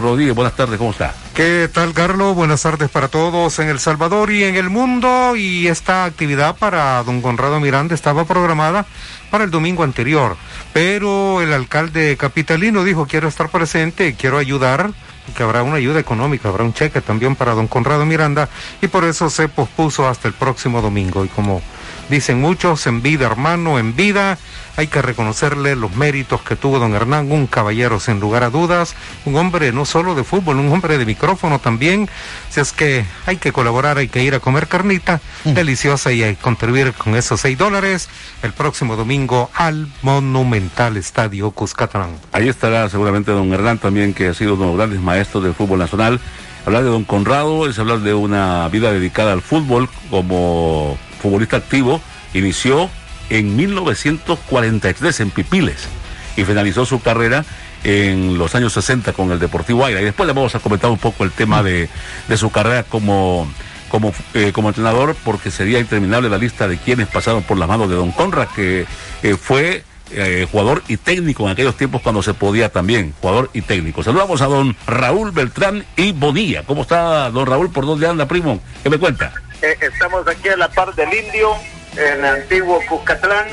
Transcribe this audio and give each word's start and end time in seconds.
Rodríguez, 0.00 0.34
buenas 0.34 0.56
tardes, 0.56 0.78
¿cómo 0.78 0.90
está? 0.90 1.14
¿Qué 1.34 1.68
tal, 1.72 1.92
Carlos? 1.92 2.34
Buenas 2.34 2.62
tardes 2.62 2.88
para 2.90 3.08
todos 3.08 3.58
en 3.58 3.68
El 3.68 3.78
Salvador 3.78 4.30
y 4.30 4.44
en 4.44 4.56
el 4.56 4.70
mundo. 4.70 5.36
Y 5.36 5.68
esta 5.68 6.04
actividad 6.04 6.56
para 6.56 7.02
don 7.04 7.22
Conrado 7.22 7.60
Miranda 7.60 7.94
estaba 7.94 8.24
programada 8.24 8.86
para 9.30 9.44
el 9.44 9.50
domingo 9.50 9.84
anterior, 9.84 10.36
pero 10.72 11.42
el 11.42 11.52
alcalde 11.52 12.16
capitalino 12.16 12.84
dijo 12.84 13.06
quiero 13.06 13.28
estar 13.28 13.50
presente, 13.50 14.14
quiero 14.14 14.38
ayudar 14.38 14.90
que 15.36 15.42
habrá 15.42 15.62
una 15.62 15.76
ayuda 15.76 16.00
económica, 16.00 16.48
habrá 16.48 16.64
un 16.64 16.72
cheque 16.72 17.00
también 17.00 17.36
para 17.36 17.54
don 17.54 17.68
Conrado 17.68 18.06
Miranda 18.06 18.48
y 18.80 18.88
por 18.88 19.04
eso 19.04 19.30
se 19.30 19.48
pospuso 19.48 20.08
hasta 20.08 20.28
el 20.28 20.34
próximo 20.34 20.80
domingo. 20.80 21.24
Y 21.24 21.28
como 21.28 21.62
dicen 22.08 22.40
muchos, 22.40 22.86
en 22.86 23.02
vida 23.02 23.26
hermano, 23.26 23.78
en 23.78 23.94
vida, 23.94 24.38
hay 24.76 24.86
que 24.86 25.02
reconocerle 25.02 25.74
los 25.74 25.96
méritos 25.96 26.40
que 26.42 26.54
tuvo 26.54 26.78
don 26.78 26.94
Hernán, 26.94 27.32
un 27.32 27.48
caballero 27.48 27.98
sin 27.98 28.20
lugar 28.20 28.44
a 28.44 28.50
dudas, 28.50 28.94
un 29.24 29.34
hombre 29.34 29.72
no 29.72 29.84
solo 29.84 30.14
de 30.14 30.22
fútbol, 30.22 30.58
un 30.58 30.72
hombre 30.72 30.98
de 30.98 31.04
micrófono 31.04 31.58
también. 31.58 32.08
Si 32.48 32.60
es 32.60 32.72
que 32.72 33.04
hay 33.26 33.38
que 33.38 33.52
colaborar, 33.52 33.98
hay 33.98 34.06
que 34.06 34.22
ir 34.22 34.36
a 34.36 34.40
comer 34.40 34.68
carnita 34.68 35.20
mm. 35.44 35.52
deliciosa 35.52 36.12
y 36.12 36.36
contribuir 36.36 36.92
con 36.92 37.16
esos 37.16 37.40
seis 37.40 37.58
dólares 37.58 38.08
el 38.42 38.52
próximo 38.52 38.94
domingo 38.94 39.50
al 39.54 39.88
Monumental 40.02 40.96
Estadio 40.96 41.50
Cuscatlán. 41.50 42.10
Ahí 42.32 42.48
estará 42.48 42.88
seguramente 42.88 43.32
don 43.32 43.52
Hernán 43.52 43.78
también, 43.78 44.14
que 44.14 44.28
ha 44.28 44.34
sido 44.34 44.54
uno 44.54 44.62
de 44.62 44.68
los 44.68 44.76
grandes 44.76 45.00
maestros 45.00 45.42
del 45.42 45.54
fútbol 45.54 45.80
nacional. 45.80 46.20
Hablar 46.66 46.84
de 46.84 46.90
don 46.90 47.04
Conrado 47.04 47.68
es 47.68 47.78
hablar 47.78 48.00
de 48.00 48.14
una 48.14 48.68
vida 48.68 48.92
dedicada 48.92 49.32
al 49.32 49.42
fútbol 49.42 49.88
como 50.10 50.96
futbolista 51.18 51.58
activo. 51.58 52.00
Inició 52.34 52.90
en 53.30 53.56
1943 53.56 55.20
en 55.20 55.30
Pipiles 55.30 55.88
y 56.36 56.44
finalizó 56.44 56.86
su 56.86 57.00
carrera 57.00 57.44
en 57.84 58.38
los 58.38 58.54
años 58.54 58.72
60 58.72 59.12
con 59.12 59.30
el 59.30 59.38
Deportivo 59.38 59.84
Aira. 59.84 60.00
Y 60.00 60.04
después 60.04 60.26
le 60.26 60.32
vamos 60.32 60.54
a 60.54 60.60
comentar 60.60 60.90
un 60.90 60.98
poco 60.98 61.24
el 61.24 61.32
tema 61.32 61.62
de, 61.62 61.88
su 62.36 62.50
carrera 62.50 62.82
como, 62.84 63.48
como, 63.88 64.12
eh, 64.34 64.52
como 64.52 64.68
entrenador, 64.68 65.16
porque 65.24 65.50
sería 65.50 65.78
interminable 65.78 66.28
la 66.28 66.38
lista 66.38 66.68
de 66.68 66.78
quienes 66.78 67.08
pasaron 67.08 67.42
por 67.42 67.58
las 67.58 67.68
manos 67.68 67.88
de 67.88 67.96
Don 67.96 68.12
Conrad, 68.12 68.48
que 68.48 68.86
eh, 69.22 69.36
fue 69.36 69.84
eh, 70.10 70.46
jugador 70.50 70.82
y 70.88 70.96
técnico 70.96 71.44
en 71.44 71.50
aquellos 71.50 71.76
tiempos 71.76 72.00
cuando 72.02 72.22
se 72.22 72.34
podía 72.34 72.70
también, 72.70 73.14
jugador 73.20 73.50
y 73.52 73.62
técnico. 73.62 74.02
Saludamos 74.02 74.40
a 74.40 74.46
don 74.46 74.76
Raúl 74.86 75.32
Beltrán 75.32 75.84
y 75.96 76.12
Bonilla. 76.12 76.62
¿Cómo 76.64 76.82
está 76.82 77.30
don 77.30 77.46
Raúl? 77.46 77.70
¿Por 77.70 77.84
dónde 77.84 78.06
anda, 78.06 78.26
primo? 78.26 78.60
¿Qué 78.82 78.90
me 78.90 78.98
cuenta? 78.98 79.32
Estamos 79.62 80.26
aquí 80.28 80.48
a 80.48 80.56
la 80.56 80.68
par 80.68 80.94
del 80.94 81.12
indio 81.12 81.54
en 81.96 82.24
Antiguo 82.24 82.80
Cuscatlán, 82.88 83.48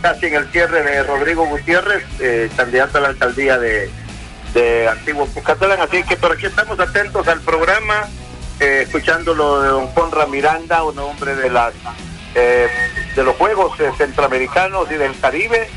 casi 0.00 0.26
en 0.26 0.34
el 0.34 0.50
cierre 0.50 0.82
de 0.82 1.02
Rodrigo 1.02 1.46
Gutiérrez, 1.46 2.04
eh, 2.20 2.50
candidato 2.56 2.98
a 2.98 3.02
la 3.02 3.08
alcaldía 3.08 3.58
de, 3.58 3.90
Antiguo 4.88 5.26
Cuscatlán. 5.26 5.80
Así 5.80 6.02
que 6.04 6.16
por 6.16 6.32
aquí 6.32 6.46
estamos 6.46 6.78
atentos 6.78 7.26
al 7.26 7.40
programa, 7.40 8.08
eh, 8.60 8.82
escuchando 8.84 9.34
lo 9.34 9.60
de 9.60 9.68
don 9.68 9.86
Juan 9.88 10.30
Miranda, 10.30 10.84
un 10.84 10.98
hombre 11.00 11.34
de 11.34 11.50
las 11.50 11.74
eh, 12.36 12.68
de 13.16 13.24
los 13.24 13.34
Juegos 13.36 13.76
Centroamericanos 13.98 14.90
y 14.90 14.94
del 14.94 15.18
Caribe, 15.18 15.68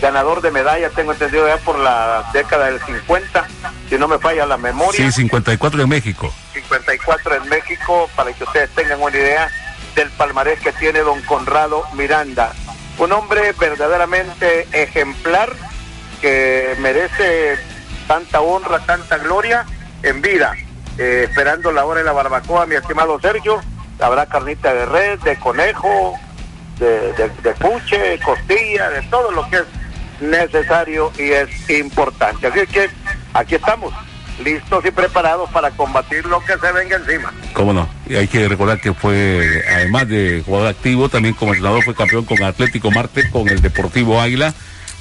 ganador 0.00 0.40
de 0.40 0.50
medallas, 0.50 0.92
tengo 0.94 1.12
entendido 1.12 1.46
ya 1.46 1.58
por 1.58 1.78
la 1.78 2.30
década 2.32 2.66
del 2.66 2.80
50, 2.80 3.46
si 3.90 3.98
no 3.98 4.08
me 4.08 4.18
falla 4.18 4.46
la 4.46 4.56
memoria. 4.56 4.98
Sí, 4.98 5.12
54 5.12 5.82
en 5.82 5.88
México. 5.88 6.32
54 6.62 7.36
en 7.36 7.48
México, 7.48 8.08
para 8.16 8.32
que 8.32 8.44
ustedes 8.44 8.70
tengan 8.70 9.02
una 9.02 9.16
idea 9.16 9.50
del 9.94 10.10
palmarés 10.10 10.60
que 10.60 10.72
tiene 10.72 11.00
don 11.00 11.20
Conrado 11.22 11.84
Miranda. 11.94 12.52
Un 12.98 13.12
hombre 13.12 13.52
verdaderamente 13.52 14.66
ejemplar 14.72 15.52
que 16.20 16.74
merece 16.78 17.58
tanta 18.08 18.40
honra, 18.40 18.78
tanta 18.80 19.18
gloria 19.18 19.66
en 20.02 20.22
vida. 20.22 20.54
Eh, 20.98 21.26
esperando 21.28 21.72
la 21.72 21.84
hora 21.84 22.00
de 22.00 22.06
la 22.06 22.12
barbacoa, 22.12 22.66
mi 22.66 22.74
estimado 22.74 23.20
Sergio, 23.20 23.60
habrá 24.00 24.26
carnita 24.26 24.72
de 24.72 24.86
red, 24.86 25.18
de 25.20 25.38
conejo, 25.38 26.18
de, 26.78 27.12
de, 27.12 27.54
puche, 27.54 28.18
costilla, 28.20 28.90
de 28.90 29.02
todo 29.02 29.30
lo 29.30 29.48
que 29.50 29.56
es 29.56 29.64
necesario 30.20 31.12
y 31.18 31.32
es 31.32 31.70
importante. 31.70 32.46
Así 32.46 32.66
que 32.66 32.88
aquí 33.34 33.56
estamos 33.56 33.92
listos 34.42 34.84
y 34.84 34.90
preparados 34.90 35.50
para 35.50 35.70
combatir 35.70 36.26
lo 36.26 36.40
que 36.40 36.58
se 36.58 36.72
venga 36.72 36.96
encima. 36.96 37.32
Cómo 37.52 37.72
no, 37.72 37.88
y 38.08 38.16
hay 38.16 38.28
que 38.28 38.48
recordar 38.48 38.80
que 38.80 38.92
fue, 38.92 39.64
además 39.68 40.08
de 40.08 40.42
jugador 40.44 40.68
activo, 40.68 41.08
también 41.08 41.34
como 41.34 41.52
entrenador 41.52 41.82
fue 41.84 41.94
campeón 41.94 42.24
con 42.24 42.42
Atlético 42.42 42.90
Marte, 42.90 43.30
con 43.30 43.48
el 43.48 43.60
Deportivo 43.60 44.20
Águila, 44.20 44.52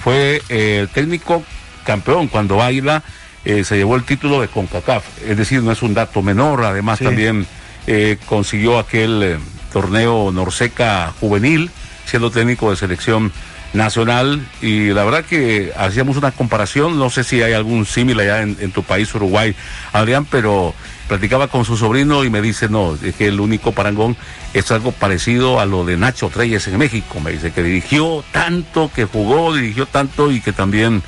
fue 0.04 0.42
eh, 0.50 0.80
el 0.82 0.90
técnico 0.90 1.44
campeón 1.84 2.28
cuando 2.28 2.62
Águila 2.62 3.04
eh, 3.44 3.64
se 3.64 3.78
llevó 3.78 3.96
el 3.96 4.04
título 4.04 4.42
de 4.42 4.48
CONCACAF, 4.48 5.04
es 5.28 5.38
decir, 5.38 5.62
no 5.62 5.72
es 5.72 5.82
un 5.82 5.94
dato 5.94 6.22
menor, 6.22 6.64
además 6.64 7.00
también 7.00 7.46
eh, 7.88 8.18
consiguió 8.26 8.80
aquel 8.80 9.38
torneo 9.72 10.32
Norseca 10.32 11.14
juvenil, 11.20 11.70
siendo 12.06 12.32
técnico 12.32 12.72
de 12.72 12.78
selección 12.78 13.32
nacional 13.76 14.46
y 14.62 14.90
la 14.90 15.04
verdad 15.04 15.26
que 15.26 15.72
hacíamos 15.78 16.18
una 16.18 16.32
comparación, 16.32 16.98
no 16.98 17.10
sé 17.10 17.24
si 17.24 17.42
hay 17.42 17.54
algún 17.54 17.86
símil 17.86 18.20
allá 18.20 18.42
en, 18.42 18.72
tu 18.72 18.84
país, 18.84 19.14
Uruguay, 19.14 19.56
Adrián, 19.94 20.26
pero 20.26 20.74
platicaba 21.08 21.48
con 21.48 21.66
su 21.66 21.78
sobrino 21.78 22.24
y 22.24 22.30
me 22.30 22.42
dice, 22.42 22.70
no, 22.70 22.98
es 23.02 23.16
que 23.16 23.28
el 23.28 23.40
único 23.40 23.72
parangón 23.72 24.18
es 24.54 24.72
algo 24.72 24.92
parecido 24.92 25.60
a 25.60 25.66
lo 25.66 25.86
de 25.86 25.98
Nacho 25.98 26.30
Treyes 26.30 26.68
en 26.68 26.78
México, 26.78 27.20
me 27.20 27.32
dice 27.32 27.52
que 27.52 27.62
dirigió 27.64 28.24
tanto, 28.32 28.92
que 28.94 29.06
jugó, 29.06 29.54
dirigió 29.54 29.86
tanto 29.86 30.32
y 30.32 30.42
que 30.42 30.52
también 30.52 31.04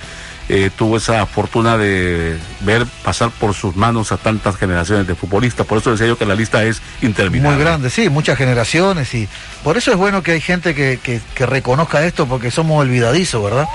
eh, 0.49 0.69
tuvo 0.73 0.95
esa 0.95 1.25
fortuna 1.25 1.77
de 1.77 2.37
ver 2.61 2.85
pasar 3.03 3.31
por 3.31 3.53
sus 3.53 3.75
manos 3.75 4.13
a 4.13 4.17
tantas 4.17 4.55
generaciones 4.55 5.05
de 5.05 5.13
futbolistas. 5.13 5.65
Por 5.65 5.79
eso 5.79 5.91
decía 5.91 6.07
yo 6.07 6.17
que 6.17 6.25
la 6.25 6.35
lista 6.35 6.63
es 6.63 6.81
interminable. 7.01 7.57
Muy 7.57 7.65
grande, 7.65 7.89
sí, 7.89 8.09
muchas 8.09 8.37
generaciones 8.37 9.13
y 9.13 9.27
por 9.63 9.75
eso 9.75 9.91
es 9.91 9.97
bueno 9.97 10.23
que 10.23 10.31
hay 10.31 10.41
gente 10.41 10.73
que, 10.73 10.99
que, 11.03 11.45
reconozca 11.45 12.05
esto 12.05 12.27
porque 12.27 12.49
somos 12.49 12.79
olvidadizos, 12.79 13.43
¿verdad? 13.43 13.67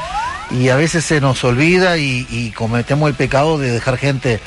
Y 0.51 0.71
a 0.71 0.77
veces 0.77 1.05
se 1.05 1.21
nos 1.21 1.45
olvida 1.45 1.99
y, 1.99 2.53
cometemos 2.57 3.09
el 3.11 3.17
pecado 3.17 3.59
de 3.59 3.71
dejar 3.71 3.99
gente 3.99 4.41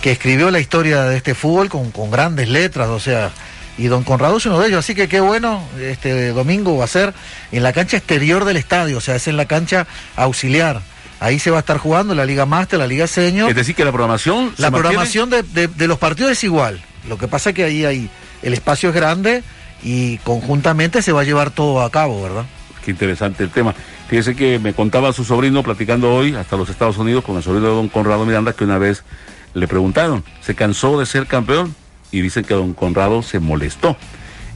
que 0.00 0.10
escribió 0.10 0.50
la 0.50 0.58
historia 0.58 1.04
de 1.04 1.16
este 1.16 1.34
fútbol 1.34 1.68
con, 1.68 1.92
con 1.92 2.10
grandes 2.10 2.48
letras, 2.48 2.88
o 2.88 2.98
sea, 2.98 3.30
y 3.78 3.86
don 3.86 4.02
Conrado 4.02 4.36
es 4.36 4.46
uno 4.46 4.58
de 4.58 4.68
ellos, 4.68 4.80
así 4.80 4.96
que 4.96 5.08
qué 5.08 5.20
bueno, 5.20 5.62
este 5.80 6.30
domingo 6.30 6.76
va 6.76 6.84
a 6.84 6.88
ser 6.88 7.14
en 7.52 7.62
la 7.62 7.72
cancha 7.72 7.98
exterior 7.98 8.44
del 8.44 8.56
estadio, 8.56 8.98
o 8.98 9.00
sea, 9.00 9.14
es 9.14 9.28
en 9.28 9.36
la 9.36 9.46
cancha 9.46 9.86
auxiliar. 10.16 10.82
Ahí 11.22 11.38
se 11.38 11.52
va 11.52 11.58
a 11.58 11.60
estar 11.60 11.78
jugando 11.78 12.16
la 12.16 12.26
Liga 12.26 12.46
Master, 12.46 12.80
la 12.80 12.88
Liga 12.88 13.06
Señor. 13.06 13.48
Es 13.48 13.54
decir, 13.54 13.76
que 13.76 13.84
la 13.84 13.92
programación. 13.92 14.52
La 14.56 14.72
programación 14.72 15.30
de, 15.30 15.86
los 15.86 15.96
partidos 15.96 16.32
es 16.32 16.42
igual. 16.42 16.82
Lo 17.08 17.16
que 17.16 17.28
pasa 17.28 17.50
es 17.50 17.54
que 17.54 17.62
ahí 17.62 17.84
hay. 17.84 18.10
El 18.42 18.54
espacio 18.54 18.88
es 18.88 18.94
grande 18.96 19.44
y 19.84 20.18
conjuntamente 20.18 21.00
se 21.00 21.12
va 21.12 21.20
a 21.20 21.24
llevar 21.24 21.52
todo 21.52 21.82
a 21.82 21.90
cabo, 21.90 22.20
¿verdad? 22.24 22.44
Qué 22.84 22.90
interesante 22.90 23.44
el 23.44 23.50
tema. 23.50 23.72
Fíjese 24.08 24.34
que 24.34 24.58
me 24.58 24.74
contaba 24.74 25.12
su 25.12 25.22
sobrino 25.22 25.62
platicando 25.62 26.12
hoy 26.12 26.34
hasta 26.34 26.56
los 26.56 26.68
Estados 26.68 26.98
Unidos 26.98 27.22
con 27.22 27.36
el 27.36 27.44
sobrino 27.44 27.68
de 27.68 27.74
don 27.74 27.88
Conrado 27.88 28.26
Miranda 28.26 28.52
que 28.52 28.64
una 28.64 28.78
vez 28.78 29.04
le 29.54 29.68
preguntaron, 29.68 30.24
¿se 30.40 30.56
cansó 30.56 30.98
de 30.98 31.06
ser 31.06 31.28
campeón? 31.28 31.72
Y 32.10 32.20
dicen 32.20 32.44
que 32.44 32.54
don 32.54 32.74
Conrado 32.74 33.22
se 33.22 33.38
molestó 33.38 33.96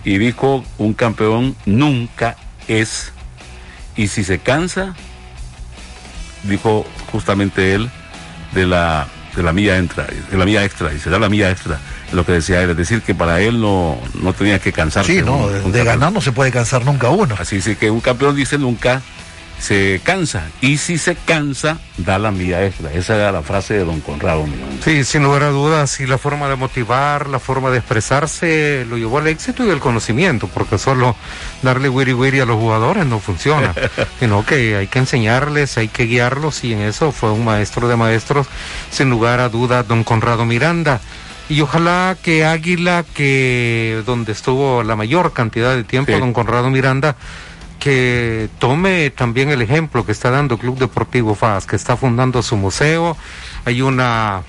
y 0.05 0.19
dijo, 0.19 0.65
un 0.79 0.95
campeón 0.95 1.55
nunca 1.65 2.37
es. 2.67 3.13
Y 3.95 4.09
si 4.09 4.25
se 4.25 4.41
cansa, 4.41 4.97
dijo 6.45 6.87
justamente 7.11 7.75
él 7.75 7.91
de 8.53 8.67
la 8.67 9.07
de 9.37 9.43
la 9.43 9.53
milla 9.53 9.79
extra, 9.79 10.07
de 10.07 10.37
la 10.37 10.47
milla 10.47 10.65
extra, 10.65 10.93
y 10.95 10.99
se 10.99 11.11
da 11.11 11.19
la 11.19 11.29
milla 11.29 11.51
extra, 11.51 11.79
lo 12.13 12.25
que 12.25 12.33
decía 12.33 12.63
él, 12.63 12.71
es 12.71 12.77
decir, 12.77 13.03
que 13.03 13.15
para 13.15 13.41
él 13.43 13.61
no, 13.61 13.99
no 14.15 14.33
tenía 14.33 14.59
que 14.59 14.73
cansarse. 14.73 15.13
Sí, 15.13 15.23
no, 15.23 15.49
de, 15.49 15.85
ganar 15.85 16.11
no 16.11 16.23
se 16.23 16.33
puede 16.33 16.51
cansar 16.51 16.87
nunca 16.87 17.11
uno. 17.11 17.35
Así 17.39 17.61
sí 17.61 17.77
que 17.77 17.91
un 17.91 18.01
campeón 18.01 18.35
dice 18.35 18.57
nunca 18.57 19.03
se 19.59 20.01
cansa 20.05 20.49
y 20.61 20.77
si 20.77 20.99
se 20.99 21.15
cansa 21.17 21.79
da 21.99 22.19
la 22.19 22.31
mía 22.31 22.65
extra. 22.65 22.93
Esa 22.93 23.17
era 23.17 23.33
la 23.33 23.43
frase 23.43 23.75
de 23.75 23.85
don 23.85 24.01
Conrado. 24.01 24.45
Sí, 24.85 25.05
sin 25.05 25.23
lugar 25.23 25.45
a 25.45 25.49
dudas, 25.49 25.99
y 26.01 26.07
la 26.07 26.19
forma 26.19 26.49
de 26.49 26.57
motivar, 26.57 27.29
la 27.29 27.39
forma 27.39 27.71
de 27.71 27.79
expresarse 27.79 28.87
lo 28.89 28.99
llevó 28.99 29.19
al 29.19 29.27
éxito 29.29 29.67
y 29.67 29.71
al 29.71 29.81
conocimiento, 29.81 30.49
porque 30.49 30.79
solo 30.79 31.17
darle 31.63 31.89
wiri 31.89 32.13
wiri 32.13 32.41
a 32.41 32.47
los 32.47 32.57
jugadores 32.57 33.07
no 33.07 33.19
funciona, 33.19 33.75
sino 34.21 34.45
que 34.45 34.77
hay 34.77 34.87
que 34.89 34.99
enseñarles, 34.99 35.79
hay 35.79 35.89
que 35.89 36.05
guiarlos 36.05 36.65
y 36.65 36.75
en 36.75 36.83
eso 36.83 37.13
fue 37.13 37.33
un 37.33 37.45
maestro 37.45 37.89
de 37.89 37.97
maestros, 37.97 38.47
sin 38.91 39.11
lugar 39.11 39.41
a 39.41 39.49
dudas, 39.49 39.87
don 39.89 40.05
Conrado 40.05 40.45
Miranda. 40.45 41.01
Y 41.49 41.61
ojalá 41.61 42.17
que 42.21 42.45
Águila, 42.45 43.05
que 43.15 44.03
donde 44.05 44.33
estuvo 44.33 44.83
la 44.83 44.97
mayor 44.97 45.33
cantidad 45.33 45.77
de 45.77 45.85
tiempo, 45.85 46.13
don 46.19 46.33
Conrado 46.33 46.71
Miranda, 46.71 47.15
que 47.79 48.49
tome 48.59 49.11
también 49.11 49.51
el 49.51 49.63
ejemplo 49.63 50.05
que 50.05 50.13
está 50.13 50.31
dando 50.31 50.59
Club 50.59 50.79
Deportivo 50.79 51.35
FAS, 51.35 51.67
que 51.67 51.77
está 51.77 51.97
fundando 51.97 52.43
su 52.43 52.57
museo. 52.57 53.17
Hay 53.65 53.83
una 53.83 54.43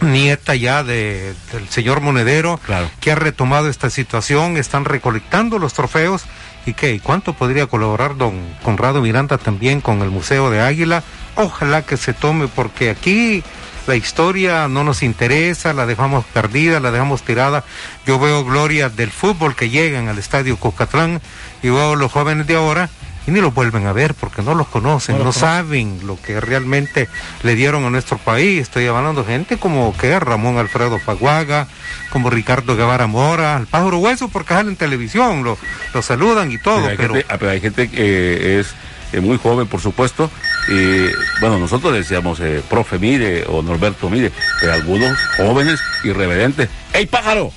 nieta 0.00 0.54
ya 0.54 0.84
de, 0.84 1.34
del 1.52 1.68
señor 1.68 2.00
Monedero 2.00 2.60
que 3.00 3.12
ha 3.12 3.14
retomado 3.14 3.68
esta 3.68 3.90
situación, 3.90 4.56
están 4.56 4.84
recolectando 4.84 5.58
los 5.58 5.72
trofeos. 5.72 6.24
¿Y 6.66 6.74
qué? 6.74 7.00
¿Cuánto 7.00 7.32
podría 7.32 7.66
colaborar 7.66 8.16
don 8.16 8.34
Conrado 8.62 9.00
Miranda 9.00 9.38
también 9.38 9.80
con 9.80 10.02
el 10.02 10.10
Museo 10.10 10.50
de 10.50 10.60
Águila? 10.60 11.02
Ojalá 11.34 11.82
que 11.82 11.96
se 11.96 12.12
tome, 12.12 12.48
porque 12.48 12.90
aquí 12.90 13.42
la 13.86 13.96
historia 13.96 14.68
no 14.68 14.84
nos 14.84 15.02
interesa, 15.02 15.72
la 15.72 15.86
dejamos 15.86 16.26
perdida, 16.26 16.78
la 16.78 16.90
dejamos 16.90 17.22
tirada. 17.22 17.64
Yo 18.06 18.18
veo 18.18 18.44
glorias 18.44 18.94
del 18.96 19.10
fútbol 19.10 19.56
que 19.56 19.70
llegan 19.70 20.08
al 20.08 20.18
estadio 20.18 20.58
Cocatlán 20.58 21.22
y 21.62 21.68
a 21.68 21.94
los 21.96 22.12
jóvenes 22.12 22.46
de 22.46 22.56
ahora 22.56 22.88
y 23.28 23.30
ni 23.30 23.42
los 23.42 23.52
vuelven 23.52 23.86
a 23.86 23.92
ver 23.92 24.14
porque 24.14 24.40
no 24.42 24.54
los 24.54 24.68
conocen, 24.68 25.22
no, 25.22 25.32
saben 25.32 26.00
lo 26.06 26.20
que 26.20 26.40
realmente 26.40 27.08
le 27.42 27.54
dieron 27.54 27.84
a 27.84 27.90
nuestro 27.90 28.16
país. 28.16 28.62
Estoy 28.62 28.86
hablando 28.86 29.22
de 29.22 29.32
gente 29.32 29.58
como 29.58 29.94
que 29.94 30.18
Ramón 30.18 30.56
Alfredo 30.56 30.98
Faguaga, 30.98 31.68
como 32.10 32.30
Ricardo 32.30 32.74
Guevara 32.74 33.06
Mora, 33.06 33.58
el 33.58 33.66
pájaro 33.66 33.98
hueso 33.98 34.28
porque 34.28 34.54
sale 34.54 34.70
en 34.70 34.76
televisión, 34.76 35.44
lo, 35.44 35.58
lo 35.92 36.02
saludan 36.02 36.50
y 36.50 36.58
todo. 36.58 36.88
Pero 36.96 37.14
hay, 37.14 37.24
Gente, 37.24 37.48
hay 37.50 37.60
gente 37.60 37.90
que 37.90 38.60
es 38.60 38.74
eh, 39.12 39.20
muy 39.20 39.36
joven, 39.36 39.66
por 39.66 39.80
supuesto. 39.80 40.30
Y 40.68 41.06
bueno, 41.40 41.58
nosotros 41.58 41.92
decíamos 41.92 42.40
eh, 42.40 42.62
profe 42.68 42.98
Mire 42.98 43.44
o 43.46 43.62
Norberto 43.62 44.08
Mire, 44.08 44.32
pero 44.60 44.72
algunos 44.72 45.18
jóvenes 45.36 45.80
irreverentes. 46.02 46.70
¡Ey 46.94 47.04
pájaro! 47.04 47.52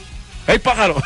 ¡Ey 0.47 0.59
pájaro! 0.59 1.01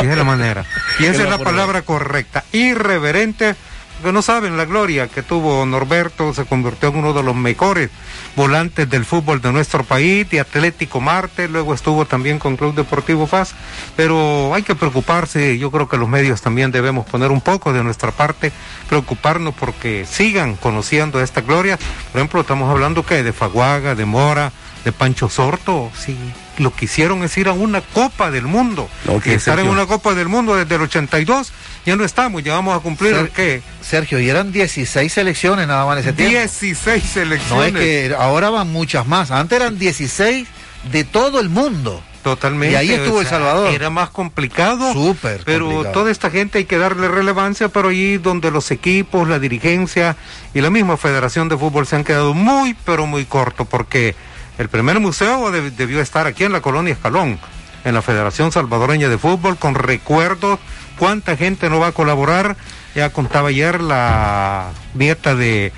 Esa 0.00 0.10
es 0.10 0.16
la 0.16 0.24
manera. 0.24 0.64
Y 0.98 1.04
esa 1.04 1.22
es 1.22 1.28
la 1.28 1.38
palabra 1.38 1.82
correcta. 1.82 2.44
Irreverente 2.52 3.56
que 4.02 4.12
no 4.12 4.22
saben 4.22 4.56
la 4.56 4.64
gloria 4.64 5.08
que 5.08 5.22
tuvo 5.22 5.64
Norberto, 5.64 6.34
se 6.34 6.44
convirtió 6.44 6.90
en 6.90 6.96
uno 6.96 7.12
de 7.12 7.22
los 7.22 7.34
mejores 7.34 7.90
volantes 8.34 8.88
del 8.88 9.04
fútbol 9.04 9.40
de 9.40 9.52
nuestro 9.52 9.84
país, 9.84 10.28
de 10.28 10.40
Atlético 10.40 11.00
Marte, 11.00 11.48
luego 11.48 11.72
estuvo 11.72 12.04
también 12.04 12.38
con 12.38 12.56
Club 12.56 12.74
Deportivo 12.74 13.26
Paz, 13.26 13.54
pero 13.96 14.54
hay 14.54 14.62
que 14.62 14.74
preocuparse, 14.74 15.58
yo 15.58 15.70
creo 15.70 15.88
que 15.88 15.96
los 15.96 16.08
medios 16.08 16.42
también 16.42 16.70
debemos 16.70 17.06
poner 17.06 17.30
un 17.30 17.40
poco 17.40 17.72
de 17.72 17.82
nuestra 17.82 18.12
parte, 18.12 18.52
preocuparnos 18.88 19.54
porque 19.54 20.04
sigan 20.04 20.56
conociendo 20.56 21.20
esta 21.20 21.40
gloria, 21.40 21.78
por 22.12 22.20
ejemplo, 22.20 22.40
estamos 22.42 22.70
hablando 22.70 23.04
que 23.04 23.22
de 23.22 23.32
Faguaga, 23.32 23.94
de 23.94 24.04
Mora, 24.04 24.52
de 24.84 24.92
Pancho 24.92 25.28
Sorto, 25.28 25.90
sí, 25.96 26.16
lo 26.58 26.74
que 26.74 26.86
hicieron 26.86 27.22
es 27.22 27.36
ir 27.38 27.48
a 27.48 27.52
una 27.52 27.80
Copa 27.80 28.30
del 28.30 28.44
Mundo. 28.44 28.88
y 29.24 29.30
estar 29.30 29.58
en 29.58 29.68
una 29.68 29.86
Copa 29.86 30.14
del 30.14 30.28
Mundo 30.28 30.56
desde 30.56 30.74
el 30.74 30.82
82, 30.82 31.52
ya 31.84 31.96
no 31.96 32.04
estamos, 32.04 32.42
ya 32.42 32.54
vamos 32.54 32.76
a 32.76 32.80
cumplir 32.80 33.14
el 33.14 33.30
qué. 33.30 33.62
Sergio, 33.80 34.20
y 34.20 34.28
eran 34.28 34.52
16 34.52 35.12
selecciones 35.12 35.66
nada 35.68 35.84
más 35.86 35.98
en 35.98 36.04
ese 36.04 36.12
tiempo. 36.12 36.38
16 36.38 37.04
selecciones. 37.04 37.72
No 37.72 37.78
es 37.78 37.84
que 37.84 38.14
ahora 38.18 38.50
van 38.50 38.68
muchas 38.68 39.06
más, 39.06 39.30
antes 39.30 39.56
eran 39.56 39.78
16 39.78 40.48
de 40.90 41.04
todo 41.04 41.40
el 41.40 41.48
mundo. 41.48 42.02
Totalmente. 42.26 42.72
Y 42.72 42.74
ahí 42.74 42.90
estuvo 42.90 43.20
El 43.20 43.26
Salvador. 43.28 43.72
Era 43.72 43.88
más 43.88 44.10
complicado. 44.10 44.92
Súper. 44.92 45.42
Pero 45.44 45.84
toda 45.92 46.10
esta 46.10 46.28
gente 46.28 46.58
hay 46.58 46.64
que 46.64 46.76
darle 46.76 47.06
relevancia, 47.06 47.68
pero 47.68 47.90
allí 47.90 48.18
donde 48.18 48.50
los 48.50 48.72
equipos, 48.72 49.28
la 49.28 49.38
dirigencia 49.38 50.16
y 50.52 50.60
la 50.60 50.70
misma 50.70 50.96
Federación 50.96 51.48
de 51.48 51.56
Fútbol 51.56 51.86
se 51.86 51.94
han 51.94 52.02
quedado 52.02 52.34
muy, 52.34 52.74
pero 52.84 53.06
muy 53.06 53.26
cortos, 53.26 53.68
porque 53.68 54.16
el 54.58 54.68
primer 54.68 55.00
museo 55.00 55.50
debió 55.50 56.00
estar 56.00 56.26
aquí 56.26 56.44
en 56.44 56.52
la 56.52 56.60
colonia 56.60 56.94
Escalón, 56.94 57.38
en 57.84 57.94
la 57.94 58.02
Federación 58.02 58.52
Salvadoreña 58.52 59.08
de 59.08 59.18
Fútbol, 59.18 59.56
con 59.56 59.74
recuerdos. 59.74 60.58
¿Cuánta 60.98 61.36
gente 61.36 61.68
no 61.68 61.78
va 61.78 61.88
a 61.88 61.92
colaborar? 61.92 62.56
Ya 62.94 63.10
contaba 63.10 63.50
ayer 63.50 63.80
la 63.82 64.70
nieta 64.94 65.34
de 65.34 65.72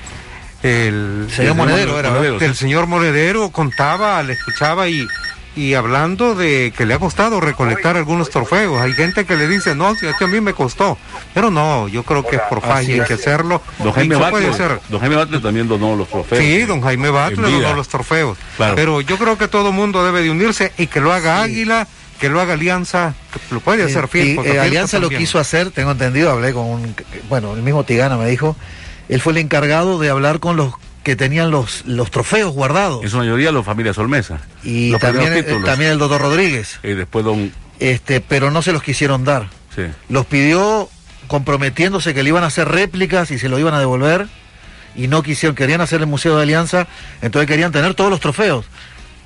el 0.62 1.28
señor 1.34 1.54
Monedero, 1.54 1.98
era, 1.98 2.18
el 2.18 2.54
señor 2.56 2.86
Monedero 2.86 3.50
contaba, 3.50 4.22
le 4.22 4.32
escuchaba 4.32 4.88
y 4.88 5.06
y 5.58 5.74
hablando 5.74 6.36
de 6.36 6.72
que 6.76 6.86
le 6.86 6.94
ha 6.94 7.00
costado 7.00 7.40
recolectar 7.40 7.96
algunos 7.96 8.30
trofeos, 8.30 8.80
hay 8.80 8.92
gente 8.92 9.24
que 9.24 9.36
le 9.36 9.48
dice, 9.48 9.74
no, 9.74 9.92
si 9.96 10.06
es 10.06 10.14
que 10.14 10.24
a 10.24 10.28
mí 10.28 10.40
me 10.40 10.54
costó, 10.54 10.96
pero 11.34 11.50
no, 11.50 11.88
yo 11.88 12.04
creo 12.04 12.24
que 12.24 12.36
es 12.36 12.42
por 12.42 12.62
falla, 12.62 12.94
hay 12.94 13.00
que 13.00 13.14
hacerlo. 13.14 13.60
Don 13.80 13.92
Jaime, 13.92 14.14
Batle, 14.14 14.52
don 14.88 15.00
Jaime 15.00 15.40
también 15.40 15.66
donó 15.66 15.96
los 15.96 16.06
trofeos. 16.08 16.40
Sí, 16.40 16.62
don 16.62 16.80
Jaime 16.80 17.10
Batle 17.10 17.50
donó 17.50 17.74
los 17.74 17.88
trofeos, 17.88 18.38
pero 18.76 19.00
yo 19.00 19.18
creo 19.18 19.36
que 19.36 19.48
todo 19.48 19.72
mundo 19.72 20.04
debe 20.04 20.22
de 20.22 20.30
unirse 20.30 20.72
y 20.78 20.86
que 20.86 21.00
lo 21.00 21.12
haga 21.12 21.42
Águila, 21.42 21.88
que 22.20 22.28
lo 22.28 22.40
haga 22.40 22.52
Alianza, 22.52 23.14
que 23.32 23.40
lo 23.52 23.60
puede 23.60 23.82
hacer 23.82 24.06
Fiel. 24.06 24.38
Eh, 24.44 24.60
Alianza 24.60 25.00
lo 25.00 25.08
quiso 25.08 25.40
hacer, 25.40 25.72
tengo 25.72 25.90
entendido, 25.90 26.30
hablé 26.30 26.52
con 26.52 26.66
un, 26.66 26.94
bueno, 27.28 27.54
el 27.54 27.62
mismo 27.62 27.82
Tigana 27.82 28.16
me 28.16 28.28
dijo, 28.28 28.54
él 29.08 29.20
fue 29.20 29.32
el 29.32 29.38
encargado 29.38 29.98
de 29.98 30.08
hablar 30.08 30.38
con 30.38 30.56
los 30.56 30.74
que 31.02 31.16
tenían 31.16 31.50
los, 31.50 31.84
los 31.86 32.10
trofeos 32.10 32.52
guardados. 32.52 33.02
En 33.02 33.10
su 33.10 33.16
mayoría 33.16 33.52
los 33.52 33.64
familias 33.64 33.98
Olmesa. 33.98 34.40
Y 34.62 34.96
también, 34.98 35.32
eh, 35.32 35.42
también 35.64 35.92
el 35.92 35.98
doctor 35.98 36.20
Rodríguez. 36.20 36.78
Y 36.82 36.88
después 36.88 37.24
don... 37.24 37.52
Este, 37.78 38.20
pero 38.20 38.50
no 38.50 38.62
se 38.62 38.72
los 38.72 38.82
quisieron 38.82 39.24
dar. 39.24 39.48
Sí. 39.74 39.82
Los 40.08 40.26
pidió 40.26 40.88
comprometiéndose 41.28 42.14
que 42.14 42.22
le 42.22 42.30
iban 42.30 42.42
a 42.44 42.48
hacer 42.48 42.68
réplicas 42.68 43.30
y 43.30 43.38
se 43.38 43.48
lo 43.48 43.58
iban 43.58 43.74
a 43.74 43.78
devolver. 43.78 44.26
Y 44.96 45.06
no 45.06 45.22
quisieron, 45.22 45.54
querían 45.54 45.80
hacer 45.80 46.00
el 46.00 46.06
Museo 46.06 46.36
de 46.36 46.42
Alianza, 46.42 46.88
entonces 47.22 47.46
querían 47.46 47.70
tener 47.70 47.94
todos 47.94 48.10
los 48.10 48.18
trofeos 48.18 48.64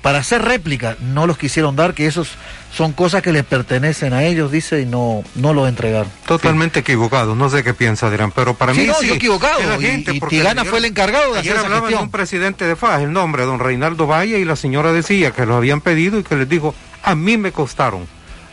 para 0.03 0.19
hacer 0.19 0.41
réplica, 0.41 0.97
no 0.99 1.25
los 1.25 1.37
quisieron 1.37 1.77
dar, 1.77 1.93
que 1.93 2.05
esos 2.05 2.27
son 2.73 2.91
cosas 2.91 3.21
que 3.21 3.31
le 3.31 3.41
pertenecen 3.41 4.11
a 4.11 4.25
ellos, 4.25 4.51
dice, 4.51 4.81
y 4.81 4.85
no, 4.85 5.23
no 5.35 5.53
lo 5.53 5.65
entregaron. 5.65 6.11
Totalmente 6.27 6.81
equivocado, 6.81 7.35
no 7.35 7.49
sé 7.49 7.63
qué 7.63 7.73
piensa, 7.73 8.11
dirán, 8.11 8.31
pero 8.31 8.53
para 8.53 8.73
mí 8.73 8.85
no, 8.85 8.95
sí, 8.95 9.07
yo 9.07 9.13
equivocado, 9.13 9.79
gente, 9.79 10.11
y, 10.13 10.19
Tigana 10.19 10.65
fue 10.65 10.79
el 10.79 10.85
encargado 10.85 11.33
de 11.33 11.39
hacer 11.39 11.53
esa 11.53 11.61
hablaba 11.61 11.87
de 11.87 11.95
un 11.95 12.11
presidente 12.11 12.65
de 12.65 12.75
FAS, 12.75 13.01
el 13.01 13.13
nombre, 13.13 13.43
don 13.43 13.59
Reinaldo 13.59 14.05
Valle, 14.05 14.39
y 14.39 14.43
la 14.43 14.57
señora 14.57 14.91
decía 14.91 15.31
que 15.31 15.45
lo 15.45 15.55
habían 15.55 15.79
pedido 15.79 16.19
y 16.19 16.23
que 16.23 16.35
les 16.35 16.49
dijo, 16.49 16.75
a 17.01 17.15
mí 17.15 17.37
me 17.37 17.53
costaron. 17.53 18.05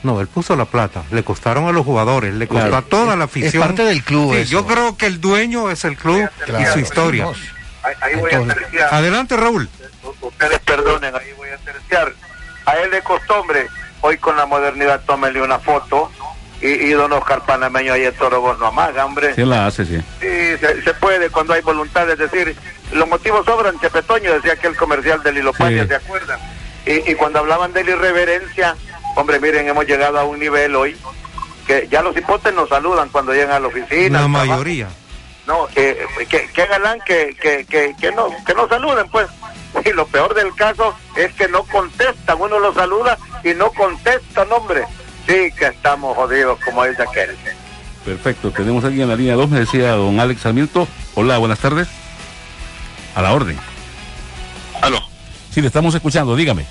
No, 0.04 0.20
él 0.20 0.28
puso 0.28 0.54
la 0.54 0.66
plata, 0.66 1.02
le 1.10 1.24
costaron 1.24 1.66
a 1.66 1.72
los 1.72 1.84
jugadores, 1.84 2.32
le 2.32 2.46
costó 2.46 2.76
a 2.76 2.82
toda 2.82 3.16
la 3.16 3.24
afición. 3.24 3.62
Es 3.62 3.68
parte 3.68 3.84
del 3.84 4.04
club. 4.04 4.36
yo 4.44 4.66
creo 4.66 4.96
que 4.96 5.06
el 5.06 5.20
dueño 5.20 5.68
es 5.68 5.84
el 5.84 5.96
club 5.96 6.30
y 6.46 6.72
su 6.72 6.78
historia. 6.78 7.26
Adelante, 8.92 9.36
Raúl 9.36 9.68
ustedes 10.20 10.58
perdonen, 10.60 11.14
ahí 11.14 11.32
voy 11.36 11.39
a 11.96 12.76
él 12.78 12.90
de 12.90 13.02
costumbre, 13.02 13.66
hoy 14.00 14.16
con 14.18 14.36
la 14.36 14.46
modernidad, 14.46 15.00
tómenle 15.06 15.42
una 15.42 15.58
foto 15.58 16.10
y, 16.60 16.68
y 16.68 16.90
don 16.90 17.12
Oscar 17.12 17.44
Panameño 17.44 17.92
ahí 17.92 18.04
en 18.04 18.14
Toro 18.14 18.56
no 18.58 18.66
amaga, 18.66 19.04
hombre. 19.04 19.34
Sí, 19.34 19.44
la 19.44 19.66
hace, 19.66 19.84
sí. 19.84 19.98
Sí, 20.20 20.56
se, 20.58 20.94
puede 20.94 21.30
cuando 21.30 21.54
hay 21.54 21.62
voluntad, 21.62 22.08
es 22.10 22.18
decir, 22.18 22.54
los 22.92 23.08
motivos 23.08 23.46
sobran, 23.46 23.78
Chepetoño 23.80 24.34
decía 24.34 24.56
que 24.56 24.66
el 24.66 24.76
comercial 24.76 25.22
del 25.22 25.38
Hilo 25.38 25.52
sí. 25.52 25.86
¿se 25.86 25.94
acuerdan? 25.94 26.38
Y, 26.86 27.10
y 27.10 27.14
cuando 27.14 27.38
hablaban 27.38 27.72
de 27.72 27.84
la 27.84 27.90
irreverencia, 27.92 28.76
hombre, 29.16 29.40
miren, 29.40 29.68
hemos 29.68 29.86
llegado 29.86 30.18
a 30.18 30.24
un 30.24 30.38
nivel 30.38 30.74
hoy 30.76 30.96
que 31.66 31.88
ya 31.90 32.02
los 32.02 32.16
hipotes 32.16 32.52
nos 32.52 32.68
saludan 32.68 33.08
cuando 33.10 33.32
llegan 33.32 33.52
a 33.52 33.60
la 33.60 33.68
oficina. 33.68 34.22
La 34.22 34.28
mayoría. 34.28 34.88
No, 35.46 35.66
que, 35.68 36.06
que, 36.28 36.66
galán 36.66 37.00
que, 37.04 37.36
que, 37.40 37.64
que, 37.64 37.94
que, 37.98 38.12
no, 38.12 38.28
que 38.44 38.54
no 38.54 38.68
saluden, 38.68 39.08
pues. 39.08 39.28
Y 39.90 39.92
lo 39.92 40.06
peor 40.06 40.34
del 40.34 40.54
caso 40.54 40.94
es 41.16 41.32
que 41.34 41.48
no 41.48 41.64
contestan. 41.64 42.40
Uno 42.40 42.58
lo 42.58 42.72
saluda 42.72 43.18
y 43.42 43.54
no 43.54 43.72
contestan, 43.72 44.50
hombre. 44.52 44.84
Sí, 45.26 45.50
que 45.58 45.66
estamos 45.66 46.16
jodidos, 46.16 46.58
como 46.64 46.84
dice 46.84 47.02
aquel. 47.02 47.36
Perfecto. 48.04 48.50
Tenemos 48.50 48.84
aquí 48.84 49.02
en 49.02 49.08
la 49.08 49.16
línea 49.16 49.34
2, 49.34 49.50
me 49.50 49.60
decía 49.60 49.92
don 49.92 50.20
Alex 50.20 50.46
Almirto. 50.46 50.86
Hola, 51.14 51.38
buenas 51.38 51.58
tardes. 51.58 51.88
A 53.14 53.22
la 53.22 53.32
orden. 53.32 53.58
Aló. 54.80 55.00
Sí, 55.50 55.60
le 55.60 55.66
estamos 55.66 55.94
escuchando, 55.94 56.36
dígame. 56.36 56.66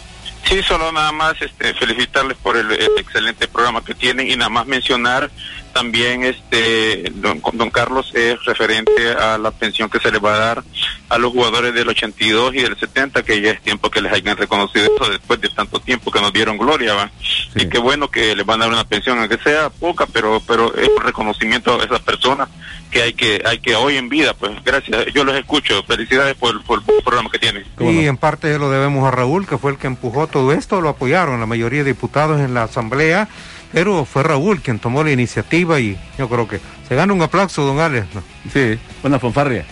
Sí, 0.45 0.63
solo 0.63 0.91
nada 0.91 1.11
más 1.11 1.39
este, 1.41 1.73
felicitarles 1.73 2.37
por 2.37 2.57
el, 2.57 2.71
el, 2.71 2.97
excelente 2.97 3.47
programa 3.47 3.83
que 3.83 3.93
tienen 3.93 4.31
y 4.31 4.35
nada 4.35 4.49
más 4.49 4.65
mencionar 4.65 5.29
también 5.73 6.23
este 6.23 7.11
don, 7.15 7.41
don, 7.53 7.69
Carlos 7.69 8.11
es 8.13 8.43
referente 8.45 9.11
a 9.11 9.37
la 9.37 9.51
pensión 9.51 9.89
que 9.89 9.99
se 9.99 10.11
le 10.11 10.19
va 10.19 10.35
a 10.35 10.37
dar 10.37 10.63
a 11.09 11.17
los 11.17 11.31
jugadores 11.31 11.73
del 11.73 11.87
82 11.89 12.55
y 12.55 12.61
del 12.61 12.77
70 12.77 13.23
que 13.23 13.41
ya 13.41 13.51
es 13.51 13.61
tiempo 13.61 13.89
que 13.89 14.01
les 14.01 14.11
hayan 14.13 14.37
reconocido 14.37 14.85
eso 14.85 15.09
después 15.09 15.39
de 15.41 15.49
tanto 15.49 15.79
tiempo 15.79 16.11
que 16.11 16.21
nos 16.21 16.33
dieron 16.33 16.57
gloria 16.57 16.93
¿va? 16.93 17.11
Sí. 17.19 17.63
y 17.63 17.69
qué 17.69 17.79
bueno 17.79 18.09
que 18.09 18.35
les 18.35 18.45
van 18.45 18.61
a 18.61 18.65
dar 18.65 18.73
una 18.73 18.83
pensión 18.83 19.19
aunque 19.19 19.37
sea 19.37 19.69
poca 19.69 20.05
pero 20.05 20.41
pero 20.47 20.75
es 20.75 20.89
un 20.89 21.03
reconocimiento 21.03 21.79
a 21.79 21.83
esas 21.83 22.01
personas 22.01 22.49
que 22.91 23.01
hay 23.01 23.13
que 23.13 23.41
hay 23.45 23.59
que 23.59 23.75
hoy 23.75 23.97
en 23.97 24.09
vida 24.09 24.33
pues 24.33 24.51
gracias 24.63 25.05
yo 25.13 25.23
los 25.23 25.35
escucho 25.35 25.83
felicidades 25.83 26.35
por, 26.35 26.63
por 26.63 26.83
el 26.87 27.03
programa 27.03 27.29
que 27.31 27.39
tienen 27.39 27.65
y 27.79 28.05
en 28.05 28.17
parte 28.17 28.57
lo 28.57 28.69
debemos 28.69 29.07
a 29.07 29.11
Raúl 29.11 29.47
que 29.47 29.57
fue 29.57 29.71
el 29.71 29.77
que 29.77 29.87
empujó 29.87 30.27
todo 30.27 30.51
esto 30.53 30.81
lo 30.81 30.89
apoyaron 30.89 31.39
la 31.39 31.45
mayoría 31.45 31.83
de 31.83 31.93
diputados 31.93 32.39
en 32.41 32.53
la 32.53 32.63
asamblea 32.63 33.29
pero 33.71 34.05
fue 34.05 34.23
Raúl 34.23 34.61
quien 34.61 34.79
tomó 34.79 35.03
la 35.03 35.11
iniciativa 35.11 35.79
y 35.79 35.97
yo 36.17 36.27
creo 36.29 36.47
que 36.47 36.59
se 36.87 36.95
gana 36.95 37.13
un 37.13 37.21
aplauso, 37.21 37.63
don 37.63 37.79
Alex. 37.79 38.07
Sí, 38.51 38.79
buena 39.01 39.19
fanfarria. 39.19 39.65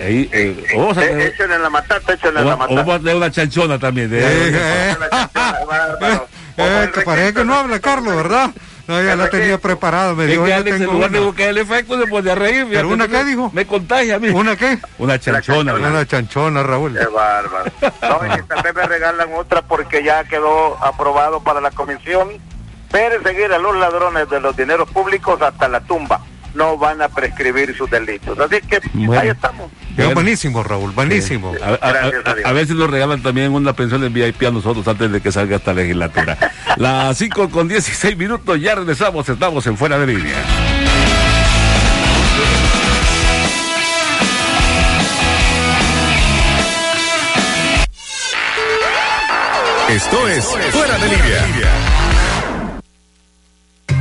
Ahí, 0.00 0.28
eh, 0.32 0.66
vamos 0.76 0.98
a 0.98 1.04
eh, 1.04 1.28
échenle 1.28 1.58
la 1.58 1.70
matata, 1.70 2.14
échenle 2.14 2.40
o, 2.40 2.44
la 2.44 2.56
matata. 2.56 2.74
vamos 2.74 2.94
a 2.94 2.98
tener 2.98 3.16
una 3.16 3.30
chanchona 3.30 3.78
también. 3.78 4.10
De, 4.10 4.20
eh, 4.20 4.96
eh, 6.56 6.90
que 6.92 7.00
parece 7.02 7.34
que 7.34 7.44
no 7.44 7.54
habla 7.54 7.78
Carlos, 7.78 8.16
¿verdad? 8.16 8.50
No, 8.88 9.00
ya 9.00 9.14
la 9.14 9.30
tenía 9.30 9.58
preparada. 9.58 10.12
Me 10.14 10.26
dijo, 10.26 10.44
que 10.44 10.54
Alex, 10.54 10.76
en 10.80 10.86
lugar 10.86 11.10
una. 11.10 11.18
de 11.20 11.24
buscar 11.24 11.48
el 11.48 11.58
efecto, 11.58 12.00
se 12.00 12.06
pone 12.08 12.30
a 12.30 12.34
reír. 12.34 12.66
¿Pero 12.68 12.88
una 12.88 13.06
qué 13.06 13.24
dijo? 13.24 13.50
Me 13.54 13.64
contagia 13.64 14.16
a 14.16 14.18
mí. 14.18 14.28
¿Una 14.30 14.56
qué? 14.56 14.78
Una 14.98 15.20
chanchona. 15.20 15.72
chanchona. 15.72 15.88
Una 15.88 16.06
chanchona, 16.06 16.62
Raúl. 16.64 16.98
Qué 16.98 17.06
bárbaro. 17.06 17.70
No, 17.80 18.26
y 18.26 18.36
que 18.36 18.42
tal 18.42 18.62
vez 18.62 18.74
me 18.74 18.82
regalan 18.82 19.28
otra 19.34 19.62
porque 19.62 20.02
ya 20.02 20.24
quedó 20.24 20.82
aprobado 20.84 21.40
para 21.44 21.60
la 21.60 21.70
comisión 21.70 22.28
perseguir 22.92 23.52
a 23.52 23.58
los 23.58 23.74
ladrones 23.76 24.28
de 24.28 24.40
los 24.40 24.56
dineros 24.56 24.88
públicos 24.90 25.40
hasta 25.40 25.68
la 25.68 25.80
tumba. 25.80 26.20
no 26.54 26.76
van 26.76 27.00
a 27.00 27.08
prescribir 27.08 27.74
sus 27.74 27.90
delitos. 27.90 28.38
Así 28.38 28.60
que 28.60 28.78
ahí 29.16 29.28
estamos. 29.28 29.70
buenísimo, 30.12 30.62
Raúl, 30.62 30.90
buenísimo. 30.90 31.54
A, 32.44 32.52
veces 32.52 32.76
nos 32.76 32.90
regalan 32.90 33.22
también 33.22 33.52
una 33.52 33.72
pensión 33.72 34.02
de 34.02 34.10
VIP 34.10 34.42
a 34.42 34.50
nosotros 34.50 34.86
antes 34.86 35.10
de 35.10 35.22
que 35.22 35.32
salga 35.32 35.56
esta 35.56 35.72
legislatura. 35.72 36.36
Las 36.76 37.16
5 37.16 37.48
con 37.48 37.68
16 37.68 38.18
minutos, 38.18 38.60
ya 38.60 38.74
regresamos, 38.74 39.26
estamos 39.26 39.66
en 39.66 39.78
Fuera 39.78 39.98
de 39.98 40.06
Línea. 40.08 40.44
Esto 49.88 50.28
es 50.28 50.44
Fuera 50.70 50.98
de 50.98 51.08
Línea. 51.08 51.81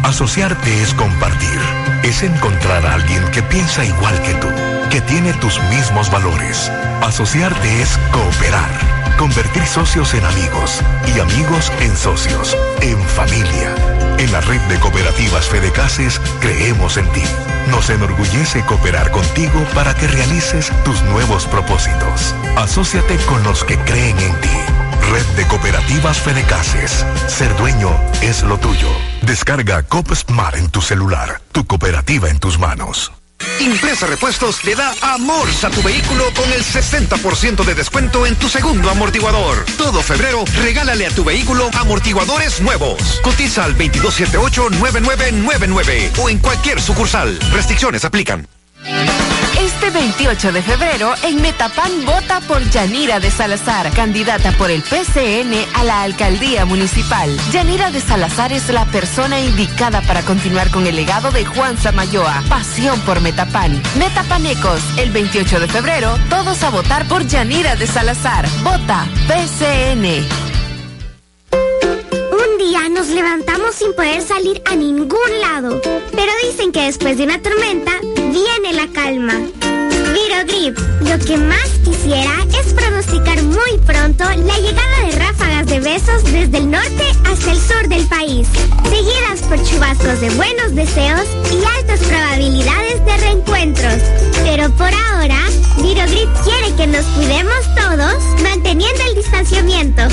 Asociarte 0.03 0.81
es 0.81 0.93
compartir, 0.95 1.59
es 2.03 2.23
encontrar 2.23 2.85
a 2.85 2.95
alguien 2.95 3.23
que 3.31 3.43
piensa 3.43 3.85
igual 3.85 4.19
que 4.23 4.33
tú, 4.35 4.47
que 4.89 4.99
tiene 5.01 5.31
tus 5.33 5.61
mismos 5.69 6.11
valores. 6.11 6.71
Asociarte 7.01 7.81
es 7.81 7.97
cooperar, 8.11 8.69
convertir 9.17 9.65
socios 9.65 10.13
en 10.15 10.25
amigos 10.25 10.81
y 11.15 11.19
amigos 11.19 11.71
en 11.81 11.95
socios, 11.95 12.57
en 12.81 12.99
familia. 12.99 14.10
En 14.21 14.31
la 14.31 14.39
red 14.39 14.61
de 14.69 14.79
cooperativas 14.79 15.49
Fedecases 15.49 16.21
creemos 16.41 16.97
en 16.97 17.11
ti. 17.11 17.23
Nos 17.71 17.89
enorgullece 17.89 18.63
cooperar 18.65 19.09
contigo 19.09 19.65
para 19.73 19.95
que 19.95 20.07
realices 20.07 20.71
tus 20.85 21.01
nuevos 21.05 21.47
propósitos. 21.47 22.35
Asociate 22.55 23.17
con 23.25 23.41
los 23.41 23.63
que 23.63 23.79
creen 23.79 24.19
en 24.19 24.39
ti. 24.41 24.57
Red 25.11 25.25
de 25.35 25.47
Cooperativas 25.47 26.19
Fedecases. 26.19 27.03
Ser 27.27 27.57
dueño 27.57 27.89
es 28.21 28.43
lo 28.43 28.59
tuyo. 28.59 28.89
Descarga 29.23 29.81
Cop 29.81 30.13
Smart 30.13 30.55
en 30.55 30.69
tu 30.69 30.81
celular. 30.81 31.41
Tu 31.51 31.65
cooperativa 31.65 32.29
en 32.29 32.37
tus 32.37 32.59
manos. 32.59 33.11
Impresa 33.59 34.07
Repuestos 34.07 34.63
le 34.63 34.73
da 34.75 34.93
amor 35.01 35.47
a 35.63 35.69
tu 35.69 35.83
vehículo 35.83 36.23
con 36.35 36.51
el 36.51 36.63
60% 36.63 37.63
de 37.63 37.75
descuento 37.75 38.25
en 38.25 38.35
tu 38.35 38.49
segundo 38.49 38.89
amortiguador. 38.89 39.63
Todo 39.77 40.01
febrero, 40.01 40.43
regálale 40.61 41.05
a 41.05 41.11
tu 41.11 41.23
vehículo 41.23 41.69
amortiguadores 41.73 42.59
nuevos. 42.61 43.19
Cotiza 43.23 43.65
al 43.65 43.77
2278-9999 43.77 46.17
o 46.17 46.27
en 46.29 46.39
cualquier 46.39 46.81
sucursal. 46.81 47.37
Restricciones 47.51 48.03
aplican. 48.05 48.47
Este 49.61 49.91
28 49.91 50.53
de 50.53 50.63
febrero, 50.63 51.13
en 51.21 51.39
Metapan 51.39 52.03
vota 52.03 52.41
por 52.41 52.67
Yanira 52.71 53.19
de 53.19 53.29
Salazar, 53.29 53.91
candidata 53.91 54.51
por 54.53 54.71
el 54.71 54.81
PCN 54.81 55.53
a 55.75 55.83
la 55.83 56.01
alcaldía 56.01 56.65
municipal. 56.65 57.29
Yanira 57.51 57.91
de 57.91 58.01
Salazar 58.01 58.51
es 58.53 58.69
la 58.69 58.85
persona 58.85 59.39
indicada 59.39 60.01
para 60.01 60.23
continuar 60.23 60.71
con 60.71 60.87
el 60.87 60.95
legado 60.95 61.29
de 61.29 61.45
Juan 61.45 61.77
Samayoa. 61.77 62.43
Pasión 62.49 62.99
por 63.01 63.21
Metapan. 63.21 63.79
Metapanecos, 63.99 64.81
el 64.97 65.11
28 65.11 65.59
de 65.59 65.67
febrero, 65.67 66.17
todos 66.31 66.63
a 66.63 66.71
votar 66.71 67.07
por 67.07 67.27
Yanira 67.27 67.75
de 67.75 67.85
Salazar. 67.85 68.47
Vota 68.63 69.07
PCN. 69.27 70.25
Un 71.51 72.57
día 72.57 72.89
nos 72.89 73.09
levantamos 73.09 73.75
sin 73.75 73.93
poder 73.93 74.23
salir 74.23 74.59
a 74.65 74.75
ningún 74.75 75.39
lado, 75.39 75.79
pero 76.15 76.31
dicen 76.49 76.71
que 76.71 76.81
después 76.81 77.19
de 77.19 77.25
una 77.25 77.39
tormenta 77.39 77.91
viene 78.31 78.73
la 78.73 78.87
calma. 78.93 79.33
Virogrip, 80.13 80.77
lo 81.01 81.19
que 81.25 81.37
más 81.37 81.67
quisiera 81.83 82.31
es 82.59 82.73
pronosticar 82.73 83.41
muy 83.43 83.77
pronto 83.85 84.23
la 84.23 84.57
llegada 84.57 85.05
de 85.05 85.11
ráfagas 85.17 85.67
de 85.67 85.79
besos 85.79 86.23
desde 86.25 86.57
el 86.57 86.71
norte 86.71 87.03
hasta 87.25 87.51
el 87.51 87.57
sur 87.57 87.87
del 87.87 88.05
país, 88.07 88.47
seguidas 88.83 89.41
por 89.47 89.61
chubascos 89.63 90.21
de 90.21 90.29
buenos 90.31 90.73
deseos 90.75 91.27
y 91.51 91.63
altas 91.77 91.99
probabilidades 92.07 93.05
de 93.05 93.17
reencuentros. 93.17 94.01
Pero 94.43 94.69
por 94.71 94.91
ahora, 94.93 95.39
Virogrip 95.81 96.29
quiere 96.43 96.75
que 96.75 96.87
nos 96.87 97.05
cuidemos 97.07 97.75
todos 97.75 98.23
manteniendo 98.41 99.03
el 99.09 99.15
distanciamiento. 99.15 100.03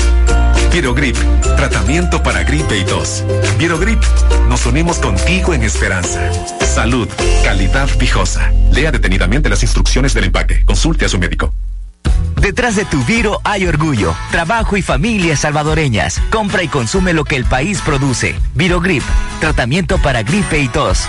Virogrip, 0.71 1.17
tratamiento 1.57 2.21
para 2.21 2.43
gripe 2.43 2.77
y 2.77 2.85
tos. 2.85 3.23
Virogrip, 3.57 4.01
nos 4.47 4.65
unimos 4.65 4.97
contigo 4.97 5.53
en 5.53 5.63
esperanza. 5.63 6.31
Salud, 6.61 7.07
calidad 7.43 7.89
viejosa. 7.97 8.51
Lea 8.71 8.91
detenidamente 8.91 9.49
las 9.49 9.63
instrucciones 9.63 10.13
del 10.13 10.25
empaque. 10.25 10.63
Consulte 10.65 11.05
a 11.05 11.09
su 11.09 11.17
médico. 11.17 11.53
Detrás 12.39 12.75
de 12.75 12.85
tu 12.85 13.03
Viro 13.03 13.41
hay 13.43 13.65
orgullo, 13.65 14.15
trabajo 14.31 14.77
y 14.77 14.81
familias 14.81 15.41
salvadoreñas. 15.41 16.21
Compra 16.29 16.63
y 16.63 16.67
consume 16.67 17.13
lo 17.13 17.25
que 17.25 17.35
el 17.35 17.45
país 17.45 17.81
produce. 17.81 18.35
Virogrip, 18.55 19.03
tratamiento 19.41 19.97
para 19.97 20.23
gripe 20.23 20.59
y 20.59 20.69
tos. 20.69 21.07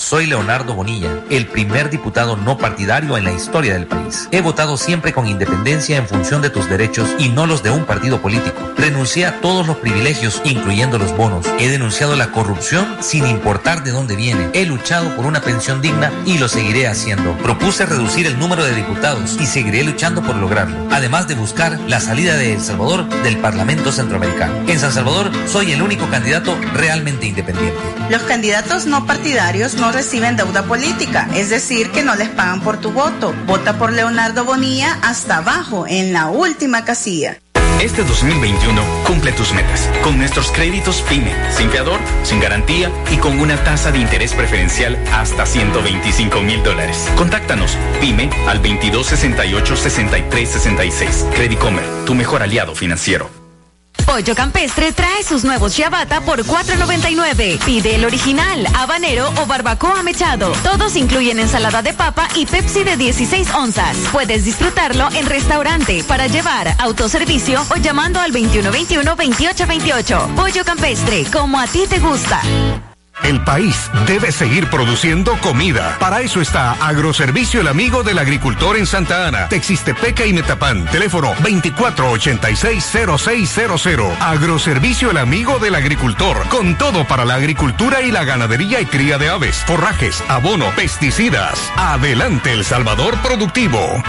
Soy 0.00 0.24
Leonardo 0.24 0.72
Bonilla, 0.74 1.10
el 1.28 1.46
primer 1.46 1.90
diputado 1.90 2.34
no 2.34 2.56
partidario 2.56 3.18
en 3.18 3.24
la 3.24 3.32
historia 3.32 3.74
del 3.74 3.86
país. 3.86 4.28
He 4.32 4.40
votado 4.40 4.78
siempre 4.78 5.12
con 5.12 5.26
independencia 5.26 5.98
en 5.98 6.08
función 6.08 6.40
de 6.40 6.48
tus 6.48 6.70
derechos 6.70 7.14
y 7.18 7.28
no 7.28 7.46
los 7.46 7.62
de 7.62 7.68
un 7.70 7.84
partido 7.84 8.20
político. 8.22 8.72
Renuncié 8.78 9.26
a 9.26 9.42
todos 9.42 9.66
los 9.66 9.76
privilegios, 9.76 10.40
incluyendo 10.42 10.98
los 10.98 11.14
bonos. 11.14 11.46
He 11.58 11.68
denunciado 11.68 12.16
la 12.16 12.32
corrupción 12.32 12.96
sin 13.00 13.26
importar 13.26 13.84
de 13.84 13.90
dónde 13.90 14.16
viene. 14.16 14.48
He 14.54 14.64
luchado 14.64 15.14
por 15.14 15.26
una 15.26 15.42
pensión 15.42 15.82
digna 15.82 16.10
y 16.24 16.38
lo 16.38 16.48
seguiré 16.48 16.88
haciendo. 16.88 17.36
Propuse 17.36 17.84
reducir 17.84 18.26
el 18.26 18.38
número 18.38 18.64
de 18.64 18.74
diputados 18.74 19.36
y 19.38 19.44
seguiré 19.44 19.84
luchando 19.84 20.22
por 20.22 20.34
lograrlo. 20.34 20.88
Además 20.90 21.28
de 21.28 21.34
buscar 21.34 21.78
la 21.88 22.00
salida 22.00 22.36
de 22.36 22.54
El 22.54 22.62
Salvador 22.62 23.06
del 23.22 23.36
Parlamento 23.36 23.92
Centroamericano. 23.92 24.64
En 24.66 24.80
San 24.80 24.92
Salvador 24.92 25.30
soy 25.46 25.72
el 25.72 25.82
único 25.82 26.08
candidato 26.08 26.58
realmente 26.72 27.26
independiente. 27.26 27.78
Los 28.08 28.22
candidatos 28.22 28.86
no 28.86 29.06
partidarios 29.06 29.74
no 29.74 29.89
reciben 29.92 30.36
deuda 30.36 30.64
política, 30.64 31.28
es 31.34 31.50
decir, 31.50 31.90
que 31.90 32.02
no 32.02 32.14
les 32.14 32.28
pagan 32.28 32.60
por 32.60 32.78
tu 32.78 32.92
voto. 32.92 33.34
Vota 33.46 33.78
por 33.78 33.92
Leonardo 33.92 34.44
Bonilla 34.44 34.98
hasta 35.02 35.38
abajo, 35.38 35.86
en 35.88 36.12
la 36.12 36.28
última 36.28 36.84
casilla. 36.84 37.38
Este 37.80 38.04
2021 38.04 38.82
cumple 39.06 39.32
tus 39.32 39.54
metas 39.54 39.88
con 40.02 40.18
nuestros 40.18 40.52
créditos 40.52 41.00
PYME, 41.08 41.32
sin 41.50 41.70
fiador, 41.70 41.98
sin 42.24 42.38
garantía 42.38 42.92
y 43.10 43.16
con 43.16 43.40
una 43.40 43.56
tasa 43.64 43.90
de 43.90 43.98
interés 43.98 44.34
preferencial 44.34 44.98
hasta 45.12 45.46
125 45.46 46.42
mil 46.42 46.62
dólares. 46.62 47.10
Contáctanos 47.16 47.78
PYME 48.02 48.28
al 48.46 48.62
2268-6366. 48.62 51.34
Credicomer, 51.34 51.86
tu 52.04 52.14
mejor 52.14 52.42
aliado 52.42 52.74
financiero. 52.74 53.39
Pollo 54.10 54.34
Campestre 54.34 54.90
trae 54.90 55.22
sus 55.22 55.44
nuevos 55.44 55.72
ciabatta 55.72 56.20
por 56.22 56.44
$4.99. 56.44 57.64
Pide 57.64 57.94
el 57.94 58.04
original, 58.04 58.66
habanero 58.74 59.32
o 59.40 59.46
barbacoa 59.46 60.02
mechado. 60.02 60.50
Todos 60.64 60.96
incluyen 60.96 61.38
ensalada 61.38 61.80
de 61.80 61.92
papa 61.92 62.26
y 62.34 62.44
Pepsi 62.44 62.82
de 62.82 62.96
16 62.96 63.54
onzas. 63.54 63.96
Puedes 64.10 64.44
disfrutarlo 64.44 65.08
en 65.12 65.26
restaurante, 65.26 66.02
para 66.08 66.26
llevar, 66.26 66.74
autoservicio 66.80 67.64
o 67.70 67.76
llamando 67.76 68.18
al 68.18 68.32
2121-2828. 68.32 70.34
Pollo 70.34 70.64
Campestre, 70.64 71.24
como 71.32 71.60
a 71.60 71.68
ti 71.68 71.84
te 71.88 72.00
gusta. 72.00 72.42
El 73.22 73.42
país 73.42 73.90
debe 74.06 74.32
seguir 74.32 74.70
produciendo 74.70 75.36
comida. 75.38 75.96
Para 75.98 76.22
eso 76.22 76.40
está 76.40 76.72
Agroservicio 76.72 77.60
El 77.60 77.68
Amigo 77.68 78.02
del 78.02 78.18
Agricultor 78.18 78.76
en 78.76 78.86
Santa 78.86 79.28
Ana, 79.28 79.48
Texistepec 79.48 80.26
y 80.26 80.32
Metapán. 80.32 80.86
Teléfono 80.86 81.34
2486-0600. 81.34 84.16
Agroservicio 84.20 85.10
El 85.10 85.18
Amigo 85.18 85.58
del 85.58 85.74
Agricultor. 85.74 86.48
Con 86.48 86.78
todo 86.78 87.06
para 87.06 87.24
la 87.24 87.34
agricultura 87.34 88.02
y 88.02 88.10
la 88.10 88.24
ganadería 88.24 88.80
y 88.80 88.86
cría 88.86 89.18
de 89.18 89.28
aves, 89.28 89.56
forrajes, 89.66 90.22
abono, 90.28 90.70
pesticidas. 90.74 91.70
Adelante 91.76 92.52
El 92.52 92.64
Salvador 92.64 93.16
Productivo. 93.22 94.02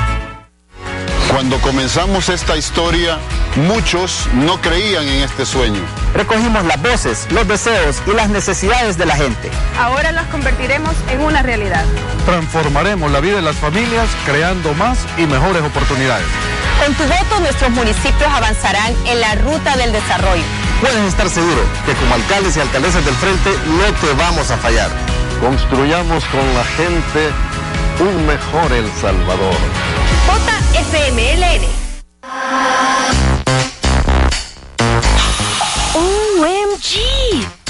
Cuando 1.30 1.60
comenzamos 1.62 2.30
esta 2.30 2.58
historia, 2.58 3.18
muchos 3.56 4.28
no 4.34 4.60
creían 4.60 5.08
en 5.08 5.24
este 5.24 5.46
sueño. 5.46 5.82
Recogimos 6.14 6.66
las 6.66 6.82
voces, 6.82 7.28
los 7.32 7.48
deseos 7.48 8.02
y 8.06 8.12
las 8.12 8.30
necesidades 8.30 8.98
de 8.98 9.06
la 9.06 9.16
gente. 9.16 9.50
Ahora 9.80 10.12
las 10.12 10.28
convertiremos 10.28 10.94
en 11.10 11.22
una 11.22 11.42
realidad. 11.42 11.86
Transformaremos 12.26 13.12
la 13.12 13.20
vida 13.20 13.38
de 13.38 13.42
las 13.42 13.56
familias 13.56 14.08
creando 14.26 14.74
más 14.74 15.00
y 15.18 15.26
mejores 15.26 15.64
oportunidades. 15.64 16.26
Con 16.84 16.94
tu 16.96 17.04
voto 17.04 17.40
nuestros 17.40 17.72
municipios 17.72 18.30
avanzarán 18.30 18.94
en 19.06 19.22
la 19.22 19.36
ruta 19.36 19.78
del 19.78 19.92
desarrollo. 19.92 20.44
Puedes 20.82 21.06
estar 21.06 21.30
seguro 21.30 21.62
que 21.86 21.94
como 21.94 22.16
alcaldes 22.16 22.58
y 22.58 22.60
alcaldesas 22.60 23.06
del 23.06 23.16
frente 23.16 23.52
no 23.68 23.94
te 24.00 24.14
vamos 24.14 24.50
a 24.50 24.58
fallar. 24.58 24.90
Construyamos 25.40 26.26
con 26.26 26.54
la 26.56 26.64
gente 26.64 27.30
un 28.00 28.26
mejor 28.26 28.72
El 28.74 28.92
Salvador. 29.00 29.56
FMLN. 30.74 31.68
OMG. 35.94 37.52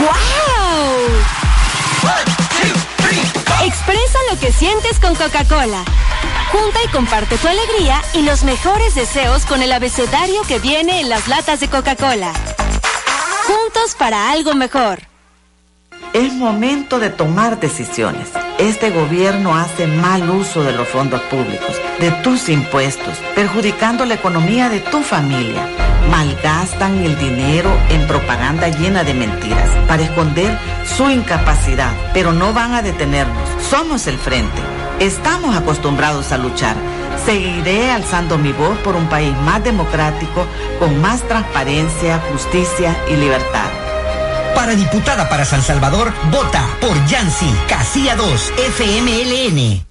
wow. 0.00 1.06
Expresa 3.64 4.18
lo 4.30 4.38
que 4.40 4.52
sientes 4.52 5.00
con 5.00 5.14
Coca-Cola. 5.14 5.82
Junta 6.50 6.78
y 6.84 6.88
comparte 6.88 7.38
tu 7.38 7.48
alegría 7.48 8.02
y 8.14 8.22
los 8.22 8.44
mejores 8.44 8.94
deseos 8.94 9.46
con 9.46 9.62
el 9.62 9.72
abecedario 9.72 10.42
que 10.42 10.58
viene 10.58 11.00
en 11.00 11.08
las 11.08 11.28
latas 11.28 11.60
de 11.60 11.68
Coca-Cola. 11.68 12.32
Juntos 13.46 13.94
para 13.96 14.32
algo 14.32 14.54
mejor. 14.54 14.98
Es 16.12 16.32
momento 16.32 16.98
de 16.98 17.10
tomar 17.10 17.60
decisiones. 17.60 18.32
Este 18.58 18.90
gobierno 18.90 19.54
hace 19.54 19.86
mal 19.86 20.28
uso 20.30 20.64
de 20.64 20.72
los 20.72 20.88
fondos 20.88 21.20
públicos, 21.22 21.80
de 22.00 22.10
tus 22.22 22.48
impuestos, 22.48 23.18
perjudicando 23.36 24.04
la 24.04 24.14
economía 24.14 24.68
de 24.68 24.80
tu 24.80 25.00
familia. 25.00 25.68
Malgastan 26.10 26.98
el 27.04 27.16
dinero 27.18 27.70
en 27.88 28.06
propaganda 28.08 28.68
llena 28.68 29.04
de 29.04 29.14
mentiras 29.14 29.70
para 29.86 30.02
esconder 30.02 30.58
su 30.96 31.08
incapacidad, 31.08 31.92
pero 32.12 32.32
no 32.32 32.52
van 32.52 32.74
a 32.74 32.82
detenernos. 32.82 33.48
Somos 33.62 34.08
el 34.08 34.18
frente. 34.18 34.60
Estamos 34.98 35.54
acostumbrados 35.54 36.32
a 36.32 36.38
luchar. 36.38 36.76
Seguiré 37.24 37.90
alzando 37.90 38.38
mi 38.38 38.52
voz 38.52 38.76
por 38.78 38.94
un 38.96 39.08
país 39.08 39.34
más 39.44 39.62
democrático, 39.64 40.46
con 40.78 41.00
más 41.00 41.22
transparencia, 41.22 42.20
justicia 42.30 42.96
y 43.10 43.16
libertad. 43.16 43.68
Para 44.54 44.74
diputada 44.74 45.28
para 45.28 45.44
San 45.44 45.62
Salvador, 45.62 46.12
vota 46.30 46.64
por 46.80 47.04
Yancy, 47.06 47.52
Casilla 47.68 48.16
2, 48.16 48.52
FMLN. 48.56 49.86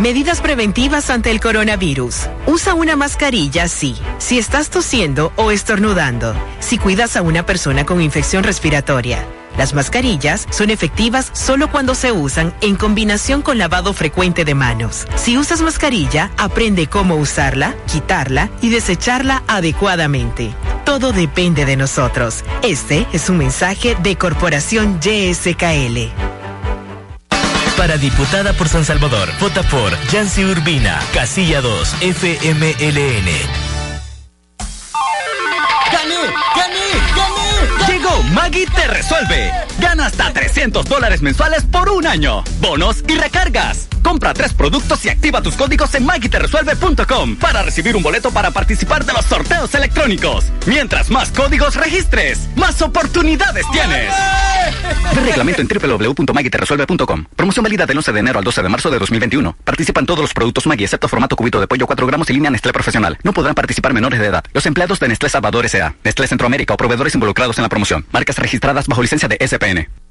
Medidas 0.00 0.40
preventivas 0.40 1.08
ante 1.10 1.30
el 1.30 1.40
coronavirus. 1.40 2.28
Usa 2.46 2.74
una 2.74 2.96
mascarilla 2.96 3.68
sí. 3.68 3.94
Si 4.18 4.38
estás 4.38 4.70
tosiendo 4.70 5.32
o 5.36 5.50
estornudando. 5.50 6.34
Si 6.58 6.78
cuidas 6.78 7.16
a 7.16 7.22
una 7.22 7.46
persona 7.46 7.86
con 7.86 8.00
infección 8.00 8.42
respiratoria. 8.42 9.24
Las 9.56 9.74
mascarillas 9.74 10.46
son 10.50 10.70
efectivas 10.70 11.30
solo 11.32 11.70
cuando 11.70 11.94
se 11.94 12.12
usan 12.12 12.54
en 12.60 12.76
combinación 12.76 13.42
con 13.42 13.58
lavado 13.58 13.92
frecuente 13.92 14.44
de 14.44 14.54
manos. 14.54 15.06
Si 15.16 15.38
usas 15.38 15.60
mascarilla, 15.60 16.30
aprende 16.36 16.86
cómo 16.86 17.16
usarla, 17.16 17.74
quitarla 17.86 18.50
y 18.60 18.70
desecharla 18.70 19.42
adecuadamente. 19.46 20.54
Todo 20.84 21.12
depende 21.12 21.64
de 21.64 21.76
nosotros. 21.76 22.44
Este 22.62 23.06
es 23.12 23.30
un 23.30 23.38
mensaje 23.38 23.96
de 24.02 24.16
Corporación 24.16 25.00
YSKL. 25.00 26.10
Para 27.76 27.96
diputada 27.96 28.52
por 28.52 28.68
San 28.68 28.84
Salvador, 28.84 29.28
vota 29.40 29.62
por 29.64 29.92
Yancy 30.10 30.44
Urbina, 30.44 31.00
Casilla 31.12 31.60
2, 31.60 31.96
FMLN. 32.00 33.63
Maggie 38.32 38.66
Te 38.66 38.86
Resuelve. 38.86 39.52
Gana 39.78 40.06
hasta 40.06 40.32
300 40.32 40.84
dólares 40.86 41.22
mensuales 41.22 41.64
por 41.64 41.88
un 41.88 42.06
año. 42.06 42.44
Bonos 42.60 43.02
y 43.08 43.16
recargas. 43.16 43.88
Compra 44.04 44.34
tres 44.34 44.52
productos 44.52 45.02
y 45.06 45.08
activa 45.08 45.40
tus 45.40 45.56
códigos 45.56 45.94
en 45.94 46.04
magiteresuelve.com 46.04 47.36
para 47.36 47.62
recibir 47.62 47.96
un 47.96 48.02
boleto 48.02 48.30
para 48.30 48.50
participar 48.50 49.04
de 49.04 49.14
los 49.14 49.24
sorteos 49.24 49.74
electrónicos. 49.74 50.44
Mientras 50.66 51.10
más 51.10 51.30
códigos 51.30 51.74
registres, 51.74 52.48
más 52.54 52.82
oportunidades 52.82 53.64
tienes. 53.72 54.12
Ver 55.14 55.24
reglamento 55.24 55.62
en 55.62 55.68
www.magiteresuelve.com. 55.68 57.24
Promoción 57.34 57.62
válida 57.62 57.86
del 57.86 57.96
11 57.96 58.12
de 58.12 58.20
enero 58.20 58.38
al 58.38 58.44
12 58.44 58.62
de 58.62 58.68
marzo 58.68 58.90
de 58.90 58.98
2021. 58.98 59.56
Participan 59.64 60.04
todos 60.04 60.20
los 60.20 60.34
productos 60.34 60.66
Maggi 60.66 60.84
excepto 60.84 61.08
formato 61.08 61.34
cubito 61.34 61.58
de 61.58 61.66
pollo 61.66 61.86
4 61.86 62.06
gramos 62.06 62.28
y 62.28 62.34
línea 62.34 62.50
Nestlé 62.50 62.72
Profesional. 62.72 63.18
No 63.22 63.32
podrán 63.32 63.54
participar 63.54 63.94
menores 63.94 64.20
de 64.20 64.26
edad. 64.26 64.44
Los 64.52 64.66
empleados 64.66 65.00
de 65.00 65.08
Nestlé 65.08 65.30
Salvador 65.30 65.64
S.A., 65.64 65.94
Nestlé 66.04 66.26
Centroamérica 66.26 66.74
o 66.74 66.76
proveedores 66.76 67.14
involucrados 67.14 67.56
en 67.56 67.62
la 67.62 67.70
promoción. 67.70 68.04
Marcas 68.12 68.36
registradas 68.36 68.86
bajo 68.86 69.00
licencia 69.00 69.28
de 69.28 69.38
SPN. 69.46 70.03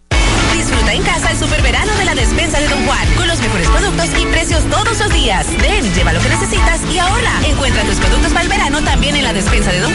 Disfruta 0.53 0.93
en 0.93 1.03
casa 1.03 1.31
el 1.31 1.37
super 1.37 1.61
verano 1.61 1.91
de 1.97 2.05
la 2.05 2.15
despensa 2.15 2.59
de 2.59 2.67
Don 2.67 2.85
Juan 2.85 3.07
con 3.15 3.27
los 3.27 3.39
mejores 3.41 3.67
productos 3.69 4.09
y 4.19 4.25
precios 4.27 4.63
todos 4.69 4.99
los 4.99 5.11
días. 5.11 5.47
Ven, 5.57 5.93
lleva 5.93 6.13
lo 6.13 6.21
que 6.21 6.29
necesitas 6.29 6.81
y 6.91 6.99
ahorra. 6.99 7.41
Encuentra 7.45 7.83
tus 7.83 7.97
productos 7.97 8.31
para 8.31 8.43
el 8.43 8.49
verano 8.49 8.81
también 8.83 9.15
en 9.15 9.23
la 9.23 9.33
despensa 9.33 9.71
de 9.71 9.79
Don. 9.79 9.93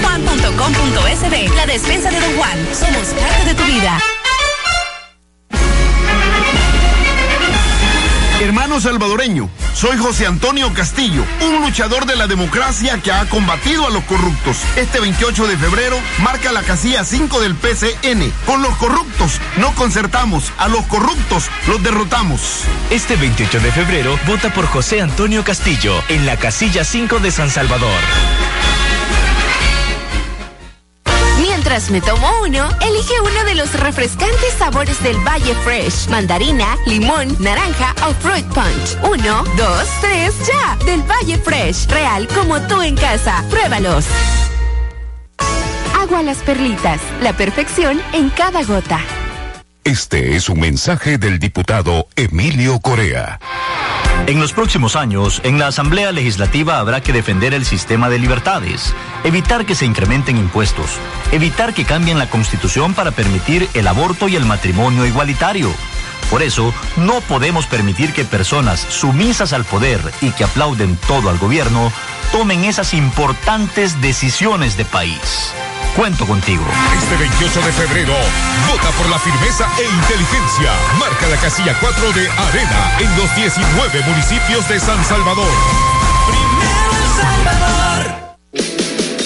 La 1.58 1.66
despensa 1.66 2.10
de 2.10 2.20
Don 2.20 2.36
Juan. 2.36 2.56
Somos 2.72 3.08
Salvadoreño, 8.80 9.49
soy 9.75 9.97
José 9.97 10.26
Antonio 10.26 10.72
Castillo, 10.72 11.24
un 11.46 11.62
luchador 11.62 12.07
de 12.07 12.16
la 12.16 12.26
democracia 12.26 13.00
que 13.02 13.12
ha 13.12 13.29
combatido 13.29 13.87
a 13.87 13.90
los 13.90 14.05
corruptos. 14.05 14.59
Este 14.76 15.00
28 15.00 15.46
de 15.46 15.57
febrero 15.57 15.96
marca 16.22 16.52
la 16.52 16.62
casilla 16.62 17.05
5 17.05 17.40
del 17.40 17.55
PCN. 17.55 18.33
Con 18.46 18.62
los 18.62 18.76
corruptos 18.76 19.40
no 19.59 19.74
concertamos, 19.74 20.52
a 20.59 20.68
los 20.68 20.85
corruptos 20.87 21.50
los 21.66 21.83
derrotamos. 21.83 22.64
Este 22.90 23.16
28 23.16 23.61
de 23.61 23.72
febrero, 23.72 24.18
vota 24.26 24.52
por 24.52 24.66
José 24.66 25.00
Antonio 25.00 25.44
Castillo 25.44 25.94
en 26.09 26.26
la 26.26 26.37
casilla 26.37 26.85
5 26.85 27.18
de 27.20 27.31
San 27.31 27.50
Salvador. 27.50 27.98
Me 31.78 32.00
tomo 32.00 32.28
uno, 32.42 32.68
elige 32.82 33.14
uno 33.20 33.44
de 33.44 33.54
los 33.54 33.72
refrescantes 33.72 34.52
sabores 34.58 35.00
del 35.00 35.16
Valle 35.18 35.54
Fresh. 35.62 36.08
Mandarina, 36.08 36.76
limón, 36.86 37.36
naranja 37.38 37.94
o 38.06 38.12
fruit 38.14 38.44
punch. 38.46 38.98
Uno, 39.04 39.44
dos, 39.56 39.84
tres, 40.00 40.34
ya. 40.44 40.76
Del 40.84 41.02
Valle 41.04 41.38
Fresh. 41.38 41.86
Real 41.86 42.26
como 42.34 42.60
tú 42.62 42.82
en 42.82 42.96
casa. 42.96 43.44
Pruébalos. 43.48 44.06
Agua 45.94 46.22
las 46.24 46.38
perlitas. 46.38 47.00
La 47.22 47.32
perfección 47.32 48.02
en 48.12 48.28
cada 48.30 48.64
gota. 48.64 49.00
Este 49.84 50.34
es 50.34 50.48
un 50.48 50.58
mensaje 50.58 51.16
del 51.16 51.38
diputado 51.38 52.08
Emilio 52.16 52.80
Corea. 52.80 53.38
En 54.26 54.40
los 54.40 54.52
próximos 54.52 54.96
años, 54.96 55.40
en 55.44 55.59
la 55.59 55.68
Asamblea 55.68 56.12
Legislativa 56.12 56.78
habrá 56.78 57.00
que 57.00 57.12
defender 57.12 57.54
el 57.54 57.64
sistema 57.64 58.11
de 58.11 58.18
libertades, 58.18 58.94
evitar 59.24 59.64
que 59.64 59.74
se 59.74 59.87
incrementen 59.87 60.37
impuestos, 60.37 60.98
evitar 61.33 61.72
que 61.72 61.85
cambien 61.85 62.18
la 62.18 62.28
Constitución 62.28 62.94
para 62.94 63.11
permitir 63.11 63.68
el 63.74 63.87
aborto 63.87 64.28
y 64.28 64.37
el 64.37 64.44
matrimonio 64.44 65.07
igualitario. 65.07 65.70
Por 66.31 66.42
eso, 66.42 66.74
no 66.96 67.22
podemos 67.22 67.66
permitir 67.66 68.12
que 68.12 68.24
personas 68.24 68.81
sumisas 68.81 69.54
al 69.54 69.64
poder 69.64 70.00
y 70.20 70.31
que 70.33 70.44
aplauden 70.44 70.98
todo 71.07 71.31
al 71.31 71.38
gobierno 71.38 71.90
tomen 72.33 72.64
esas 72.64 72.92
importantes 72.92 74.02
decisiones 74.02 74.76
de 74.76 74.85
país. 74.85 75.54
Cuento 75.96 76.27
contigo. 76.27 76.64
Este 76.96 77.16
28 77.16 77.61
de 77.61 77.72
febrero, 77.72 78.14
vota 78.68 78.90
por 78.92 79.09
la 79.09 79.18
firmeza 79.18 79.68
e 79.79 79.85
inteligencia. 79.85 80.72
Marca 80.98 81.27
la 81.29 81.37
casilla 81.37 81.77
4 81.81 82.12
de 82.12 82.31
Arena 82.31 82.98
en 83.01 83.16
los 83.16 83.35
19 83.35 84.03
municipios 84.03 84.68
de 84.68 84.79
San 84.79 85.05
Salvador. 85.05 85.53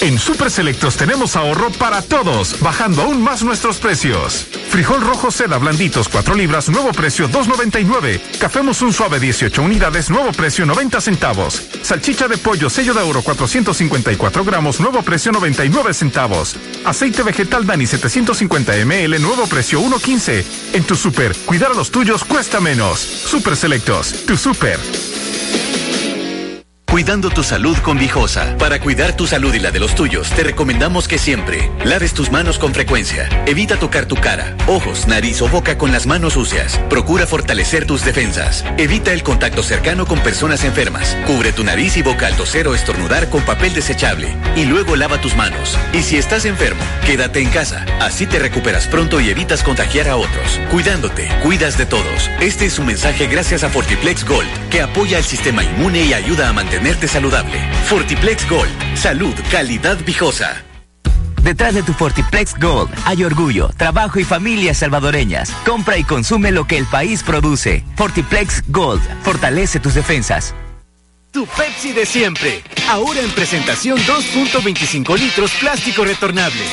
En 0.03 0.19
Super 0.19 0.51
Selectos 0.51 0.97
tenemos 0.97 1.37
ahorro 1.37 1.71
para 1.71 2.01
todos, 2.01 2.59
bajando 2.59 3.03
aún 3.03 3.21
más 3.21 3.41
nuestros 3.41 3.77
precios. 3.77 4.45
Frijol 4.67 4.99
rojo 4.99 5.31
seda 5.31 5.57
blanditos 5.57 6.09
4 6.09 6.35
libras, 6.35 6.67
nuevo 6.67 6.91
precio 6.91 7.29
2.99. 7.29 8.19
Café 8.37 8.59
un 8.59 8.73
suave 8.91 9.21
18 9.21 9.61
unidades, 9.61 10.09
nuevo 10.09 10.33
precio 10.33 10.65
90 10.65 10.99
centavos. 10.99 11.63
Salchicha 11.83 12.27
de 12.27 12.37
pollo 12.37 12.69
sello 12.69 12.93
de 12.93 12.99
oro 12.99 13.21
454 13.21 14.43
gramos, 14.43 14.81
nuevo 14.81 15.03
precio 15.03 15.31
99 15.31 15.93
centavos. 15.93 16.57
Aceite 16.83 17.23
vegetal 17.23 17.65
Dani 17.65 17.87
750 17.87 18.73
ml, 18.85 19.21
nuevo 19.21 19.47
precio 19.47 19.79
1.15. 19.79 20.43
En 20.73 20.83
tu 20.83 20.97
super, 20.97 21.33
cuidar 21.45 21.71
a 21.71 21.75
los 21.75 21.91
tuyos 21.91 22.25
cuesta 22.25 22.59
menos. 22.59 22.99
Super 22.99 23.55
Selectos, 23.55 24.25
tu 24.25 24.35
super. 24.35 24.81
Cuidando 26.93 27.31
tu 27.31 27.41
salud 27.41 27.75
con 27.79 27.97
Viejosa. 27.97 28.55
Para 28.59 28.79
cuidar 28.79 29.17
tu 29.17 29.25
salud 29.25 29.51
y 29.55 29.57
la 29.57 29.71
de 29.71 29.79
los 29.79 29.95
tuyos, 29.95 30.29
te 30.29 30.43
recomendamos 30.43 31.07
que 31.07 31.17
siempre 31.17 31.71
laves 31.83 32.13
tus 32.13 32.31
manos 32.31 32.59
con 32.59 32.71
frecuencia. 32.71 33.27
Evita 33.47 33.77
tocar 33.77 34.05
tu 34.05 34.15
cara, 34.15 34.55
ojos, 34.67 35.07
nariz 35.07 35.41
o 35.41 35.47
boca 35.47 35.75
con 35.75 35.91
las 35.91 36.05
manos 36.05 36.33
sucias. 36.33 36.79
Procura 36.91 37.25
fortalecer 37.25 37.87
tus 37.87 38.05
defensas. 38.05 38.63
Evita 38.77 39.11
el 39.11 39.23
contacto 39.23 39.63
cercano 39.63 40.05
con 40.05 40.19
personas 40.19 40.63
enfermas. 40.63 41.17
Cubre 41.25 41.51
tu 41.51 41.63
nariz 41.63 41.97
y 41.97 42.03
boca 42.03 42.27
al 42.27 42.35
toser 42.35 42.67
o 42.67 42.75
estornudar 42.75 43.27
con 43.31 43.41
papel 43.41 43.73
desechable. 43.73 44.37
Y 44.55 44.65
luego 44.65 44.95
lava 44.95 45.19
tus 45.19 45.35
manos. 45.35 45.79
Y 45.93 46.03
si 46.03 46.17
estás 46.17 46.45
enfermo, 46.45 46.83
quédate 47.07 47.39
en 47.39 47.49
casa. 47.49 47.87
Así 48.01 48.27
te 48.27 48.37
recuperas 48.37 48.85
pronto 48.85 49.19
y 49.19 49.31
evitas 49.31 49.63
contagiar 49.63 50.09
a 50.09 50.15
otros. 50.15 50.59
Cuidándote, 50.69 51.27
cuidas 51.41 51.75
de 51.75 51.87
todos. 51.87 52.29
Este 52.39 52.67
es 52.67 52.77
un 52.77 52.85
mensaje 52.85 53.25
gracias 53.25 53.63
a 53.63 53.69
Fortiplex 53.69 54.23
Gold, 54.25 54.69
que 54.69 54.83
apoya 54.83 55.17
el 55.17 55.23
sistema 55.23 55.63
inmune 55.63 56.03
y 56.03 56.13
ayuda 56.13 56.49
a 56.49 56.53
mantener 56.53 56.82
mantenerte 56.83 57.07
saludable. 57.07 57.61
Fortiplex 57.85 58.49
Gold. 58.49 58.97
Salud, 58.97 59.33
calidad 59.49 59.97
viejosa. 60.05 60.61
Detrás 61.41 61.75
de 61.75 61.83
tu 61.83 61.93
Fortiplex 61.93 62.55
Gold 62.59 62.93
hay 63.05 63.23
orgullo, 63.23 63.69
trabajo 63.77 64.19
y 64.19 64.25
familias 64.25 64.79
salvadoreñas. 64.79 65.49
Compra 65.65 65.97
y 65.97 66.03
consume 66.03 66.51
lo 66.51 66.67
que 66.67 66.77
el 66.77 66.85
país 66.85 67.23
produce. 67.23 67.85
Fortiplex 67.95 68.63
Gold 68.67 69.01
fortalece 69.23 69.79
tus 69.79 69.93
defensas. 69.93 70.53
Tu 71.31 71.45
Pepsi 71.45 71.93
de 71.93 72.05
siempre. 72.05 72.61
Ahora 72.89 73.21
en 73.21 73.31
presentación 73.31 73.97
2.25 73.99 75.17
litros 75.17 75.51
plástico 75.61 76.03
retornable. 76.03 76.65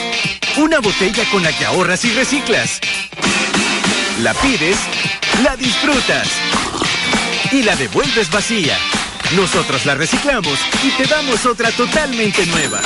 Una 0.56 0.80
botella 0.80 1.22
con 1.30 1.44
la 1.44 1.52
que 1.56 1.66
ahorras 1.66 2.04
y 2.04 2.10
reciclas. 2.14 2.80
La 4.22 4.34
pides, 4.34 4.76
la 5.44 5.56
disfrutas. 5.56 6.28
y 7.52 7.62
la 7.62 7.74
devuelves 7.74 8.30
vacía. 8.30 8.76
Nosotros 9.36 9.86
la 9.86 9.94
reciclamos 9.94 10.58
y 10.82 10.90
te 10.90 11.04
damos 11.04 11.46
otra 11.46 11.70
totalmente 11.70 12.44
nueva. 12.46 12.80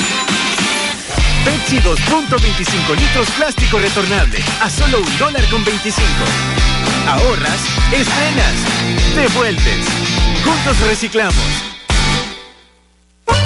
Pepsi 1.43 1.79
2.25 1.79 2.97
litros 2.97 3.31
plástico 3.31 3.79
retornable 3.79 4.39
a 4.61 4.69
solo 4.69 4.99
un 5.01 5.19
dólar 5.19 5.45
con 5.49 5.65
25. 5.65 6.05
Ahorras, 7.09 7.61
estrenas, 7.93 8.55
devuelves. 9.17 9.87
Juntos 10.45 10.79
reciclamos. 10.87 11.64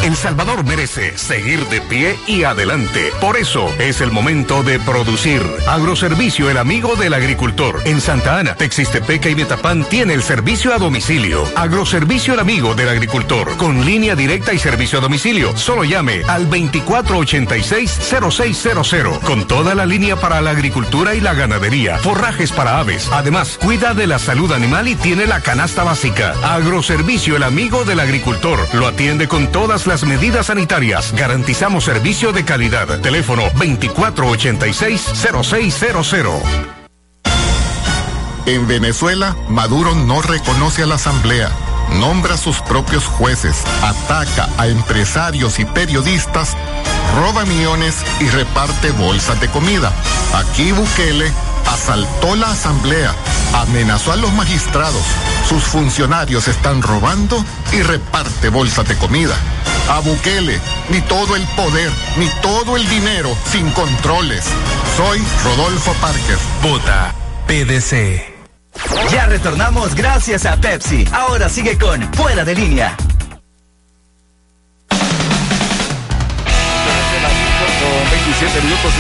El 0.03 0.17
Salvador 0.17 0.65
merece 0.65 1.17
seguir 1.19 1.67
de 1.67 1.81
pie 1.81 2.17
y 2.27 2.43
adelante. 2.45 3.11
Por 3.21 3.37
eso 3.37 3.69
es 3.79 4.01
el 4.01 4.13
momento 4.13 4.63
de 4.63 4.79
producir. 4.79 5.43
Agroservicio, 5.67 6.49
el 6.51 6.57
amigo 6.57 6.95
del 6.95 7.15
agricultor. 7.15 7.83
En 7.85 8.01
Santa 8.01 8.39
Ana, 8.39 8.55
Texiste-Peca 8.55 9.29
y 9.29 9.35
Betapán 9.35 9.83
tiene 9.85 10.15
el 10.15 10.23
servicio 10.23 10.73
a 10.73 10.79
domicilio. 10.79 11.43
Agroservicio, 11.57 12.35
el 12.35 12.41
amigo 12.41 12.77
del 12.77 12.89
agricultor. 12.89 13.57
Con 13.57 13.85
línea 13.85 14.15
directa 14.15 14.53
y 14.53 14.59
servicio 14.59 14.99
a 14.99 15.01
domicilio. 15.03 15.57
Solo 15.57 15.83
llame 15.83 16.23
al 16.29 16.49
2486-0600. 16.49 19.19
Con 19.21 19.49
toda 19.49 19.75
la 19.75 19.85
línea 19.85 20.15
para 20.17 20.41
la 20.41 20.51
agricultura 20.51 21.17
y 21.17 21.21
la 21.21 21.35
ganadería. 21.35 21.99
Forrajes 21.99 22.53
para 22.53 22.79
aves. 22.79 23.09
Además, 23.13 23.59
cuida 23.61 23.95
de 23.95 24.07
la 24.07 24.21
salud 24.21 24.53
animal 24.53 24.87
y 24.87 24.95
tiene 24.95 25.27
la 25.27 25.41
canasta 25.41 25.83
básica. 25.83 26.35
Agroservicio, 26.45 27.35
el 27.37 27.43
amigo 27.43 27.85
del 27.85 27.99
agricultor. 27.99 28.61
Lo 28.75 28.87
atiende 28.87 29.27
con 29.27 29.51
todas 29.51 29.88
las 29.89 30.05
medidas 30.05 30.47
sanitarias. 30.47 31.13
Garantizamos 31.17 31.83
servicio 31.85 32.33
de 32.33 32.45
calidad. 32.45 33.01
Teléfono 33.01 33.43
2486-0600. 33.53 36.41
En 38.47 38.67
Venezuela, 38.67 39.37
Maduro 39.49 39.95
no 39.95 40.21
reconoce 40.23 40.83
a 40.83 40.87
la 40.87 40.95
Asamblea, 40.95 41.51
nombra 42.01 42.33
a 42.35 42.39
sus 42.39 42.63
propios 42.63 43.05
jueces, 43.05 43.63
ataca 43.83 44.49
a 44.57 44.69
empresarios 44.69 45.59
y 45.59 45.67
periodistas, 45.67 46.57
roba 47.17 47.45
millones 47.45 47.97
y 48.21 48.29
reparte 48.29 48.91
bolsas 48.93 49.39
de 49.41 49.49
comida. 49.49 49.93
Aquí 50.35 50.73
Bukele 50.73 51.31
asaltó 51.67 52.37
la 52.37 52.51
Asamblea, 52.51 53.15
amenazó 53.55 54.13
a 54.13 54.17
los 54.17 54.33
magistrados, 54.33 55.03
sus 55.49 55.63
funcionarios 55.65 56.49
están 56.49 56.83
robando 56.83 57.45
y 57.73 57.83
reparte 57.83 58.49
bolsas 58.49 58.89
de 58.89 58.97
comida. 58.97 59.35
A 59.91 60.01
Bukele, 60.01 60.61
ni 60.91 61.01
todo 61.03 61.35
el 61.37 61.47
poder, 61.49 61.91
ni 62.17 62.29
todo 62.43 62.77
el 62.77 62.87
dinero, 62.89 63.35
sin 63.51 63.71
controles. 63.71 64.45
Soy 64.97 65.23
Rodolfo 65.45 65.93
Parker. 65.95 66.39
Vota 66.63 67.15
PDC. 67.47 68.39
Ya 69.11 69.27
retornamos 69.27 69.95
gracias 69.95 70.45
a 70.47 70.57
Pepsi. 70.57 71.07
Ahora 71.13 71.49
sigue 71.49 71.79
con 71.79 72.03
Fuera 72.13 72.45
de 72.45 72.55
línea. 72.55 72.97
27 78.29 78.61
minutos, 78.61 78.93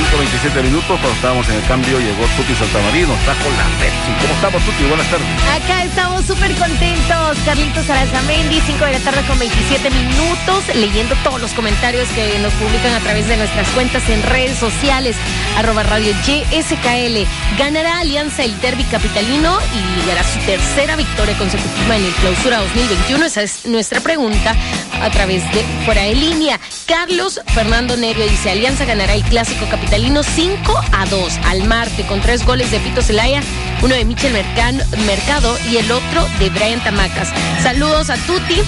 5.27 0.56 0.62
minutos, 0.62 0.88
cuando 0.88 1.12
estábamos 1.12 1.46
en 1.50 1.56
el 1.56 1.64
cambio, 1.64 2.00
llegó 2.00 2.24
Tuti 2.34 2.54
Santamarino, 2.54 3.12
está 3.12 3.34
con 3.44 3.52
la 3.58 3.64
Pepsi. 3.76 4.10
¿Cómo 4.22 4.32
estamos, 4.32 4.62
Tuti? 4.62 4.84
Buenas 4.84 5.06
tardes. 5.10 5.26
Acá 5.52 5.84
estamos 5.84 6.24
súper 6.24 6.54
contentos. 6.54 7.36
Carlitos 7.44 7.90
Arazamendi, 7.90 8.58
5 8.64 8.84
de 8.86 8.92
la 8.92 8.98
tarde 9.00 9.20
con 9.28 9.38
27 9.38 9.90
minutos, 9.90 10.64
leyendo 10.74 11.14
todos 11.22 11.42
los 11.42 11.52
comentarios 11.52 12.08
que 12.16 12.38
nos 12.38 12.54
publican 12.54 12.94
a 12.94 13.00
través 13.00 13.28
de 13.28 13.36
nuestras 13.36 13.68
cuentas 13.76 14.08
en 14.08 14.22
redes 14.22 14.56
sociales, 14.56 15.14
arroba 15.58 15.82
radio 15.82 16.14
YSKL. 16.24 17.28
Ganará 17.58 18.00
Alianza 18.00 18.44
el 18.44 18.58
derby 18.62 18.84
capitalino 18.84 19.58
y 19.76 20.00
ligará 20.00 20.24
su 20.24 20.38
tercera 20.46 20.96
victoria 20.96 21.36
consecutiva 21.36 21.96
en 21.96 22.04
el 22.06 22.12
clausura 22.14 22.58
2021. 22.60 23.26
Esa 23.26 23.42
es 23.42 23.66
nuestra 23.66 24.00
pregunta 24.00 24.56
a 25.02 25.10
través 25.10 25.42
de 25.52 25.62
Fuera 25.84 26.02
de 26.02 26.14
Línea. 26.14 26.58
Carlos 26.86 27.40
Fernando 27.54 27.96
Nerio 27.96 28.28
dice, 28.28 28.50
Alianza 28.50 28.84
ganará 28.84 29.14
el 29.14 29.22
clásico 29.24 29.66
capitalino 29.70 30.22
5 30.22 30.80
a 30.92 31.06
2 31.06 31.38
al 31.46 31.64
Marte 31.64 32.04
con 32.06 32.20
tres 32.20 32.44
goles 32.44 32.70
de 32.70 32.80
Pito 32.80 33.02
Celaya, 33.02 33.42
uno 33.82 33.94
de 33.94 34.04
Michel 34.04 34.32
Mercado 34.32 35.58
y 35.70 35.76
el 35.76 35.90
otro 35.90 36.26
de 36.38 36.50
Brian 36.50 36.82
Tamacas. 36.82 37.32
Saludos 37.62 38.10
a 38.10 38.16
Tuti. 38.16 38.60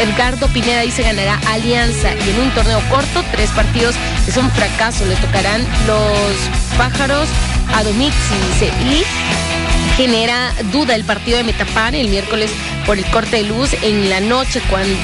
Edgardo 0.00 0.46
Pineda 0.48 0.82
dice 0.82 1.02
ganará 1.02 1.40
Alianza 1.48 2.14
y 2.14 2.30
en 2.30 2.40
un 2.40 2.50
torneo 2.52 2.80
corto, 2.88 3.24
tres 3.32 3.50
partidos 3.50 3.96
es 4.28 4.36
un 4.36 4.50
fracaso. 4.52 5.04
Le 5.06 5.16
tocarán 5.16 5.66
los 5.86 6.76
pájaros 6.76 7.28
a 7.74 7.82
Domixi, 7.82 8.14
dice. 8.52 8.72
Y 8.84 9.04
genera 9.96 10.52
duda 10.72 10.94
el 10.94 11.04
partido 11.04 11.38
de 11.38 11.44
Metapán 11.44 11.94
el 11.94 12.08
miércoles 12.08 12.50
por 12.86 12.98
el 12.98 13.04
corte 13.06 13.38
de 13.38 13.42
luz 13.42 13.74
en 13.82 14.08
la 14.08 14.20
noche 14.20 14.62
cuando 14.70 14.96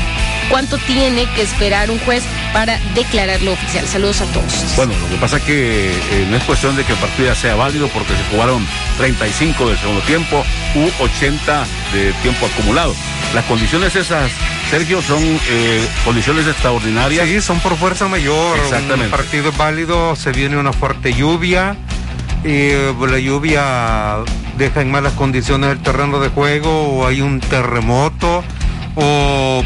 cuánto 0.49 0.79
tiene 0.79 1.27
que 1.35 1.43
esperar 1.43 1.91
un 1.91 1.99
juez 2.01 2.25
para 2.53 2.79
declararlo 2.95 3.53
oficial. 3.53 3.87
Saludos 3.87 4.21
a 4.21 4.27
todos. 4.27 4.77
Bueno, 4.77 4.93
lo 4.99 5.09
que 5.09 5.17
pasa 5.17 5.39
es 5.39 5.43
que 5.43 5.91
eh, 5.91 6.27
no 6.31 6.37
es 6.37 6.43
cuestión 6.45 6.77
de 6.77 6.85
que 6.85 6.93
el 6.93 6.99
partido 6.99 7.29
ya 7.29 7.35
sea 7.35 7.55
válido 7.55 7.89
porque 7.89 8.13
se 8.15 8.23
jugaron 8.31 8.67
35 8.99 9.69
del 9.69 9.79
segundo 9.79 10.01
tiempo 10.03 10.45
u 10.75 11.03
80 11.03 11.67
de 11.93 12.13
tiempo 12.23 12.47
acumulado. 12.47 12.95
Las 13.35 13.45
condiciones 13.47 13.97
esas, 13.97 14.31
Sergio, 14.71 15.03
son 15.03 15.23
eh, 15.23 15.87
condiciones 16.05 16.47
extraordinarias. 16.47 17.27
Sí, 17.27 17.41
son 17.41 17.59
por 17.61 17.77
fuerza 17.77 18.07
mayor. 18.07 18.59
Exactamente. 18.59 19.07
Un 19.07 19.11
partido 19.11 19.49
es 19.49 19.57
válido, 19.57 20.15
se 20.15 20.31
viene 20.31 20.57
una 20.57 20.73
fuerte 20.73 21.13
lluvia 21.13 21.77
y 22.45 22.71
pues, 22.99 23.11
la 23.11 23.19
lluvia 23.19 24.19
deja 24.59 24.83
en 24.83 24.91
malas 24.91 25.15
condiciones 25.15 25.71
el 25.71 25.79
terreno 25.81 26.21
de 26.21 26.29
juego 26.29 26.89
o 26.89 27.07
hay 27.07 27.23
un 27.23 27.41
terremoto 27.41 28.45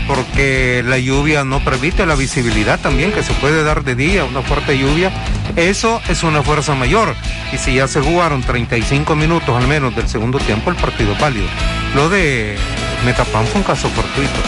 porque 0.06 0.82
la 0.84 0.98
lluvia 0.98 1.44
no 1.44 1.64
permite 1.64 2.04
la 2.04 2.14
visibilidad 2.14 2.78
también 2.80 3.12
que 3.12 3.22
se 3.22 3.32
puede 3.34 3.62
dar 3.62 3.84
de 3.84 3.94
día, 3.94 4.24
una 4.24 4.42
fuerte 4.42 4.76
lluvia, 4.76 5.12
eso 5.56 6.00
es 6.08 6.22
una 6.22 6.42
fuerza 6.42 6.74
mayor. 6.74 7.14
Y 7.52 7.58
si 7.58 7.74
ya 7.74 7.88
se 7.88 8.00
jugaron 8.00 8.42
35 8.42 9.14
minutos 9.14 9.56
al 9.56 9.66
menos 9.68 9.94
del 9.94 10.08
segundo 10.08 10.38
tiempo, 10.38 10.70
el 10.70 10.76
partido 10.76 11.12
es 11.12 11.20
válido. 11.20 11.46
Lo 11.94 12.08
de 12.08 12.56
Metapán 13.04 13.46
fue 13.46 13.60
un 13.60 13.66
caso 13.66 13.88
fortuito. 13.88 14.40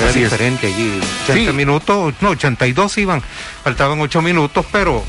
Era 0.00 0.12
diferente 0.12 0.68
allí. 0.68 1.00
80 1.24 1.52
minutos, 1.52 2.14
no, 2.20 2.30
82 2.30 2.98
iban, 2.98 3.22
faltaban 3.62 4.00
8 4.00 4.22
minutos, 4.22 4.64
pero 4.70 5.04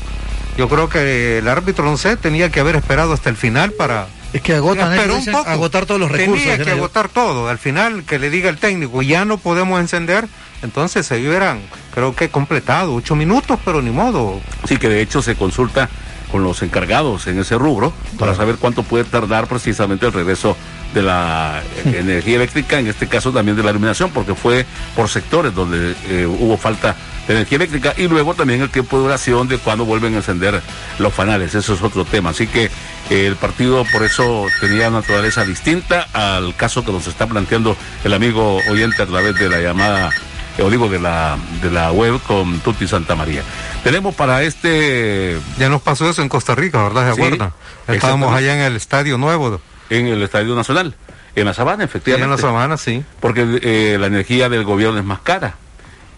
yo 0.56 0.68
creo 0.68 0.88
que 0.88 1.38
el 1.38 1.48
árbitro, 1.48 1.84
no 1.84 1.96
sé, 1.96 2.16
tenía 2.16 2.50
que 2.50 2.60
haber 2.60 2.76
esperado 2.76 3.12
hasta 3.12 3.30
el 3.30 3.36
final 3.36 3.72
para 3.72 4.06
es 4.32 4.42
que 4.42 4.54
agotan, 4.54 5.10
un 5.10 5.24
poco. 5.26 5.50
agotar 5.50 5.86
todos 5.86 6.00
los 6.00 6.10
recursos. 6.10 6.44
Tenía 6.44 6.64
que 6.64 6.70
agotar 6.70 7.08
todo. 7.08 7.48
Al 7.48 7.58
final, 7.58 8.04
que 8.04 8.18
le 8.18 8.30
diga 8.30 8.48
el 8.48 8.58
técnico, 8.58 9.02
ya 9.02 9.24
no 9.24 9.38
podemos 9.38 9.80
encender, 9.80 10.28
entonces 10.62 11.06
se 11.06 11.16
hubieran, 11.16 11.60
creo 11.94 12.14
que 12.14 12.28
completado, 12.28 12.94
ocho 12.94 13.16
minutos, 13.16 13.58
pero 13.64 13.82
ni 13.82 13.90
modo. 13.90 14.40
Sí, 14.66 14.76
que 14.76 14.88
de 14.88 15.00
hecho 15.00 15.22
se 15.22 15.34
consulta 15.34 15.88
con 16.30 16.44
los 16.44 16.62
encargados 16.62 17.26
en 17.26 17.40
ese 17.40 17.58
rubro 17.58 17.92
para 18.18 18.34
saber 18.34 18.56
cuánto 18.56 18.84
puede 18.84 19.04
tardar 19.04 19.48
precisamente 19.48 20.06
el 20.06 20.12
regreso 20.12 20.56
de 20.94 21.02
la 21.02 21.62
energía 21.84 22.36
eléctrica, 22.36 22.78
en 22.78 22.86
este 22.86 23.06
caso 23.06 23.32
también 23.32 23.56
de 23.56 23.62
la 23.62 23.70
iluminación, 23.70 24.10
porque 24.10 24.34
fue 24.34 24.66
por 24.96 25.08
sectores 25.08 25.54
donde 25.54 25.94
eh, 26.08 26.26
hubo 26.26 26.56
falta 26.56 26.96
de 27.26 27.34
energía 27.34 27.56
eléctrica 27.56 27.94
y 27.96 28.08
luego 28.08 28.34
también 28.34 28.60
el 28.60 28.70
tiempo 28.70 28.96
de 28.96 29.02
duración 29.04 29.48
de 29.48 29.58
cuando 29.58 29.84
vuelven 29.84 30.14
a 30.14 30.18
encender 30.18 30.60
los 30.98 31.12
fanales, 31.12 31.54
eso 31.54 31.74
es 31.74 31.82
otro 31.82 32.04
tema. 32.04 32.30
Así 32.30 32.46
que 32.46 32.64
eh, 32.64 33.26
el 33.26 33.36
partido 33.36 33.84
por 33.92 34.02
eso 34.02 34.46
tenía 34.60 34.90
naturaleza 34.90 35.44
distinta 35.44 36.06
al 36.12 36.54
caso 36.56 36.84
que 36.84 36.92
nos 36.92 37.06
está 37.06 37.26
planteando 37.26 37.76
el 38.04 38.12
amigo 38.12 38.58
oyente 38.70 39.02
a 39.02 39.06
través 39.06 39.36
de 39.36 39.48
la 39.48 39.60
llamada 39.60 40.10
o 40.58 40.68
digo 40.68 40.88
de 40.88 40.98
la 40.98 41.38
de 41.62 41.70
la 41.70 41.92
web 41.92 42.20
con 42.26 42.60
Tuti 42.60 42.86
Santa 42.86 43.14
María. 43.14 43.42
Tenemos 43.82 44.14
para 44.14 44.42
este 44.42 45.38
ya 45.58 45.68
nos 45.68 45.80
pasó 45.80 46.10
eso 46.10 46.22
en 46.22 46.28
Costa 46.28 46.54
Rica, 46.54 46.82
¿verdad? 46.82 47.06
¿Se 47.06 47.12
acuerdan? 47.12 47.52
Estábamos 47.88 48.34
allá 48.34 48.54
en 48.54 48.60
el 48.60 48.76
Estadio 48.76 49.16
Nuevo 49.16 49.60
en 49.90 50.06
el 50.06 50.22
Estadio 50.22 50.54
Nacional. 50.54 50.94
En 51.36 51.44
la 51.44 51.54
sabana, 51.54 51.84
efectivamente. 51.84 52.24
en 52.24 52.30
la 52.30 52.38
sabana, 52.38 52.76
sí. 52.76 53.04
Porque 53.20 53.60
eh, 53.62 53.98
la 54.00 54.06
energía 54.06 54.48
del 54.48 54.64
gobierno 54.64 54.98
es 54.98 55.04
más 55.04 55.20
cara 55.20 55.54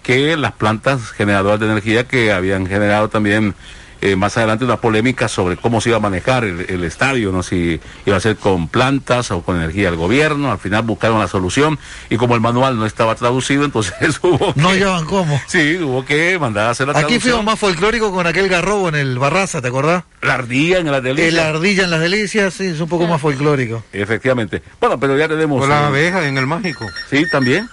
que 0.03 0.37
las 0.37 0.53
plantas 0.53 1.11
generadoras 1.11 1.61
de 1.61 1.67
energía 1.67 2.09
que 2.09 2.33
habían 2.33 2.67
generado 2.67 3.09
también 3.09 3.55
eh, 4.03 4.17
más 4.17 4.37
adelante 4.37 4.65
una 4.65 4.79
polémica 4.79 5.29
sobre 5.29 5.57
cómo 5.57 5.81
se 5.81 5.91
iba 5.91 5.99
a 5.99 6.01
manejar 6.01 6.43
el, 6.43 6.83
estadio, 6.83 7.31
no 7.31 7.45
si 7.45 7.81
iba 8.05 8.17
a 8.17 8.21
ser 8.21 8.35
con 8.35 8.67
plantas 8.67 9.31
o 9.31 9.43
con 9.43 9.57
energía 9.57 9.85
del 9.91 9.97
gobierno. 9.97 10.51
Al 10.51 10.59
final 10.59 10.83
buscaron 10.83 11.21
la 11.21 11.29
solución 11.29 11.79
y 12.11 12.17
como 12.17 12.35
el 12.35 12.41
manual 12.41 12.77
no 12.77 12.85
estaba 12.85 13.15
traducido, 13.15 13.65
entonces 13.65 14.19
hubo 14.23 14.53
que, 14.53 14.61
No 14.61 14.75
llevan 14.75 15.05
cómo. 15.05 15.41
Sí, 15.47 15.77
hubo 15.77 16.05
que 16.05 16.37
mandar 16.41 16.67
a 16.67 16.71
hacer 16.71 16.89
la 16.89 16.99
Aquí 16.99 17.21
fuimos 17.21 17.45
más 17.45 17.61
folclórico 17.61 18.13
con 18.13 18.27
aquel 18.27 18.49
garrobo 18.49 18.89
en 18.89 18.97
el 18.97 19.21
Barraza, 19.21 19.63
¿te 19.63 19.69
acordás? 19.69 20.03
La 20.21 20.35
ardilla 20.35 20.79
en 20.79 20.91
las 20.91 21.03
delicias. 21.03 21.35
La 21.35 21.49
ardilla 21.51 21.85
en 21.85 21.91
las 21.91 22.01
delicias, 22.01 22.55
sí, 22.55 22.67
es 22.67 22.81
un 22.81 22.89
poco 22.89 23.07
más 23.07 23.21
folclórico. 23.21 23.85
Efectivamente. 23.93 24.63
Bueno, 24.81 24.99
pero 24.99 25.17
ya 25.17 25.29
tenemos... 25.29 25.63
O 25.63 25.69
la 25.69 25.87
abeja 25.87 26.27
en 26.27 26.37
el 26.39 26.49
mágico. 26.49 26.87
Sí, 27.09 27.25
también. 27.31 27.69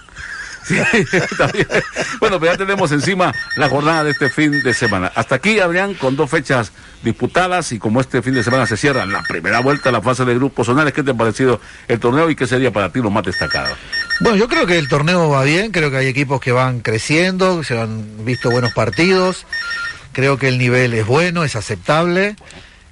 bueno, 2.20 2.38
pues 2.38 2.52
ya 2.52 2.56
tenemos 2.56 2.92
encima 2.92 3.32
la 3.56 3.68
jornada 3.68 4.04
de 4.04 4.10
este 4.10 4.28
fin 4.30 4.62
de 4.62 4.74
semana. 4.74 5.10
Hasta 5.14 5.36
aquí, 5.36 5.58
Adrián, 5.58 5.94
con 5.94 6.16
dos 6.16 6.30
fechas 6.30 6.72
disputadas 7.02 7.72
y 7.72 7.78
como 7.78 8.00
este 8.00 8.22
fin 8.22 8.34
de 8.34 8.42
semana 8.42 8.66
se 8.66 8.76
cierra 8.76 9.06
la 9.06 9.22
primera 9.22 9.60
vuelta, 9.60 9.90
la 9.90 10.02
fase 10.02 10.24
de 10.24 10.34
grupos 10.34 10.66
zonales, 10.66 10.92
¿qué 10.92 11.02
te 11.02 11.12
ha 11.12 11.14
parecido 11.14 11.60
el 11.88 11.98
torneo 11.98 12.28
y 12.30 12.36
qué 12.36 12.46
sería 12.46 12.70
para 12.72 12.92
ti 12.92 13.00
lo 13.00 13.10
más 13.10 13.24
destacado? 13.24 13.74
Bueno, 14.20 14.36
yo 14.36 14.48
creo 14.48 14.66
que 14.66 14.78
el 14.78 14.88
torneo 14.88 15.30
va 15.30 15.44
bien, 15.44 15.70
creo 15.72 15.90
que 15.90 15.96
hay 15.96 16.06
equipos 16.06 16.40
que 16.40 16.52
van 16.52 16.80
creciendo, 16.80 17.64
se 17.64 17.80
han 17.80 18.24
visto 18.24 18.50
buenos 18.50 18.72
partidos, 18.72 19.46
creo 20.12 20.36
que 20.38 20.48
el 20.48 20.58
nivel 20.58 20.92
es 20.92 21.06
bueno, 21.06 21.44
es 21.44 21.56
aceptable 21.56 22.36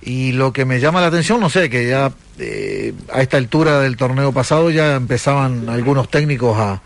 y 0.00 0.32
lo 0.32 0.52
que 0.52 0.64
me 0.64 0.80
llama 0.80 1.00
la 1.00 1.08
atención, 1.08 1.40
no 1.40 1.50
sé, 1.50 1.68
que 1.68 1.86
ya 1.86 2.12
eh, 2.38 2.94
a 3.12 3.20
esta 3.20 3.36
altura 3.36 3.80
del 3.80 3.96
torneo 3.96 4.32
pasado 4.32 4.70
ya 4.70 4.94
empezaban 4.94 5.68
algunos 5.68 6.08
técnicos 6.08 6.56
a, 6.58 6.80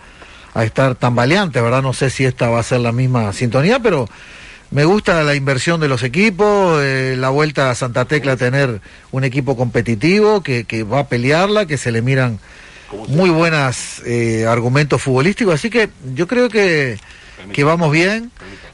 a 0.55 0.65
estar 0.65 0.95
tambaleantes, 0.95 1.63
¿verdad? 1.63 1.83
No 1.83 1.93
sé 1.93 2.11
si 2.11 2.25
esta 2.25 2.49
va 2.49 2.61
a 2.61 2.63
ser 2.63 2.81
la 2.81 2.93
misma 2.93 3.33
sintonía, 3.33 3.79
pero 3.81 4.09
me 4.71 4.85
gusta 4.85 5.23
la 5.23 5.35
inversión 5.35 5.81
de 5.81 5.89
los 5.89 6.03
equipos, 6.03 6.81
eh, 6.83 7.15
la 7.19 7.29
vuelta 7.29 7.71
a 7.71 7.75
Santa 7.75 8.07
Tecla 8.07 8.33
a 8.33 8.37
tener 8.37 8.81
un 9.11 9.25
equipo 9.25 9.57
competitivo 9.57 10.43
que, 10.43 10.65
que 10.65 10.83
va 10.83 11.01
a 11.01 11.09
pelearla, 11.09 11.67
que 11.67 11.77
se 11.77 11.93
le 11.93 12.03
miran 12.03 12.39
muy 13.09 13.31
buenos 13.31 14.03
eh, 14.07 14.47
argumentos 14.47 15.01
futbolísticos, 15.03 15.55
así 15.55 15.71
que 15.71 15.91
yo 16.15 16.27
creo 16.27 16.49
que, 16.49 16.99
que 17.53 17.65
vamos 17.65 17.93
bien. 17.93 18.31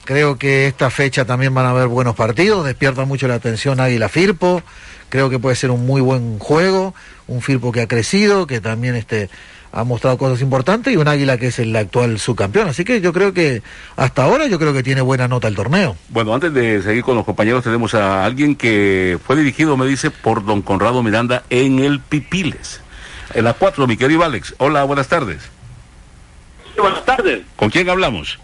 Creo 0.08 0.38
que 0.38 0.66
esta 0.66 0.88
fecha 0.88 1.26
también 1.26 1.52
van 1.52 1.66
a 1.66 1.70
haber 1.72 1.86
buenos 1.88 2.16
partidos, 2.16 2.64
despierta 2.64 3.04
mucho 3.04 3.28
la 3.28 3.34
atención 3.34 3.78
Águila 3.78 4.08
Firpo, 4.08 4.62
creo 5.10 5.28
que 5.28 5.38
puede 5.38 5.54
ser 5.54 5.70
un 5.70 5.84
muy 5.84 6.00
buen 6.00 6.38
juego, 6.38 6.94
un 7.26 7.42
Firpo 7.42 7.72
que 7.72 7.82
ha 7.82 7.88
crecido, 7.88 8.46
que 8.46 8.62
también 8.62 8.94
este, 8.94 9.28
ha 9.70 9.84
mostrado 9.84 10.16
cosas 10.16 10.40
importantes 10.40 10.94
y 10.94 10.96
un 10.96 11.08
Águila 11.08 11.36
que 11.36 11.48
es 11.48 11.58
el 11.58 11.76
actual 11.76 12.18
subcampeón. 12.18 12.68
Así 12.68 12.86
que 12.86 13.02
yo 13.02 13.12
creo 13.12 13.34
que 13.34 13.62
hasta 13.96 14.22
ahora 14.22 14.46
yo 14.46 14.58
creo 14.58 14.72
que 14.72 14.82
tiene 14.82 15.02
buena 15.02 15.28
nota 15.28 15.46
el 15.46 15.54
torneo. 15.54 15.94
Bueno, 16.08 16.32
antes 16.32 16.54
de 16.54 16.80
seguir 16.80 17.02
con 17.02 17.14
los 17.14 17.26
compañeros 17.26 17.62
tenemos 17.62 17.92
a 17.92 18.24
alguien 18.24 18.56
que 18.56 19.18
fue 19.26 19.36
dirigido, 19.36 19.76
me 19.76 19.84
dice, 19.84 20.10
por 20.10 20.42
don 20.42 20.62
Conrado 20.62 21.02
Miranda 21.02 21.42
en 21.50 21.80
el 21.80 22.00
Pipiles. 22.00 22.80
En 23.34 23.44
la 23.44 23.52
4, 23.52 23.86
mi 23.86 23.98
querido 23.98 24.24
Alex. 24.24 24.54
Hola, 24.56 24.84
buenas 24.84 25.08
tardes. 25.08 25.42
buenas 26.78 27.04
tardes. 27.04 27.42
¿Con 27.56 27.68
quién 27.68 27.90
hablamos? 27.90 28.38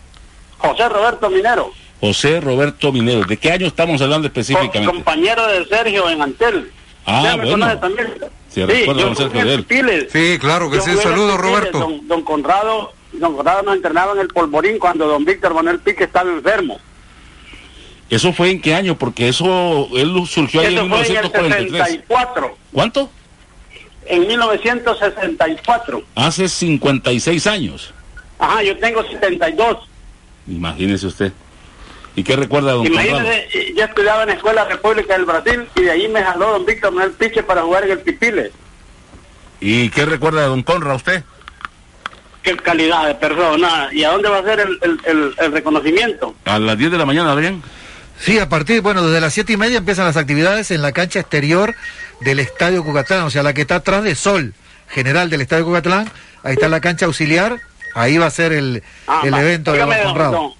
José 0.68 0.88
Roberto 0.88 1.30
Minero. 1.30 1.72
José 2.00 2.40
Roberto 2.40 2.92
Minero. 2.92 3.24
¿De 3.24 3.36
qué 3.36 3.52
año 3.52 3.66
estamos 3.66 4.00
hablando 4.00 4.26
específicamente? 4.26 4.84
compañero 4.84 5.46
de 5.46 5.64
Sergio 5.66 6.08
en 6.08 6.22
Antel. 6.22 6.70
Ah, 7.06 7.36
bueno. 7.36 7.66
Sí, 8.48 8.60
yo 8.60 8.68
sí, 10.10 10.38
claro 10.38 10.70
que 10.70 10.80
sí. 10.80 10.96
Saludos, 10.96 11.38
Roberto. 11.38 11.78
Don, 11.78 12.06
don, 12.06 12.22
Conrado, 12.22 12.92
don 13.12 13.34
Conrado 13.36 13.62
nos 13.62 13.76
entrenaba 13.76 14.12
en 14.12 14.20
el 14.20 14.28
Polvorín 14.28 14.78
cuando 14.78 15.06
don 15.06 15.24
Víctor 15.24 15.54
Manuel 15.54 15.80
Pique 15.80 16.04
estaba 16.04 16.30
enfermo. 16.30 16.78
¿Eso 18.08 18.32
fue 18.32 18.50
en 18.50 18.60
qué 18.60 18.74
año? 18.74 18.96
Porque 18.96 19.28
eso, 19.28 19.88
él 19.94 20.14
surgió 20.26 20.60
ahí 20.60 20.76
en 20.76 20.84
1943. 20.84 22.00
¿Cuánto? 22.72 23.10
En 24.06 24.26
1964. 24.26 26.02
Hace 26.14 26.48
56 26.48 27.46
años. 27.46 27.92
Ajá, 28.38 28.62
yo 28.62 28.76
tengo 28.78 29.02
72. 29.02 29.78
Imagínese 30.46 31.06
usted. 31.06 31.32
¿Y 32.16 32.22
qué 32.22 32.36
recuerda 32.36 32.72
don 32.72 32.86
Imagínese, 32.86 33.48
eh, 33.52 33.74
yo 33.76 33.84
estudiaba 33.84 34.22
en 34.22 34.28
la 34.28 34.34
Escuela 34.34 34.64
República 34.64 35.14
del 35.14 35.24
Brasil 35.24 35.66
y 35.74 35.82
de 35.82 35.90
ahí 35.90 36.08
me 36.08 36.22
jaló 36.22 36.50
don 36.52 36.64
Víctor 36.64 36.92
Manuel 36.92 37.12
Piche 37.12 37.42
para 37.42 37.62
jugar 37.62 37.84
en 37.84 37.90
el 37.92 37.98
Pipile. 38.00 38.52
¿Y 39.60 39.88
qué 39.90 40.04
recuerda 40.04 40.42
de 40.42 40.48
don 40.48 40.62
Conra 40.62 40.94
usted? 40.94 41.24
Qué 42.42 42.56
calidad 42.56 43.06
de 43.06 43.14
persona. 43.14 43.88
¿Y 43.92 44.04
a 44.04 44.10
dónde 44.10 44.28
va 44.28 44.38
a 44.38 44.42
ser 44.42 44.60
el, 44.60 45.00
el, 45.04 45.52
reconocimiento? 45.52 46.34
A 46.44 46.58
las 46.58 46.76
10 46.78 46.92
de 46.92 46.98
la 46.98 47.06
mañana, 47.06 47.34
¿bien? 47.34 47.62
Sí, 48.20 48.38
a 48.38 48.48
partir, 48.48 48.80
bueno, 48.80 49.02
desde 49.06 49.20
las 49.20 49.32
siete 49.32 49.54
y 49.54 49.56
media 49.56 49.78
empiezan 49.78 50.04
las 50.04 50.16
actividades 50.16 50.70
en 50.70 50.82
la 50.82 50.92
cancha 50.92 51.20
exterior 51.20 51.74
del 52.20 52.38
Estadio 52.38 52.84
Cucatlán, 52.84 53.24
o 53.24 53.30
sea, 53.30 53.42
la 53.42 53.54
que 53.54 53.62
está 53.62 53.76
atrás 53.76 54.04
de 54.04 54.14
Sol, 54.14 54.54
general 54.88 55.30
del 55.30 55.40
Estadio 55.40 55.64
Cucatlán, 55.64 56.08
ahí 56.42 56.52
está 56.52 56.68
la 56.68 56.80
cancha 56.80 57.06
auxiliar, 57.06 57.60
ahí 57.94 58.18
va 58.18 58.26
a 58.26 58.30
ser 58.30 58.52
el, 58.52 58.82
ah, 59.06 59.22
el 59.24 59.34
evento 59.34 59.72
de 59.72 59.78
don 59.78 59.90
Conrado 60.04 60.54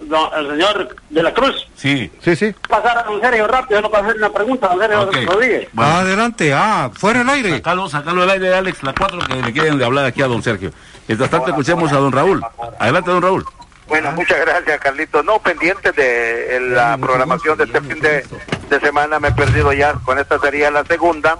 el 0.00 0.50
señor 0.50 0.96
de 1.10 1.22
la 1.22 1.34
Cruz. 1.34 1.68
Sí. 1.76 2.10
Sí, 2.22 2.36
sí. 2.36 2.54
Pasar 2.68 2.98
a 2.98 3.02
don 3.02 3.20
Sergio 3.20 3.46
rápido, 3.46 3.80
no 3.80 3.90
para 3.90 4.06
hacer 4.06 4.16
una 4.16 4.30
pregunta, 4.30 4.68
don 4.68 4.80
Sergio 4.80 5.26
Rodríguez. 5.26 5.68
Adelante, 5.76 6.52
ah, 6.54 6.90
fuera 6.94 7.22
el 7.22 7.28
aire. 7.28 7.56
Sacalo, 7.56 7.88
sacalo 7.88 8.20
del 8.22 8.30
aire, 8.30 8.54
Alex, 8.54 8.82
la 8.82 8.94
cuatro 8.94 9.18
que 9.20 9.34
le 9.34 9.52
quieren 9.52 9.82
hablar 9.82 10.06
aquí 10.06 10.22
a 10.22 10.26
don 10.26 10.42
Sergio. 10.42 10.72
Mientras 11.06 11.30
tanto, 11.30 11.50
escuchemos 11.50 11.92
a 11.92 11.96
don 11.96 12.12
Raúl. 12.12 12.42
Adelante, 12.78 13.10
don 13.10 13.22
Raúl. 13.22 13.44
Bueno, 13.86 14.12
muchas 14.12 14.38
gracias, 14.38 14.78
Carlitos. 14.80 15.24
No, 15.24 15.38
pendiente 15.38 15.92
de 15.92 16.60
la 16.60 16.98
programación 16.98 17.56
de 17.56 17.64
este 17.64 17.80
fin 17.80 17.98
de, 18.00 18.24
de 18.68 18.80
semana, 18.80 19.18
me 19.18 19.28
he 19.28 19.32
perdido 19.32 19.72
ya. 19.72 19.94
Con 20.04 20.18
esta 20.18 20.38
sería 20.38 20.70
la 20.70 20.84
segunda 20.84 21.38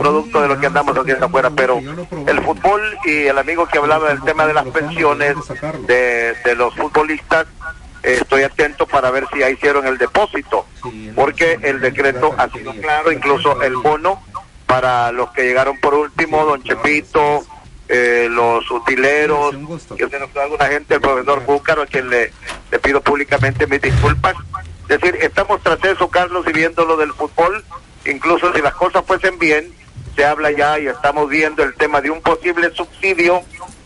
producto 0.00 0.40
de 0.40 0.48
lo 0.48 0.58
que 0.58 0.66
andamos 0.66 0.96
haciendo 0.96 1.26
afuera, 1.26 1.50
pero 1.50 1.78
el 1.78 2.40
fútbol 2.42 2.80
y 3.04 3.26
el 3.26 3.38
amigo 3.38 3.66
que 3.66 3.78
hablaba 3.78 4.08
del 4.08 4.22
tema 4.22 4.46
de 4.46 4.54
las 4.54 4.66
pensiones 4.68 5.36
de, 5.86 6.34
de 6.44 6.54
los 6.54 6.74
futbolistas, 6.74 7.46
estoy 8.02 8.44
atento 8.44 8.86
para 8.86 9.10
ver 9.10 9.26
si 9.30 9.40
ya 9.40 9.50
hicieron 9.50 9.86
el 9.86 9.98
depósito, 9.98 10.64
porque 11.14 11.58
el 11.62 11.80
decreto 11.80 12.34
ha 12.38 12.48
sido 12.48 12.72
claro, 12.72 13.12
incluso 13.12 13.60
el 13.62 13.76
bono 13.76 14.22
para 14.66 15.12
los 15.12 15.30
que 15.32 15.42
llegaron 15.42 15.78
por 15.80 15.94
último, 15.94 16.46
don 16.46 16.62
Chepito, 16.62 17.44
eh, 17.88 18.28
los 18.30 18.70
utileros, 18.70 19.54
que 19.98 20.08
se 20.08 20.18
nos 20.18 20.34
alguna 20.36 20.66
gente, 20.66 20.94
el 20.94 21.00
profesor 21.00 21.44
Búcaro, 21.44 21.82
a 21.82 21.86
quien 21.86 22.08
le, 22.08 22.32
le 22.70 22.78
pido 22.78 23.00
públicamente 23.00 23.66
mis 23.66 23.82
disculpas. 23.82 24.34
Es 24.88 25.00
decir, 25.00 25.18
estamos 25.20 25.60
tras 25.62 25.84
eso, 25.84 26.08
Carlos, 26.08 26.46
y 26.48 26.52
viendo 26.52 26.84
lo 26.84 26.96
del 26.96 27.12
fútbol, 27.12 27.64
incluso 28.06 28.52
si 28.54 28.62
las 28.62 28.74
cosas 28.74 29.04
fuesen 29.04 29.38
bien, 29.38 29.74
se 30.14 30.24
habla 30.24 30.50
ya 30.50 30.78
y 30.78 30.86
estamos 30.86 31.28
viendo 31.28 31.62
el 31.62 31.74
tema 31.74 32.00
de 32.00 32.10
un 32.10 32.20
posible 32.20 32.70
subsidio 32.74 33.42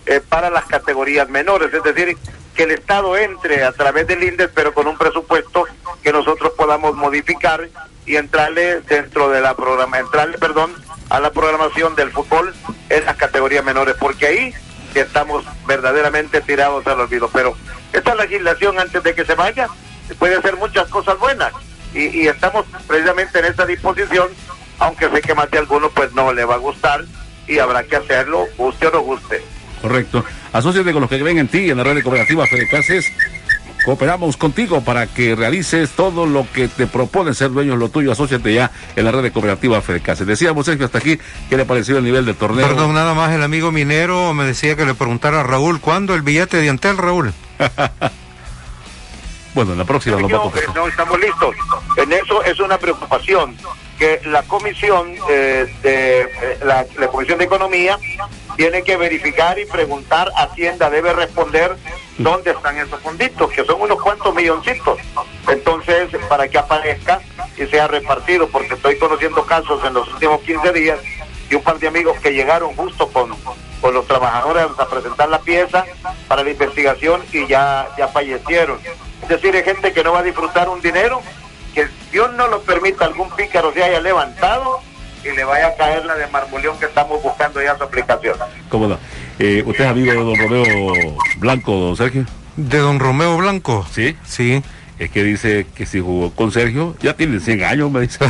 eh, 0.06 0.20
para 0.20 0.50
las 0.50 0.64
categorías 0.66 1.28
menores, 1.28 1.72
es 1.72 1.82
decir, 1.82 2.16
que 2.54 2.64
el 2.64 2.70
Estado 2.70 3.16
entre 3.16 3.64
a 3.64 3.72
través 3.72 4.06
del 4.06 4.22
INDES, 4.22 4.50
pero 4.54 4.72
con 4.72 4.87
un 4.87 4.96
presupuesto 4.96 5.66
que 6.02 6.12
nosotros 6.12 6.52
podamos 6.56 6.94
modificar 6.94 7.68
y 8.06 8.16
entrarle 8.16 8.80
dentro 8.82 9.30
de 9.30 9.40
la 9.40 9.54
programa, 9.54 9.98
entrarle, 9.98 10.38
perdón, 10.38 10.72
a 11.08 11.20
la 11.20 11.30
programación 11.30 11.94
del 11.96 12.12
fútbol 12.12 12.54
en 12.90 13.04
las 13.04 13.16
categorías 13.16 13.64
menores, 13.64 13.96
porque 13.98 14.26
ahí 14.26 14.54
estamos 14.94 15.44
verdaderamente 15.66 16.40
tirados 16.42 16.87
al 16.87 17.00
olvido. 17.00 17.28
Pero 17.32 17.56
esta 17.92 18.14
legislación, 18.14 18.78
antes 18.78 19.02
de 19.02 19.14
que 19.14 19.24
se 19.24 19.34
vaya, 19.34 19.68
puede 20.18 20.37
hacer 20.37 20.56
muchas 20.56 20.88
cosas 20.88 21.18
buenas 21.18 21.52
y, 21.94 22.06
y 22.08 22.28
estamos 22.28 22.66
precisamente 22.87 23.38
en 23.38 23.46
esa 23.46 23.66
disposición, 23.66 24.28
aunque 24.78 25.08
sé 25.10 25.20
que 25.20 25.34
más 25.34 25.50
de 25.50 25.58
alguno 25.58 25.90
pues 25.90 26.12
no 26.12 26.32
le 26.32 26.44
va 26.44 26.54
a 26.54 26.58
gustar 26.58 27.04
y 27.46 27.58
habrá 27.58 27.84
que 27.84 27.96
hacerlo, 27.96 28.46
guste 28.56 28.87
o 28.87 28.90
no 28.90 29.00
guste. 29.00 29.42
Correcto. 29.82 30.24
Asociate 30.52 30.92
con 30.92 31.02
los 31.02 31.10
que 31.10 31.22
ven 31.22 31.38
en 31.38 31.48
ti 31.48 31.70
en 31.70 31.76
la 31.76 31.84
red 31.84 31.96
de 31.96 32.02
cooperativa 32.02 32.46
Fede 32.46 32.68
Cases. 32.68 33.12
Cooperamos 33.84 34.38
contigo 34.38 34.80
para 34.80 35.06
que 35.06 35.34
realices 35.34 35.90
todo 35.90 36.24
lo 36.24 36.50
que 36.50 36.68
te 36.68 36.87
propone 36.87 37.34
ser 37.34 37.50
dueño 37.50 37.72
de 37.72 37.78
lo 37.78 37.90
tuyo. 37.90 38.12
Asociate 38.12 38.54
ya 38.54 38.70
en 38.96 39.04
la 39.04 39.10
red 39.12 39.22
de 39.22 39.30
cooperativa 39.30 39.82
Fede 39.82 40.00
Cases. 40.00 40.26
Decíamos, 40.26 40.64
Sergio, 40.64 40.87
hasta 40.87 40.98
aquí, 40.98 41.18
¿qué 41.50 41.58
le 41.58 41.66
pareció 41.66 41.98
el 41.98 42.04
nivel 42.04 42.24
de 42.24 42.32
torneo? 42.32 42.66
Perdón, 42.66 42.94
nada 42.94 43.12
más 43.12 43.32
el 43.32 43.42
amigo 43.42 43.72
minero 43.72 44.32
me 44.32 44.44
decía 44.44 44.74
que 44.74 44.87
le 44.87 44.94
preguntara 44.94 45.40
a 45.40 45.42
Raúl, 45.42 45.80
¿cuándo 45.80 46.14
el 46.14 46.22
billete 46.22 46.56
de 46.56 46.70
Antel, 46.70 46.96
Raúl? 46.96 47.34
bueno, 49.54 49.72
en 49.72 49.78
la 49.78 49.84
próxima 49.84 50.18
lo 50.18 50.28
no, 50.30 50.50
no 50.74 50.88
estamos 50.88 51.20
listos. 51.20 51.54
En 51.98 52.10
eso 52.10 52.42
es 52.42 52.58
una 52.60 52.78
preocupación 52.78 53.54
que 53.98 54.20
la 54.26 54.42
comisión 54.42 55.14
eh, 55.28 55.66
de 55.83 56.20
eh, 56.22 56.59
la, 56.64 56.85
comisión 57.09 57.38
de 57.38 57.44
economía 57.44 57.98
tiene 58.57 58.83
que 58.83 58.96
verificar 58.96 59.59
y 59.59 59.66
preguntar 59.66 60.30
Hacienda 60.37 60.90
debe 60.90 61.12
responder 61.12 61.76
dónde 62.18 62.52
están 62.52 62.78
esos 62.78 63.00
fonditos 63.00 63.50
que 63.50 63.64
son 63.64 63.80
unos 63.80 64.00
cuantos 64.00 64.35
milloncitos. 64.35 64.98
Entonces 65.48 66.09
para 66.28 66.48
que 66.48 66.59
aparezca 66.59 67.20
y 67.57 67.66
sea 67.66 67.88
repartido 67.88 68.48
porque 68.48 68.74
estoy 68.74 68.98
conociendo 68.98 69.44
casos 69.44 69.85
en 69.85 69.94
los 69.94 70.09
últimos 70.12 70.40
15 70.42 70.72
días 70.72 70.98
y 71.50 71.54
un 71.54 71.62
par 71.62 71.78
de 71.78 71.88
amigos 71.88 72.18
que 72.20 72.33
llegaron 72.33 72.74
justo 72.74 73.09
con, 73.09 73.35
con 73.80 73.94
los 73.94 74.07
trabajadores 74.07 74.66
a 74.78 74.88
presentar 74.88 75.28
la 75.28 75.40
pieza 75.40 75.85
para 76.26 76.42
la 76.42 76.50
investigación 76.50 77.22
y 77.33 77.46
ya 77.46 77.88
ya 77.96 78.09
fallecieron. 78.09 78.78
Es 79.22 79.28
decir 79.28 79.54
hay 79.54 79.62
gente 79.62 79.92
que 79.92 80.02
no 80.02 80.12
va 80.12 80.20
a 80.20 80.22
disfrutar 80.22 80.68
un 80.68 80.80
dinero 80.80 81.22
que 81.74 81.88
Dios 82.12 82.32
no 82.34 82.48
lo 82.48 82.62
permita 82.62 83.04
algún 83.04 83.30
pícaro 83.30 83.72
se 83.72 83.82
haya 83.82 84.00
levantado 84.00 84.80
y 85.24 85.34
le 85.34 85.44
vaya 85.44 85.68
a 85.68 85.74
caer 85.74 86.04
la 86.04 86.14
de 86.14 86.26
marmoleón 86.28 86.78
que 86.78 86.87
estamos 86.87 87.22
buscando 87.22 87.62
ya 87.62 87.76
su 87.76 87.84
aplicación. 87.84 88.37
¿Cómo 88.68 88.88
no? 88.88 88.98
Eh, 89.38 89.62
¿Usted 89.66 89.84
es 89.84 89.90
amigo 89.90 90.12
de 90.12 90.18
don 90.18 90.37
Romeo 90.37 90.92
Blanco, 91.38 91.72
don 91.72 91.96
Sergio? 91.96 92.26
¿De 92.56 92.78
don 92.78 93.00
Romeo 93.00 93.37
Blanco? 93.37 93.87
Sí. 93.90 94.16
Sí. 94.24 94.62
Es 94.98 95.10
que 95.10 95.24
dice 95.24 95.66
que 95.74 95.87
si 95.87 96.00
jugó 96.00 96.30
con 96.30 96.52
Sergio, 96.52 96.94
ya 97.00 97.14
tiene 97.14 97.40
100 97.40 97.64
años, 97.64 97.90
me 97.90 98.02
dice. 98.02 98.20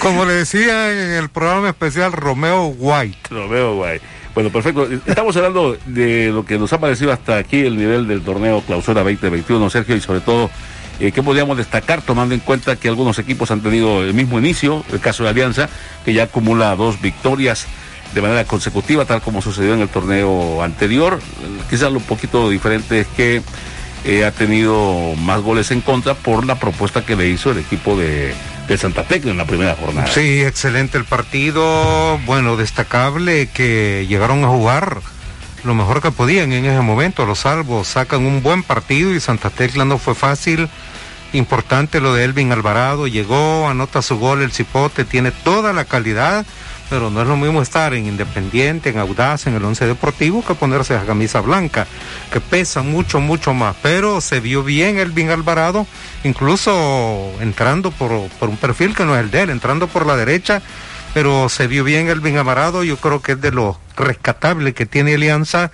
Como 0.00 0.24
le 0.24 0.32
decía 0.32 0.90
en 0.90 1.12
el 1.12 1.28
programa 1.28 1.68
especial 1.68 2.12
Romeo 2.12 2.66
White. 2.66 3.18
Romeo 3.30 3.80
White. 3.80 4.04
Bueno, 4.34 4.50
perfecto. 4.50 4.88
Estamos 5.06 5.36
hablando 5.36 5.76
de 5.86 6.30
lo 6.32 6.44
que 6.44 6.58
nos 6.58 6.72
ha 6.72 6.80
parecido 6.80 7.12
hasta 7.12 7.36
aquí 7.36 7.60
el 7.60 7.76
nivel 7.76 8.08
del 8.08 8.22
torneo 8.22 8.60
Clausura 8.60 9.02
2021, 9.02 9.70
Sergio, 9.70 9.96
y 9.96 10.00
sobre 10.00 10.20
todo 10.20 10.50
eh, 11.00 11.12
¿Qué 11.12 11.22
podríamos 11.22 11.56
destacar 11.56 12.02
tomando 12.02 12.34
en 12.34 12.40
cuenta 12.40 12.76
que 12.76 12.88
algunos 12.88 13.18
equipos 13.18 13.50
han 13.50 13.60
tenido 13.60 14.02
el 14.02 14.14
mismo 14.14 14.38
inicio? 14.38 14.84
El 14.92 15.00
caso 15.00 15.24
de 15.24 15.30
Alianza, 15.30 15.68
que 16.04 16.12
ya 16.12 16.24
acumula 16.24 16.74
dos 16.76 17.00
victorias 17.00 17.66
de 18.14 18.22
manera 18.22 18.44
consecutiva, 18.44 19.04
tal 19.04 19.20
como 19.20 19.42
sucedió 19.42 19.74
en 19.74 19.80
el 19.80 19.88
torneo 19.88 20.62
anterior. 20.62 21.20
Quizás 21.68 21.92
lo 21.92 22.00
poquito 22.00 22.48
diferente 22.48 23.00
es 23.00 23.06
que 23.08 23.42
eh, 24.04 24.24
ha 24.24 24.30
tenido 24.30 25.14
más 25.16 25.40
goles 25.40 25.70
en 25.70 25.80
contra 25.80 26.14
por 26.14 26.46
la 26.46 26.54
propuesta 26.54 27.04
que 27.04 27.16
le 27.16 27.28
hizo 27.28 27.50
el 27.50 27.58
equipo 27.58 27.96
de, 27.96 28.32
de 28.68 28.78
Santa 28.78 29.02
Tecla 29.02 29.32
en 29.32 29.38
la 29.38 29.46
primera 29.46 29.74
jornada. 29.74 30.06
Sí, 30.06 30.42
excelente 30.42 30.96
el 30.96 31.04
partido, 31.04 32.18
bueno, 32.24 32.56
destacable 32.56 33.48
que 33.48 34.06
llegaron 34.08 34.44
a 34.44 34.48
jugar 34.48 35.00
lo 35.66 35.74
mejor 35.74 36.00
que 36.00 36.12
podían 36.12 36.52
en 36.52 36.64
ese 36.64 36.80
momento, 36.80 37.26
los 37.26 37.40
salvos 37.40 37.88
sacan 37.88 38.24
un 38.24 38.42
buen 38.42 38.62
partido 38.62 39.12
y 39.12 39.20
Santa 39.20 39.50
Tecla 39.50 39.84
no 39.84 39.98
fue 39.98 40.14
fácil. 40.14 40.68
Importante 41.32 42.00
lo 42.00 42.14
de 42.14 42.24
Elvin 42.24 42.52
Alvarado, 42.52 43.08
llegó, 43.08 43.68
anota 43.68 44.00
su 44.00 44.16
gol, 44.16 44.42
el 44.42 44.52
cipote, 44.52 45.04
tiene 45.04 45.32
toda 45.32 45.72
la 45.72 45.84
calidad, 45.84 46.46
pero 46.88 47.10
no 47.10 47.20
es 47.20 47.26
lo 47.26 47.36
mismo 47.36 47.60
estar 47.60 47.94
en 47.94 48.06
Independiente, 48.06 48.90
en 48.90 48.98
Audaz, 48.98 49.48
en 49.48 49.54
el 49.54 49.64
Once 49.64 49.84
Deportivo, 49.84 50.44
que 50.44 50.54
ponerse 50.54 50.94
la 50.94 51.04
camisa 51.04 51.40
blanca, 51.40 51.86
que 52.32 52.40
pesa 52.40 52.82
mucho, 52.82 53.20
mucho 53.20 53.52
más. 53.52 53.74
Pero 53.82 54.20
se 54.20 54.38
vio 54.38 54.62
bien 54.62 54.98
Elvin 54.98 55.30
Alvarado, 55.30 55.84
incluso 56.22 57.32
entrando 57.40 57.90
por, 57.90 58.28
por 58.38 58.48
un 58.48 58.56
perfil 58.56 58.94
que 58.94 59.04
no 59.04 59.16
es 59.16 59.20
el 59.20 59.32
de 59.32 59.42
él, 59.42 59.50
entrando 59.50 59.88
por 59.88 60.06
la 60.06 60.16
derecha 60.16 60.62
pero 61.16 61.48
se 61.48 61.66
vio 61.66 61.82
bien 61.82 62.08
Elvin 62.08 62.36
Amarado, 62.36 62.84
yo 62.84 62.98
creo 62.98 63.22
que 63.22 63.32
es 63.32 63.40
de 63.40 63.50
lo 63.50 63.80
rescatable 63.96 64.74
que 64.74 64.84
tiene 64.84 65.14
Alianza. 65.14 65.70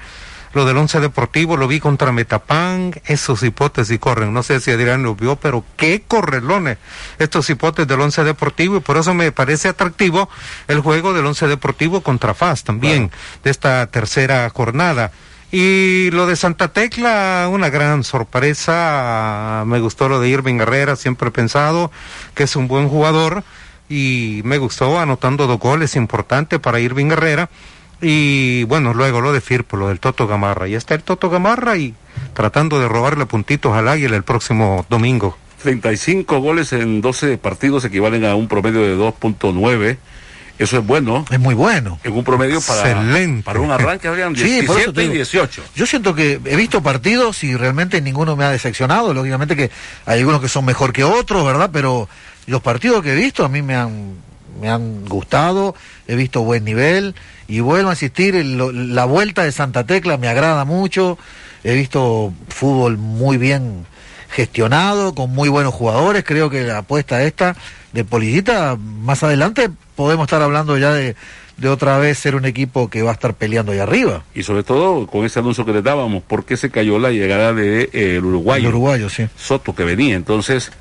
Lo 0.55 0.65
del 0.65 0.77
once 0.77 1.01
deportivo 1.01 1.57
lo 1.57 1.67
vi 1.67 1.81
contra 1.81 2.13
Metapán, 2.13 2.95
esos 3.07 3.43
hipótesis 3.43 3.99
corren, 3.99 4.33
no 4.33 4.45
sé 4.45 4.61
si 4.61 4.71
Adrián 4.71 5.03
lo 5.03 5.17
vio, 5.17 5.35
pero 5.35 5.65
qué 5.77 6.05
correlones 6.07 6.79
estos 7.19 7.51
hipótesis 7.51 7.89
del 7.89 8.03
once 8.03 8.23
deportivo 8.23 8.77
y 8.77 8.81
por 8.81 8.99
eso 8.99 9.15
me 9.15 9.33
parece 9.33 9.67
atractivo 9.67 10.29
el 10.69 10.79
juego 10.79 11.13
del 11.13 11.27
once 11.27 11.49
deportivo 11.49 12.03
contra 12.03 12.35
FAS 12.35 12.63
también, 12.63 13.11
de 13.43 13.51
esta 13.51 13.85
tercera 13.89 14.49
jornada. 14.49 15.11
Y 15.51 16.11
lo 16.13 16.29
de 16.29 16.37
Santa 16.37 16.69
Tecla, 16.69 17.49
una 17.51 17.69
gran 17.69 18.05
sorpresa. 18.05 19.65
Me 19.67 19.81
gustó 19.81 20.09
lo 20.09 20.19
de 20.19 20.29
Irving 20.29 20.61
Herrera, 20.61 20.95
siempre 20.95 21.29
he 21.29 21.33
pensado 21.33 21.91
que 22.35 22.45
es 22.45 22.55
un 22.55 22.69
buen 22.69 22.89
jugador 22.89 23.43
y 23.93 24.41
me 24.45 24.57
gustó 24.57 24.99
anotando 24.99 25.47
dos 25.47 25.59
goles 25.59 25.97
importantes 25.97 26.59
para 26.59 26.81
Irving 26.81 27.11
Herrera. 27.11 27.51
Y 28.01 28.65
bueno, 28.65 28.95
luego 28.95 29.21
lo 29.21 29.35
de 29.35 29.43
Firpo, 29.43 29.77
lo 29.77 29.89
del 29.89 30.01
Toto 30.01 30.27
Gamarra. 30.27 30.67
Y 30.67 30.75
está 30.75 30.95
el 30.95 31.03
Toto 31.03 31.29
Gamarra 31.29 31.77
y 31.77 31.95
tratando 32.33 32.81
de 32.81 32.89
robarle 32.89 33.27
puntitos 33.27 33.75
al 33.75 33.89
Águila 33.89 34.17
el 34.17 34.23
próximo 34.23 34.87
domingo. 34.89 35.37
35 35.63 36.41
goles 36.41 36.73
en 36.73 37.03
12 37.03 37.37
partidos 37.37 37.85
equivalen 37.85 38.25
a 38.25 38.35
un 38.35 38.49
promedio 38.49 38.81
de 38.81 38.97
2.9. 38.97 39.99
Eso 40.59 40.79
es 40.79 40.87
bueno. 40.87 41.27
Es 41.31 41.39
muy 41.39 41.55
bueno. 41.55 42.01
En 42.03 42.13
un 42.15 42.25
promedio 42.25 42.63
para, 42.63 42.91
Excelente. 42.91 43.43
para 43.43 43.61
un 43.61 43.71
arranque 43.71 44.09
habrían 44.09 44.35
Sí, 44.37 44.63
por 44.67 44.81
eso 44.81 44.93
17 44.93 44.93
te 44.93 45.03
y 45.03 45.05
digo. 45.05 45.15
18. 45.17 45.63
Yo 45.75 45.87
siento 45.87 46.15
que 46.15 46.41
he 46.45 46.57
visto 46.57 46.83
partidos 46.83 47.45
y 47.45 47.55
realmente 47.57 48.01
ninguno 48.01 48.37
me 48.37 48.45
ha 48.45 48.51
decepcionado. 48.51 49.13
Lógicamente 49.13 49.55
que 49.55 49.71
hay 50.07 50.21
algunos 50.21 50.41
que 50.41 50.49
son 50.49 50.65
mejor 50.65 50.95
que 50.95 51.05
otros, 51.05 51.45
¿verdad? 51.45 51.69
Pero 51.71 52.09
los 52.47 52.61
partidos 52.63 53.03
que 53.03 53.13
he 53.13 53.17
visto 53.17 53.45
a 53.45 53.49
mí 53.49 53.63
me 53.63 53.75
han, 53.75 54.15
me 54.61 54.69
han 54.69 55.05
gustado, 55.07 55.75
he 56.09 56.15
visto 56.17 56.43
buen 56.43 56.65
nivel 56.65 57.15
y 57.49 57.61
vuelvo 57.61 57.91
a 57.91 57.93
insistir, 57.93 58.35
el- 58.37 58.95
la 58.95 59.05
vuelta 59.05 59.45
de 59.45 59.53
Santa 59.53 59.85
Tecla 59.87 60.17
me 60.17 60.29
agrada 60.29 60.65
mucho. 60.65 61.19
He 61.65 61.75
visto 61.75 62.33
fútbol 62.49 62.99
muy 62.99 63.37
bien 63.37 63.87
gestionado, 64.31 65.15
con 65.15 65.31
muy 65.31 65.49
buenos 65.49 65.75
jugadores. 65.75 66.25
Creo 66.25 66.51
que 66.51 66.63
la 66.65 66.79
apuesta 66.79 67.23
esta 67.23 67.55
de 67.93 68.05
Polillita, 68.05 68.77
más 68.77 69.23
adelante 69.23 69.71
podemos 69.95 70.25
estar 70.25 70.41
hablando 70.43 70.79
ya 70.79 70.93
de, 70.93 71.15
de 71.59 71.69
otra 71.69 71.99
vez 71.99 72.19
ser 72.19 72.35
un 72.35 72.47
equipo 72.47 72.89
que 72.89 73.03
va 73.03 73.11
a 73.11 73.15
estar 73.15 73.35
peleando 73.35 73.73
ahí 73.73 73.79
arriba. 73.79 74.25
Y 74.35 74.43
sobre 74.43 74.63
todo 74.65 75.07
con 75.07 75.25
ese 75.27 75.39
anuncio 75.39 75.65
que 75.67 75.73
le 75.73 75.83
dábamos, 75.83 76.23
¿por 76.23 76.45
qué 76.45 76.57
se 76.57 76.71
cayó 76.71 76.99
la 76.99 77.11
llegada 77.11 77.53
de 77.53 77.91
eh, 77.93 78.17
el 78.17 78.25
uruguayo? 78.25 78.63
El 78.69 78.75
uruguayo, 78.75 79.09
sí. 79.11 79.27
Soto 79.37 79.75
que 79.75 79.85
venía. 79.85 80.17
Entonces, 80.17 80.73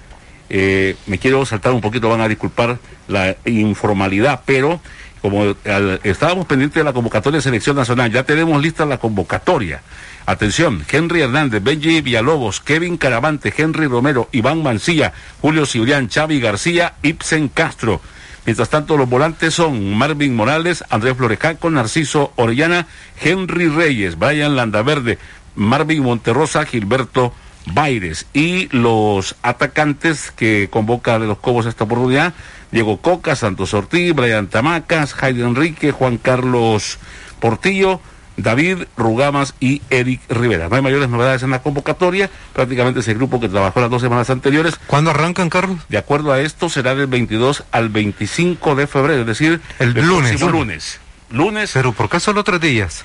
eh, 0.54 0.98
me 1.08 1.18
quiero 1.18 1.46
saltar 1.46 1.72
un 1.72 1.80
poquito, 1.80 2.10
van 2.10 2.20
a 2.20 2.28
disculpar 2.28 2.78
la 3.08 3.38
informalidad, 3.46 4.42
pero 4.46 4.82
como 5.22 5.56
estábamos 6.04 6.46
pendientes 6.46 6.76
de 6.76 6.84
la 6.84 6.92
convocatoria 6.92 7.38
de 7.38 7.44
selección 7.44 7.78
nacional, 7.78 8.12
ya 8.12 8.24
tenemos 8.24 8.62
lista 8.62 8.86
la 8.86 8.98
convocatoria. 8.98 9.82
Atención, 10.26 10.84
Henry 10.92 11.22
Hernández, 11.22 11.64
Benji 11.64 12.02
Villalobos, 12.02 12.60
Kevin 12.60 12.98
Caravante, 12.98 13.54
Henry 13.56 13.88
Romero, 13.88 14.28
Iván 14.34 14.62
Mancilla, 14.62 15.14
Julio 15.40 15.66
Cibrián, 15.66 16.10
Xavi 16.10 16.42
García, 16.42 16.96
Ibsen 17.02 17.48
Castro. 17.48 18.02
Mientras 18.46 18.70
tanto, 18.70 18.98
los 18.98 19.08
volantes 19.08 19.54
son 19.54 19.94
Marvin 19.96 20.36
Morales, 20.36 20.84
Andrés 20.90 21.16
Florejaco, 21.16 21.70
Narciso 21.70 22.34
Orellana, 22.36 22.88
Henry 23.22 23.70
Reyes, 23.70 24.20
Brian 24.20 24.58
Landaverde, 24.58 25.18
Marvin 25.56 26.04
Monterrosa, 26.04 26.66
Gilberto 26.66 27.34
Baires. 27.66 28.26
Y 28.34 28.68
los 28.76 29.36
atacantes 29.42 30.32
que 30.32 30.68
convoca 30.72 31.20
de 31.20 31.28
los 31.28 31.38
Cobos 31.40 31.66
esta 31.66 31.84
oportunidad, 31.84 32.34
Diego 32.72 32.98
Coca, 33.02 33.36
Santos 33.36 33.74
Ortiz, 33.74 34.14
Brian 34.14 34.48
Tamacas, 34.48 35.14
Jaime 35.14 35.44
Enrique, 35.44 35.92
Juan 35.92 36.18
Carlos 36.18 37.00
Portillo, 37.40 38.00
David 38.38 38.84
Rugamas 38.98 39.54
y 39.60 39.82
Eric 39.90 40.22
Rivera. 40.30 40.70
No 40.70 40.76
hay 40.76 40.82
mayores 40.82 41.10
novedades 41.10 41.44
en 41.44 41.52
la 41.52 41.62
convocatoria, 41.62 42.30
prácticamente 42.54 43.02
ese 43.02 43.14
grupo 43.14 43.40
que 43.40 43.50
trabajó 43.50 43.82
las 43.82 43.90
dos 43.90 44.02
semanas 44.02 44.30
anteriores. 44.30 44.76
¿Cuándo 44.88 45.12
arrancan, 45.12 45.50
Carlos? 45.50 45.78
De 45.90 45.98
acuerdo 45.98 46.32
a 46.32 46.40
esto, 46.40 46.70
será 46.70 46.96
del 46.96 47.08
22 47.08 47.66
al 47.72 47.90
25 47.90 48.76
de 48.76 48.88
febrero, 48.88 49.22
es 49.22 49.28
decir, 49.28 49.62
El 49.80 49.94
lunes. 49.94 50.30
próximo 50.32 50.50
lunes. 50.52 51.00
Lunes. 51.30 51.72
Pero 51.74 51.92
¿por 51.94 52.10
qué 52.10 52.20
solo 52.20 52.44
tres 52.44 52.62
días? 52.62 53.04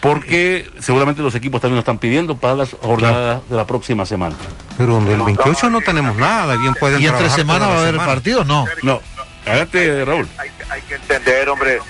Porque 0.00 0.70
seguramente 0.78 1.22
los 1.22 1.34
equipos 1.34 1.60
también 1.60 1.76
lo 1.76 1.80
están 1.80 1.98
pidiendo 1.98 2.36
para 2.36 2.54
las 2.54 2.74
jornadas 2.80 3.42
de 3.48 3.56
la 3.56 3.66
próxima 3.66 4.06
semana. 4.06 4.34
Pero 4.78 4.98
el 4.98 5.22
28 5.22 5.68
no 5.68 5.80
tenemos 5.82 6.16
nada, 6.16 6.56
bien 6.56 6.74
pueden 6.74 7.02
¿Y 7.02 7.06
entre 7.06 7.28
semana 7.28 7.66
va 7.66 7.74
a 7.76 7.80
haber 7.80 7.96
partidos? 7.96 8.46
No. 8.46 8.66
No. 8.82 9.00
Adelante, 9.46 10.04
Raúl. 10.04 10.28
hay 10.38 10.82
que 10.82 10.94
entender, 10.94 11.48
hombre, 11.48 11.80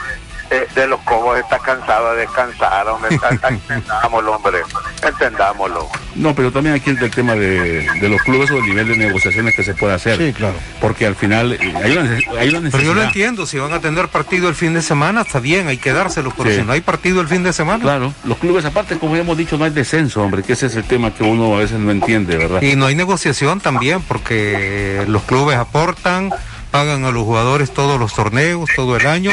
de 0.75 0.87
los 0.89 1.01
cobos 1.03 1.39
está 1.39 1.59
cansado 1.61 2.13
de 2.15 2.23
descansar, 2.23 2.89
hombre. 2.89 3.17
Entendámoslo, 3.59 4.33
hombre. 4.37 4.59
Entendámoslo. 5.07 5.89
No, 6.17 6.35
pero 6.35 6.51
también 6.51 6.75
aquí 6.75 6.91
entra 6.91 7.07
el 7.07 7.13
tema 7.13 7.35
de, 7.35 7.87
de 8.01 8.09
los 8.09 8.21
clubes 8.23 8.51
o 8.51 8.57
el 8.57 8.65
nivel 8.65 8.89
de 8.89 8.97
negociaciones 8.97 9.55
que 9.55 9.63
se 9.63 9.75
puede 9.75 9.95
hacer. 9.95 10.19
Sí, 10.19 10.33
claro. 10.33 10.55
Porque 10.81 11.07
al 11.07 11.15
final 11.15 11.53
eh, 11.53 11.59
hay 11.83 11.93
una, 11.97 12.03
hay 12.39 12.49
una 12.49 12.61
necesidad. 12.61 12.71
Pero 12.73 12.83
yo 12.83 12.95
lo 12.95 13.03
entiendo, 13.03 13.47
si 13.47 13.59
van 13.59 13.73
a 13.73 13.81
tener 13.81 14.09
partido 14.09 14.49
el 14.49 14.55
fin 14.55 14.75
de 14.75 14.83
semana, 14.83 15.21
está 15.23 15.39
bien, 15.41 15.69
hay 15.69 15.79
que 15.79 15.93
dárselos, 15.93 16.35
pero 16.37 16.51
Sí. 16.51 16.57
si 16.57 16.63
no 16.63 16.73
hay 16.73 16.81
partido 16.81 17.21
el 17.21 17.29
fin 17.29 17.43
de 17.45 17.53
semana. 17.53 17.83
Claro, 17.83 18.13
los 18.25 18.39
clubes 18.39 18.65
aparte, 18.65 18.99
como 18.99 19.15
ya 19.15 19.23
hemos 19.23 19.37
dicho, 19.39 19.57
no 19.57 19.65
hay 19.65 19.71
descenso, 19.71 20.23
hombre, 20.23 20.43
que 20.43 20.55
ese 20.55 20.67
es 20.67 20.75
el 20.77 20.85
tema 20.85 21.15
que 21.15 21.23
uno 21.23 21.55
a 21.55 21.59
veces 21.61 21.79
no 21.79 21.91
entiende, 21.93 22.37
¿verdad? 22.37 22.61
Y 22.63 22.75
no 22.77 22.87
hay 22.87 22.95
negociación 22.97 23.61
también, 23.61 24.03
porque 24.03 25.05
los 25.07 25.23
clubes 25.23 25.57
aportan, 25.57 26.31
pagan 26.71 27.05
a 27.05 27.11
los 27.13 27.23
jugadores 27.25 27.73
todos 27.73 27.99
los 28.01 28.13
torneos, 28.15 28.69
todo 28.75 28.97
el 28.97 29.07
año, 29.07 29.33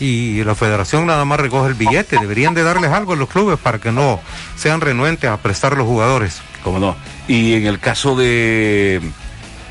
y 0.00 0.42
la 0.44 0.54
federación 0.54 1.06
nada 1.06 1.24
más 1.24 1.40
recoge 1.40 1.68
el 1.68 1.74
billete. 1.74 2.18
Deberían 2.18 2.54
de 2.54 2.62
darles 2.62 2.90
algo 2.90 3.12
a 3.12 3.16
los 3.16 3.28
clubes 3.28 3.58
para 3.58 3.78
que 3.78 3.92
no 3.92 4.20
sean 4.56 4.80
renuentes 4.80 5.30
a 5.30 5.36
prestar 5.36 5.76
los 5.76 5.86
jugadores. 5.86 6.40
¿Cómo 6.62 6.78
no? 6.78 6.96
Y 7.28 7.54
en 7.54 7.66
el 7.66 7.78
caso 7.78 8.16
de, 8.16 9.00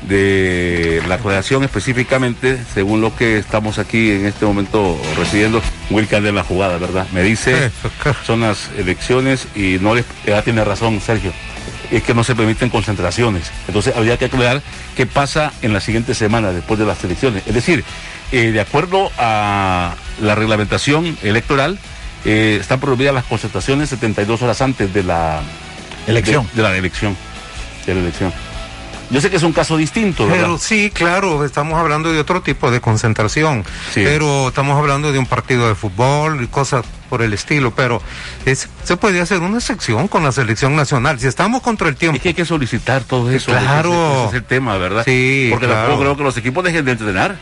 de 0.08 1.02
la 1.08 1.18
creación 1.18 1.64
específicamente, 1.64 2.58
según 2.72 3.00
lo 3.00 3.14
que 3.16 3.38
estamos 3.38 3.78
aquí 3.78 4.10
en 4.12 4.26
este 4.26 4.44
momento 4.44 4.98
recibiendo, 5.16 5.62
Wilcar 5.90 6.22
de 6.22 6.32
la 6.32 6.44
jugada, 6.44 6.78
¿verdad? 6.78 7.06
Me 7.12 7.22
dice, 7.22 7.70
son 8.24 8.40
las 8.40 8.70
elecciones 8.76 9.48
y 9.54 9.78
no 9.80 9.94
les, 9.94 10.04
ya 10.26 10.42
tiene 10.42 10.64
razón 10.64 11.00
Sergio, 11.00 11.32
es 11.90 12.02
que 12.02 12.14
no 12.14 12.24
se 12.24 12.34
permiten 12.34 12.70
concentraciones. 12.70 13.50
Entonces 13.66 13.94
habría 13.96 14.16
que 14.16 14.26
aclarar 14.26 14.62
qué 14.96 15.06
pasa 15.06 15.52
en 15.62 15.72
la 15.72 15.80
siguiente 15.80 16.14
semana 16.14 16.52
después 16.52 16.78
de 16.78 16.86
las 16.86 17.02
elecciones. 17.04 17.42
Es 17.46 17.54
decir, 17.54 17.84
eh, 18.32 18.50
de 18.52 18.60
acuerdo 18.60 19.10
a 19.18 19.94
la 20.20 20.34
reglamentación 20.34 21.16
electoral, 21.22 21.78
eh, 22.24 22.58
están 22.60 22.80
prohibidas 22.80 23.14
las 23.14 23.24
concentraciones 23.24 23.88
72 23.90 24.40
horas 24.42 24.60
antes 24.62 24.92
de 24.94 25.02
la 25.02 25.40
Elección. 26.06 26.46
de, 26.52 26.56
de 26.56 26.68
la 26.68 26.76
elección. 26.76 27.16
De 27.86 27.94
la 27.94 28.00
elección. 28.00 28.32
Yo 29.10 29.20
sé 29.20 29.28
que 29.28 29.36
es 29.36 29.42
un 29.42 29.52
caso 29.52 29.76
distinto, 29.76 30.26
¿verdad? 30.26 30.40
Pero 30.44 30.58
sí, 30.58 30.90
claro, 30.90 31.44
estamos 31.44 31.78
hablando 31.78 32.10
de 32.10 32.18
otro 32.18 32.40
tipo 32.40 32.70
de 32.70 32.80
concentración, 32.80 33.62
Sí. 33.92 34.00
pero 34.02 34.48
estamos 34.48 34.78
hablando 34.78 35.12
de 35.12 35.18
un 35.18 35.26
partido 35.26 35.68
de 35.68 35.74
fútbol 35.74 36.42
y 36.42 36.46
cosas 36.46 36.86
por 37.10 37.20
el 37.20 37.34
estilo, 37.34 37.74
pero 37.74 38.00
es- 38.46 38.66
se 38.82 38.96
puede 38.96 39.20
hacer 39.20 39.40
una 39.40 39.60
sección 39.60 40.08
con 40.08 40.24
la 40.24 40.32
selección 40.32 40.74
nacional. 40.74 41.20
Si 41.20 41.26
estamos 41.26 41.60
contra 41.60 41.88
el 41.90 41.96
tiempo. 41.96 42.16
Es 42.16 42.22
que 42.22 42.28
hay 42.30 42.34
que 42.34 42.46
solicitar 42.46 43.04
todo 43.04 43.30
eso. 43.30 43.50
Claro. 43.52 43.92
Ese, 43.92 44.18
ese 44.20 44.26
es 44.28 44.34
el 44.34 44.44
tema, 44.44 44.78
¿verdad? 44.78 45.04
Sí, 45.04 45.48
Porque 45.50 45.66
claro. 45.66 45.80
tampoco 45.82 46.00
creo 46.02 46.16
que 46.16 46.22
los 46.22 46.36
equipos 46.38 46.64
dejen 46.64 46.86
de 46.86 46.92
entrenar. 46.92 47.36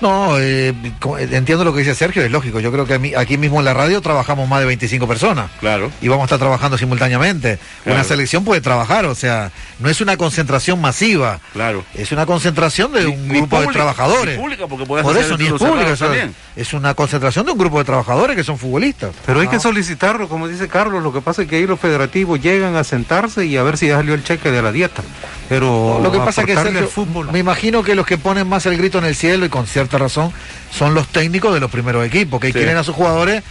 No, 0.00 0.38
eh, 0.38 0.68
eh, 0.70 1.28
entiendo 1.32 1.64
lo 1.64 1.72
que 1.72 1.78
dice 1.80 1.94
Sergio, 1.94 2.22
es 2.22 2.30
lógico. 2.30 2.60
Yo 2.60 2.70
creo 2.70 2.84
que 2.86 3.14
aquí 3.16 3.38
mismo 3.38 3.58
en 3.60 3.64
la 3.64 3.72
radio 3.74 4.00
trabajamos 4.00 4.48
más 4.48 4.60
de 4.60 4.66
25 4.66 5.08
personas. 5.08 5.50
Claro. 5.60 5.90
Y 6.02 6.08
vamos 6.08 6.24
a 6.24 6.26
estar 6.26 6.38
trabajando 6.38 6.76
simultáneamente. 6.76 7.58
Claro. 7.82 7.96
Una 7.98 8.04
selección 8.04 8.44
puede 8.44 8.60
trabajar, 8.60 9.06
o 9.06 9.14
sea, 9.14 9.50
no 9.78 9.88
es 9.88 10.00
una 10.00 10.16
concentración 10.16 10.80
masiva. 10.80 11.40
Claro. 11.52 11.84
Es 11.94 12.12
una 12.12 12.26
concentración 12.26 12.92
de 12.92 13.06
un 13.06 13.26
ni 13.28 13.38
grupo 13.40 13.56
de 13.58 13.62
pública, 13.66 13.72
trabajadores. 13.84 14.36
ni 14.36 14.42
pública, 14.42 14.66
porque 14.66 14.84
Por 14.86 15.16
eso, 15.16 15.38
ni 15.38 15.46
es 15.46 15.52
pública. 15.52 15.92
o 15.92 15.96
sea, 15.96 16.28
es 16.56 16.72
una 16.74 16.94
concentración 16.94 17.46
de 17.46 17.52
un 17.52 17.58
grupo 17.58 17.78
de 17.78 17.84
trabajadores 17.84 18.36
que 18.36 18.44
son 18.44 18.58
futbolistas. 18.58 19.10
Pero 19.24 19.40
hay 19.40 19.46
No. 19.46 19.52
que 19.52 19.60
solicitarlo, 19.60 20.28
como 20.28 20.46
dice 20.48 20.68
Carlos, 20.68 21.02
lo 21.02 21.12
que 21.12 21.20
pasa 21.22 21.42
es 21.42 21.48
que 21.48 21.56
ahí 21.56 21.66
los 21.66 21.80
federativos 21.80 22.40
llegan 22.40 22.76
a 22.76 22.84
sentarse 22.84 23.46
y 23.46 23.56
a 23.56 23.62
ver 23.62 23.78
si 23.78 23.86
ya 23.88 23.96
salió 23.96 24.14
el 24.14 24.22
cheque 24.24 24.50
de 24.50 24.60
la 24.62 24.72
dieta. 24.72 25.02
Pero 25.48 26.00
Lo 26.02 26.10
que 26.10 26.18
pasa 26.18 26.40
es 26.40 26.46
que 26.48 26.54
Sergio, 26.54 26.78
al 26.80 26.88
fútbol, 26.88 27.30
me 27.30 27.38
imagino 27.38 27.82
que 27.84 27.94
los 27.94 28.04
que 28.04 28.18
ponen 28.18 28.48
más 28.48 28.66
el 28.66 28.76
grito 28.76 28.98
en 28.98 29.04
el 29.04 29.14
cielo 29.14 29.46
y 29.46 29.48
con 29.48 29.66
cierta 29.88 29.98
razón 29.98 30.32
son 30.76 30.94
los 30.94 31.08
técnicos 31.08 31.54
de 31.54 31.60
los 31.60 31.70
primeros 31.70 32.04
equipos 32.06 32.40
que 32.40 32.48
Sí. 32.48 32.52
quieren 32.54 32.76
a 32.76 32.84
sus 32.84 32.94
jugadores 32.94 33.42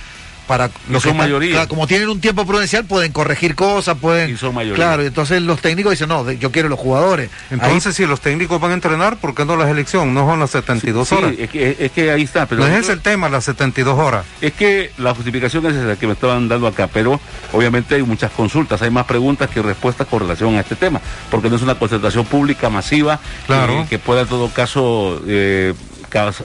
para 0.48 0.70
los 0.92 1.02
que 1.02 1.10
son 1.10 1.18
mayoría. 1.18 1.54
claro, 1.54 1.68
como 1.70 1.88
tienen 1.88 2.08
un 2.08 2.22
tiempo 2.22 2.46
prudencial 2.46 2.86
pueden 2.86 3.12
corregir 3.12 3.56
cosas, 3.56 3.98
pueden 3.98 4.30
Y 4.32 4.38
son 4.38 4.54
mayoría. 4.54 4.76
claro, 4.76 5.02
y 5.02 5.08
entonces 5.08 5.42
los 5.42 5.60
técnicos 5.60 5.90
dicen, 5.94 6.08
"No, 6.08 6.24
de- 6.24 6.38
yo 6.38 6.52
quiero 6.52 6.70
los 6.70 6.78
jugadores." 6.78 7.32
Entonces, 7.50 7.96
si 7.96 8.06
los 8.06 8.22
técnicos 8.22 8.62
van 8.62 8.70
a 8.70 8.74
entrenar, 8.76 9.18
¿por 9.18 9.34
qué 9.34 9.44
no 9.44 9.56
la 9.58 9.66
selección? 9.66 10.14
No 10.14 10.28
son 10.28 10.40
las 10.40 10.52
72 10.52 11.10
Sí, 11.10 11.16
horas. 11.16 11.34
es 11.40 11.50
que, 11.50 11.76
es 11.80 11.92
que 11.92 12.12
ahí 12.12 12.22
está. 12.22 12.46
Pero 12.46 12.62
no 12.62 12.68
es 12.68 12.80
ese 12.84 12.92
el 12.94 13.02
tema, 13.02 13.28
las 13.28 13.44
72 13.46 13.98
horas. 13.98 14.24
Es 14.40 14.54
que 14.54 14.92
la 15.00 15.16
justificación 15.16 15.66
es 15.66 15.74
esa 15.78 15.96
que 15.96 16.06
me 16.06 16.14
estaban 16.14 16.48
dando 16.48 16.68
acá, 16.68 16.88
pero 16.94 17.20
obviamente 17.52 17.96
hay 17.96 18.04
muchas 18.04 18.30
consultas, 18.30 18.84
hay 18.84 18.92
más 18.92 19.06
preguntas 19.08 19.50
que 19.50 19.64
respuestas 19.64 20.06
con 20.06 20.20
relación 20.20 20.54
a 20.58 20.60
este 20.60 20.76
tema, 20.76 21.02
porque 21.32 21.50
no 21.50 21.56
es 21.56 21.64
una 21.64 21.74
concentración 21.74 22.24
pública 22.26 22.70
masiva 22.70 23.20
Claro. 23.48 23.74
eh, 23.82 23.86
que 23.90 23.98
pueda 23.98 24.22
en 24.22 24.28
todo 24.28 24.50
caso 24.50 25.24
eh, 25.28 25.74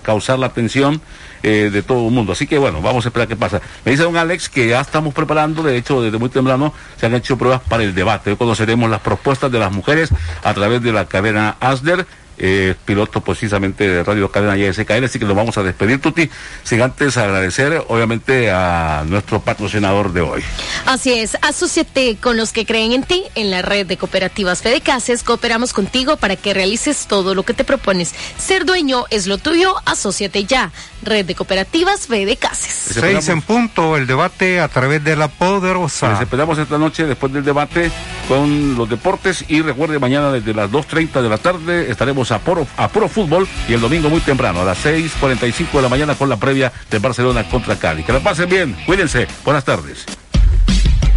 causar 0.02 0.38
la 0.38 0.46
atención 0.46 1.00
eh, 1.42 1.70
de 1.72 1.82
todo 1.82 2.08
el 2.08 2.14
mundo. 2.14 2.32
Así 2.32 2.46
que 2.46 2.58
bueno, 2.58 2.82
vamos 2.82 3.04
a 3.04 3.08
esperar 3.08 3.28
qué 3.28 3.36
pasa. 3.36 3.60
Me 3.84 3.92
dice 3.92 4.02
don 4.02 4.16
Alex 4.16 4.48
que 4.48 4.68
ya 4.68 4.80
estamos 4.80 5.14
preparando, 5.14 5.62
de 5.62 5.76
hecho 5.76 6.02
desde 6.02 6.18
muy 6.18 6.28
temprano 6.28 6.72
se 6.98 7.06
han 7.06 7.14
hecho 7.14 7.38
pruebas 7.38 7.60
para 7.68 7.82
el 7.82 7.94
debate. 7.94 8.30
Hoy 8.30 8.36
conoceremos 8.36 8.90
las 8.90 9.00
propuestas 9.00 9.50
de 9.50 9.58
las 9.58 9.72
mujeres 9.72 10.10
a 10.42 10.54
través 10.54 10.82
de 10.82 10.92
la 10.92 11.06
cadena 11.06 11.56
ASDER 11.60 12.06
eh, 12.42 12.74
piloto 12.86 13.20
precisamente 13.20 13.86
de 13.86 14.02
Radio 14.02 14.30
Cadena 14.30 14.56
YSKL, 14.56 15.04
así 15.04 15.18
que 15.18 15.26
lo 15.26 15.34
vamos 15.34 15.58
a 15.58 15.62
despedir, 15.62 16.00
Tuti, 16.00 16.30
sin 16.64 16.80
antes 16.80 17.18
agradecer, 17.18 17.84
obviamente, 17.88 18.50
a 18.50 19.04
nuestro 19.06 19.40
patrocinador 19.40 20.12
de 20.14 20.22
hoy. 20.22 20.42
Así 20.86 21.12
es, 21.12 21.36
asociate 21.42 22.16
con 22.16 22.38
los 22.38 22.52
que 22.52 22.64
creen 22.64 22.92
en 22.92 23.02
ti 23.02 23.24
en 23.34 23.50
la 23.50 23.60
red 23.60 23.86
de 23.86 23.98
cooperativas 23.98 24.62
Fedecases. 24.62 25.22
Cooperamos 25.22 25.74
contigo 25.74 26.16
para 26.16 26.36
que 26.36 26.54
realices 26.54 27.06
todo 27.06 27.34
lo 27.34 27.42
que 27.42 27.52
te 27.52 27.64
propones. 27.64 28.14
Ser 28.38 28.64
dueño 28.64 29.04
es 29.10 29.26
lo 29.26 29.36
tuyo, 29.36 29.74
asociate 29.84 30.44
ya. 30.44 30.72
Red 31.02 31.26
de 31.26 31.34
cooperativas 31.34 32.06
Fedecases. 32.06 32.94
Seis 32.94 33.28
en 33.28 33.42
punto, 33.42 33.98
el 33.98 34.06
debate 34.06 34.60
a 34.60 34.68
través 34.68 35.04
de 35.04 35.14
la 35.14 35.28
poderosa. 35.28 36.12
Les 36.12 36.22
esperamos 36.22 36.58
esta 36.58 36.78
noche 36.78 37.06
después 37.06 37.32
del 37.32 37.44
debate 37.44 37.90
con 38.28 38.76
los 38.76 38.88
deportes 38.88 39.44
y 39.48 39.60
recuerde 39.60 39.98
mañana 39.98 40.32
desde 40.32 40.54
las 40.54 40.70
2.30 40.70 41.20
de 41.20 41.28
la 41.28 41.38
tarde 41.38 41.90
estaremos 41.90 42.29
a 42.30 42.38
puro, 42.38 43.08
fútbol 43.08 43.48
y 43.68 43.74
el 43.74 43.80
domingo 43.80 44.08
muy 44.08 44.20
temprano 44.20 44.62
a 44.62 44.64
las 44.64 44.84
6.45 44.84 45.72
de 45.72 45.82
la 45.82 45.88
mañana 45.88 46.14
con 46.14 46.28
la 46.28 46.36
previa 46.36 46.72
de 46.90 46.98
Barcelona 46.98 47.44
contra 47.48 47.76
Cali. 47.76 48.02
Que 48.02 48.12
la 48.12 48.20
pasen 48.20 48.48
bien, 48.48 48.76
cuídense, 48.86 49.26
buenas 49.44 49.64
tardes. 49.64 50.06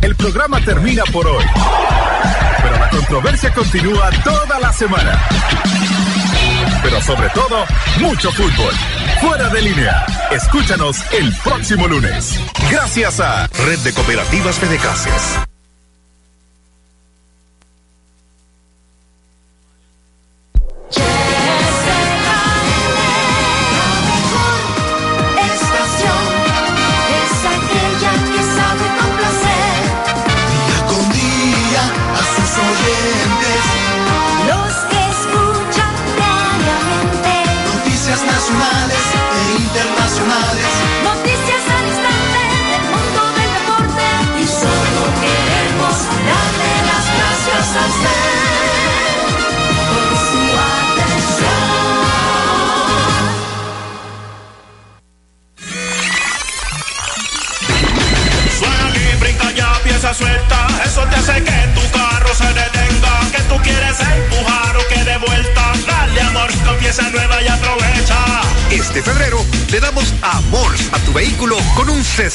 El 0.01 0.16
programa 0.16 0.59
termina 0.59 1.03
por 1.11 1.26
hoy, 1.26 1.45
pero 2.61 2.78
la 2.78 2.89
controversia 2.89 3.53
continúa 3.53 4.09
toda 4.24 4.59
la 4.59 4.74
semana. 4.74 5.20
Pero 6.84 7.01
sobre 7.01 7.30
todo, 7.30 7.66
mucho 7.99 8.32
fútbol. 8.32 8.74
Fuera 9.22 9.47
de 9.49 9.61
línea. 9.61 10.05
Escúchanos 10.32 10.97
el 11.14 11.34
próximo 11.43 11.88
lunes. 11.88 12.38
Gracias 12.70 13.20
a 13.22 13.47
Red 13.66 13.80
de 13.80 13.93
Cooperativas 13.93 14.57
Fedecases. 14.57 15.53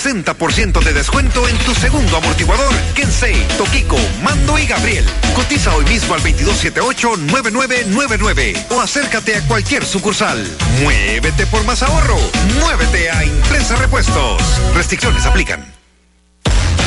60% 0.09 0.82
de 0.82 0.92
descuento 0.94 1.46
en 1.46 1.54
tu 1.59 1.74
segundo 1.74 2.16
amortiguador. 2.16 2.74
Kensei, 2.94 3.46
Toquico, 3.59 3.98
Mando 4.22 4.59
y 4.59 4.64
Gabriel. 4.64 5.04
Cotiza 5.34 5.74
hoy 5.74 5.84
mismo 5.84 6.14
al 6.14 6.22
2278-9999 6.22 8.68
o 8.70 8.80
acércate 8.80 9.36
a 9.36 9.42
cualquier 9.42 9.84
sucursal. 9.84 10.42
Muévete 10.82 11.44
por 11.46 11.62
más 11.64 11.82
ahorro. 11.82 12.16
Muévete 12.59 13.11
a 13.11 13.22
Impresa 13.22 13.76
Repuestos. 13.76 14.40
Restricciones 14.74 15.26
aplican. 15.26 15.62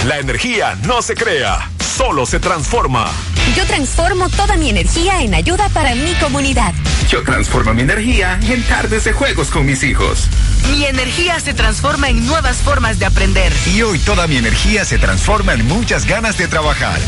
La 0.07 0.17
energía 0.17 0.75
no 0.87 1.03
se 1.03 1.13
crea, 1.13 1.69
solo 1.79 2.25
se 2.25 2.39
transforma. 2.39 3.05
Yo 3.55 3.67
transformo 3.67 4.29
toda 4.29 4.57
mi 4.57 4.71
energía 4.71 5.21
en 5.21 5.35
ayuda 5.35 5.69
para 5.69 5.93
mi 5.93 6.15
comunidad. 6.15 6.73
Yo 7.07 7.21
transformo 7.21 7.75
mi 7.75 7.83
energía 7.83 8.39
en 8.41 8.63
tardes 8.63 9.03
de 9.03 9.13
juegos 9.13 9.51
con 9.51 9.67
mis 9.67 9.83
hijos. 9.83 10.27
Mi 10.69 10.85
energía 10.85 11.39
se 11.39 11.53
transforma 11.53 12.09
en 12.09 12.25
nuevas 12.25 12.57
formas 12.57 12.99
de 12.99 13.05
aprender. 13.05 13.51
Y 13.73 13.81
hoy 13.81 13.99
toda 13.99 14.27
mi 14.27 14.37
energía 14.37 14.85
se 14.85 14.97
transforma 14.97 15.53
en 15.53 15.65
muchas 15.67 16.05
ganas 16.05 16.37
de 16.37 16.47
trabajar. 16.47 16.99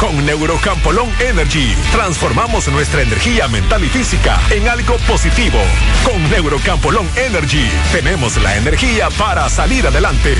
Con 0.00 0.26
Neurocampolón 0.26 1.08
Energy 1.20 1.76
transformamos 1.92 2.66
nuestra 2.68 3.02
energía 3.02 3.46
mental 3.46 3.84
y 3.84 3.88
física 3.88 4.40
en 4.50 4.68
algo 4.68 4.96
positivo. 5.06 5.58
Con 6.04 6.28
Neurocampolón 6.30 7.08
Energy 7.14 7.68
tenemos 7.92 8.36
la 8.42 8.56
energía 8.56 9.10
para 9.10 9.48
salir 9.48 9.86
adelante. 9.86 10.34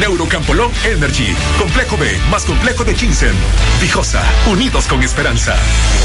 Neurocampolón 0.00 0.72
Energy, 0.84 1.32
complejo 1.60 1.96
B 1.96 2.18
más 2.30 2.44
complejo 2.44 2.82
de 2.82 2.94
ginseng. 2.94 3.36
Vijosa, 3.80 4.22
unidos 4.50 4.86
con 4.86 5.00
esperanza. 5.02 5.54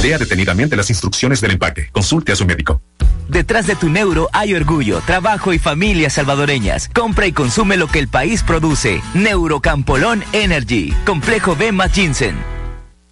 Lea 0.04 0.20
detenidamente 0.20 0.76
las 0.76 0.92
instrucciones 0.92 1.42
del 1.42 1.52
empaque. 1.52 1.90
Consulte 1.92 2.34
a 2.34 2.36
su 2.36 2.46
médico. 2.46 2.82
Detrás 3.30 3.68
de 3.68 3.76
tu 3.76 3.90
neuro 3.90 4.28
hay 4.34 4.56
orgullo, 4.56 5.02
trabajo 5.06 5.54
y 5.54 5.60
familias 5.60 6.14
salvadoreñas. 6.14 6.90
Compra 6.90 7.28
y 7.28 7.32
consume 7.32 7.78
lo 7.78 7.88
que 7.88 8.00
el 8.00 8.08
país 8.08 8.42
produce. 8.42 9.04
Neurocampolón 9.14 10.24
Energy. 10.34 10.94
Complejo 11.06 11.56
B 11.56 11.72
más 11.72 11.92
Ginseng. 11.94 12.36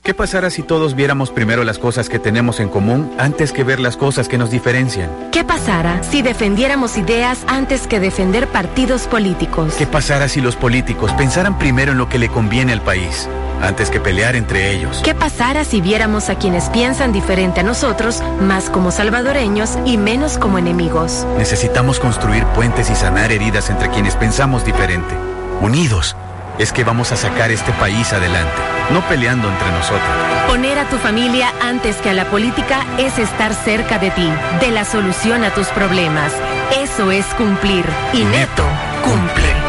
¿Qué 0.01 0.15
pasará 0.15 0.49
si 0.49 0.63
todos 0.63 0.95
viéramos 0.95 1.31
primero 1.31 1.63
las 1.63 1.77
cosas 1.77 2.09
que 2.09 2.17
tenemos 2.17 2.59
en 2.59 2.69
común 2.69 3.11
antes 3.19 3.51
que 3.51 3.63
ver 3.63 3.79
las 3.79 3.95
cosas 3.95 4.27
que 4.27 4.37
nos 4.37 4.49
diferencian? 4.49 5.09
¿Qué 5.31 5.43
pasara 5.43 6.01
si 6.01 6.21
defendiéramos 6.21 6.97
ideas 6.97 7.43
antes 7.47 7.87
que 7.87 7.99
defender 7.99 8.47
partidos 8.47 9.03
políticos? 9.03 9.75
¿Qué 9.77 9.85
pasará 9.85 10.29
si 10.29 10.41
los 10.41 10.55
políticos 10.55 11.11
pensaran 11.13 11.59
primero 11.59 11.91
en 11.91 11.97
lo 11.97 12.09
que 12.09 12.19
le 12.19 12.29
conviene 12.29 12.71
al 12.71 12.81
país 12.81 13.27
antes 13.61 13.89
que 13.89 13.99
pelear 13.99 14.35
entre 14.35 14.71
ellos? 14.71 15.01
¿Qué 15.03 15.15
pasara 15.15 15.63
si 15.63 15.81
viéramos 15.81 16.29
a 16.29 16.35
quienes 16.35 16.69
piensan 16.69 17.11
diferente 17.11 17.61
a 17.61 17.63
nosotros 17.63 18.21
más 18.41 18.69
como 18.69 18.91
salvadoreños 18.91 19.77
y 19.85 19.97
menos 19.97 20.37
como 20.37 20.57
enemigos? 20.57 21.25
Necesitamos 21.37 21.99
construir 21.99 22.45
puentes 22.47 22.89
y 22.89 22.95
sanar 22.95 23.31
heridas 23.31 23.69
entre 23.69 23.89
quienes 23.89 24.15
pensamos 24.15 24.65
diferente. 24.65 25.13
Unidos 25.61 26.15
es 26.59 26.71
que 26.71 26.83
vamos 26.83 27.11
a 27.11 27.15
sacar 27.15 27.51
este 27.51 27.71
país 27.73 28.11
adelante, 28.13 28.55
no 28.91 29.01
peleando 29.07 29.47
entre 29.47 29.71
nosotros. 29.71 30.01
Poner 30.47 30.79
a 30.79 30.89
tu 30.89 30.97
familia 30.97 31.51
antes 31.61 31.97
que 31.97 32.09
a 32.09 32.13
la 32.13 32.25
política 32.25 32.85
es 32.97 33.19
estar 33.19 33.53
cerca 33.53 33.99
de 33.99 34.11
ti, 34.11 34.29
de 34.59 34.71
la 34.71 34.85
solución 34.85 35.43
a 35.43 35.53
tus 35.53 35.67
problemas. 35.67 36.31
Eso 36.81 37.11
es 37.11 37.25
cumplir. 37.35 37.85
Y 38.13 38.23
Neto 38.23 38.63
cumple. 39.03 39.66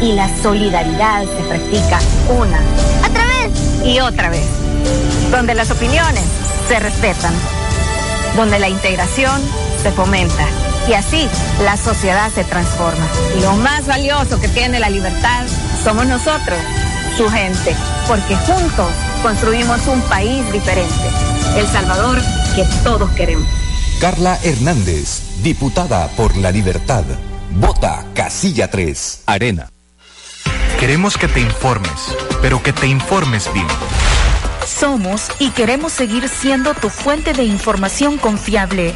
y 0.00 0.12
la 0.12 0.28
solidaridad 0.42 1.22
se 1.24 1.44
practica 1.44 1.98
una, 2.28 2.60
otra 3.08 3.24
vez 3.26 3.84
y 3.84 4.00
otra 4.00 4.28
vez, 4.30 4.46
donde 5.30 5.54
las 5.54 5.70
opiniones 5.70 6.24
se 6.68 6.78
respetan, 6.78 7.34
donde 8.36 8.58
la 8.58 8.68
integración 8.68 9.40
se 9.82 9.90
fomenta 9.92 10.44
y 10.88 10.94
así 10.94 11.28
la 11.64 11.76
sociedad 11.76 12.30
se 12.32 12.44
transforma. 12.44 13.06
Y 13.36 13.40
lo 13.42 13.52
más 13.56 13.86
valioso 13.86 14.40
que 14.40 14.48
tiene 14.48 14.78
la 14.80 14.90
libertad 14.90 15.44
somos 15.82 16.06
nosotros, 16.06 16.58
su 17.16 17.28
gente, 17.28 17.74
porque 18.06 18.36
juntos 18.36 18.90
construimos 19.22 19.86
un 19.86 20.00
país 20.02 20.50
diferente, 20.52 20.92
El 21.56 21.66
Salvador 21.66 22.18
que 22.54 22.64
todos 22.82 23.10
queremos. 23.12 23.46
Carla 24.00 24.38
Hernández, 24.42 25.42
diputada 25.42 26.08
por 26.08 26.36
la 26.36 26.50
libertad. 26.50 27.04
Vota 27.52 28.04
Casilla 28.14 28.68
3. 28.68 29.22
Arena. 29.26 29.68
Queremos 30.80 31.16
que 31.16 31.28
te 31.28 31.40
informes, 31.40 32.16
pero 32.40 32.60
que 32.62 32.72
te 32.72 32.88
informes 32.88 33.48
bien. 33.54 33.66
Somos 34.66 35.28
y 35.38 35.50
queremos 35.50 35.92
seguir 35.92 36.28
siendo 36.28 36.74
tu 36.74 36.88
fuente 36.90 37.32
de 37.32 37.44
información 37.44 38.18
confiable. 38.18 38.92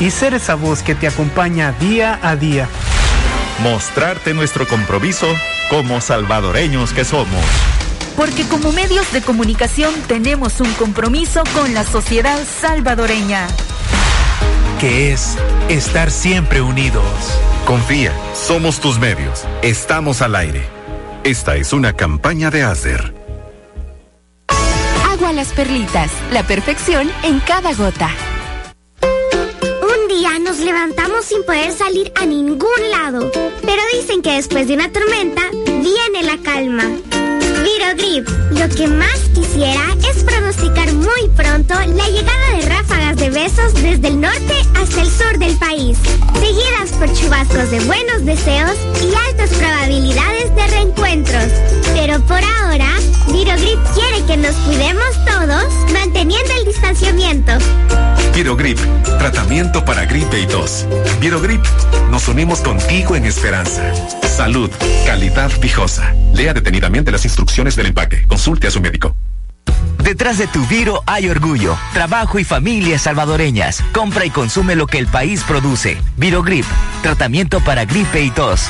y 0.00 0.10
ser 0.10 0.34
esa 0.34 0.56
voz 0.56 0.82
que 0.82 0.96
te 0.96 1.06
acompaña 1.06 1.72
día 1.78 2.18
a 2.20 2.34
día. 2.34 2.68
Mostrarte 3.62 4.34
nuestro 4.34 4.66
compromiso 4.66 5.26
como 5.70 6.00
salvadoreños 6.00 6.92
que 6.92 7.04
somos. 7.04 7.44
Porque 8.16 8.44
como 8.44 8.72
medios 8.72 9.12
de 9.12 9.22
comunicación 9.22 9.92
tenemos 10.06 10.60
un 10.60 10.72
compromiso 10.74 11.42
con 11.54 11.74
la 11.74 11.84
sociedad 11.84 12.38
salvadoreña. 12.60 13.46
Que 14.80 15.12
es 15.12 15.36
estar 15.68 16.10
siempre 16.10 16.60
unidos. 16.60 17.04
Confía, 17.66 18.12
somos 18.34 18.80
tus 18.80 18.98
medios. 18.98 19.44
Estamos 19.62 20.22
al 20.22 20.36
aire. 20.36 20.62
Esta 21.24 21.56
es 21.56 21.72
una 21.72 21.94
campaña 21.94 22.50
de 22.50 22.62
ASDER. 22.62 23.14
Agua 25.10 25.32
Las 25.32 25.52
Perlitas, 25.52 26.10
la 26.32 26.42
perfección 26.42 27.10
en 27.22 27.40
cada 27.40 27.72
gota. 27.72 28.10
Un 29.02 30.08
día 30.08 30.38
nos 30.38 30.58
levantamos 30.58 31.24
sin 31.24 31.42
poder 31.44 31.72
salir 31.72 32.12
a 32.20 32.26
ningún 32.26 32.90
lado, 32.90 33.30
pero 33.62 33.82
dicen 33.92 34.22
que 34.22 34.32
después 34.32 34.68
de 34.68 34.74
una 34.74 34.92
tormenta 34.92 35.42
viene 35.64 36.22
la 36.22 36.36
calma. 36.42 36.84
Virogrip, 37.64 38.28
lo 38.50 38.68
que 38.68 38.86
más 38.86 39.18
quisiera 39.34 39.80
es 40.10 40.22
pronosticar 40.22 40.92
muy 40.92 41.28
pronto 41.34 41.74
la 41.74 42.08
llegada 42.08 42.58
de 42.58 42.68
ráfagas 42.68 43.16
de 43.16 43.30
besos 43.30 43.72
desde 43.82 44.08
el 44.08 44.20
norte 44.20 44.54
hasta 44.74 45.00
el 45.00 45.10
sur 45.10 45.38
del 45.38 45.56
país, 45.56 45.96
seguidas 46.34 46.92
por 46.98 47.10
chubascos 47.14 47.70
de 47.70 47.80
buenos 47.80 48.22
deseos 48.26 48.76
y 49.02 49.14
altas 49.30 49.48
probabilidades 49.56 50.54
de 50.54 50.66
reencuentros. 50.66 51.46
Pero 51.94 52.20
por 52.26 52.44
ahora, 52.44 52.90
Virogrip 53.32 53.80
quiere 53.94 54.26
que 54.26 54.36
nos 54.36 54.54
cuidemos 54.56 55.24
todos 55.24 55.72
manteniendo 55.90 56.52
el 56.58 56.66
distanciamiento. 56.66 57.52
Virogrip, 58.34 58.78
tratamiento 59.18 59.84
para 59.84 60.06
gripe 60.06 60.40
y 60.40 60.46
tos. 60.46 60.86
Virogrip, 61.20 61.64
nos 62.10 62.26
unimos 62.26 62.60
contigo 62.60 63.14
en 63.14 63.24
esperanza. 63.24 63.94
Salud, 64.26 64.70
calidad 65.06 65.52
viejosa. 65.60 66.12
Lea 66.34 66.52
detenidamente 66.52 67.12
las 67.12 67.24
instrucciones 67.24 67.76
del 67.76 67.86
empaque. 67.86 68.26
Consulte 68.26 68.66
a 68.66 68.72
su 68.72 68.80
médico. 68.80 69.14
Detrás 70.02 70.38
de 70.38 70.48
tu 70.48 70.66
Viro 70.66 71.02
hay 71.06 71.28
orgullo, 71.28 71.78
trabajo 71.92 72.40
y 72.40 72.44
familias 72.44 73.02
salvadoreñas. 73.02 73.82
Compra 73.92 74.24
y 74.26 74.30
consume 74.30 74.74
lo 74.74 74.88
que 74.88 74.98
el 74.98 75.06
país 75.06 75.44
produce. 75.44 75.96
Virogrip, 76.16 76.66
tratamiento 77.02 77.60
para 77.60 77.84
gripe 77.84 78.20
y 78.20 78.30
tos. 78.30 78.68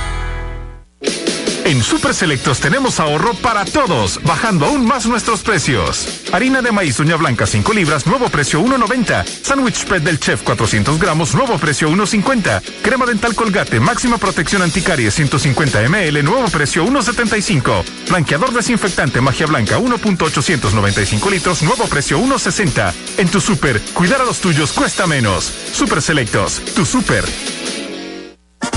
En 1.64 1.82
Super 1.82 2.12
Selectos 2.12 2.60
tenemos 2.60 3.00
ahorro 3.00 3.32
para 3.32 3.64
todos, 3.64 4.20
bajando 4.22 4.66
aún 4.66 4.84
más 4.84 5.06
nuestros 5.06 5.40
precios. 5.40 6.20
Harina 6.30 6.60
de 6.60 6.72
maíz 6.72 7.00
uña 7.00 7.16
blanca 7.16 7.46
5 7.46 7.72
libras, 7.72 8.06
nuevo 8.06 8.28
precio 8.28 8.60
1.90. 8.60 9.24
Sándwich 9.42 9.76
spread 9.76 10.02
del 10.02 10.20
chef 10.20 10.42
400 10.42 10.98
gramos, 10.98 11.34
nuevo 11.34 11.56
precio 11.56 11.88
1.50. 11.88 12.62
Crema 12.82 13.06
dental 13.06 13.34
colgate, 13.34 13.80
máxima 13.80 14.18
protección 14.18 14.60
anticaries 14.60 15.14
150 15.14 15.88
ml, 15.88 16.22
nuevo 16.22 16.48
precio 16.48 16.84
1.75. 16.84 17.82
Blanqueador 18.10 18.52
desinfectante 18.52 19.22
magia 19.22 19.46
blanca 19.46 19.78
1.895 19.78 21.30
litros, 21.30 21.62
nuevo 21.62 21.86
precio 21.86 22.20
1.60. 22.20 22.92
En 23.16 23.28
tu 23.28 23.40
super, 23.40 23.80
cuidar 23.94 24.20
a 24.20 24.24
los 24.24 24.38
tuyos 24.40 24.70
cuesta 24.72 25.06
menos. 25.06 25.50
Super 25.72 26.02
Selectos, 26.02 26.60
tu 26.74 26.84
super. 26.84 27.24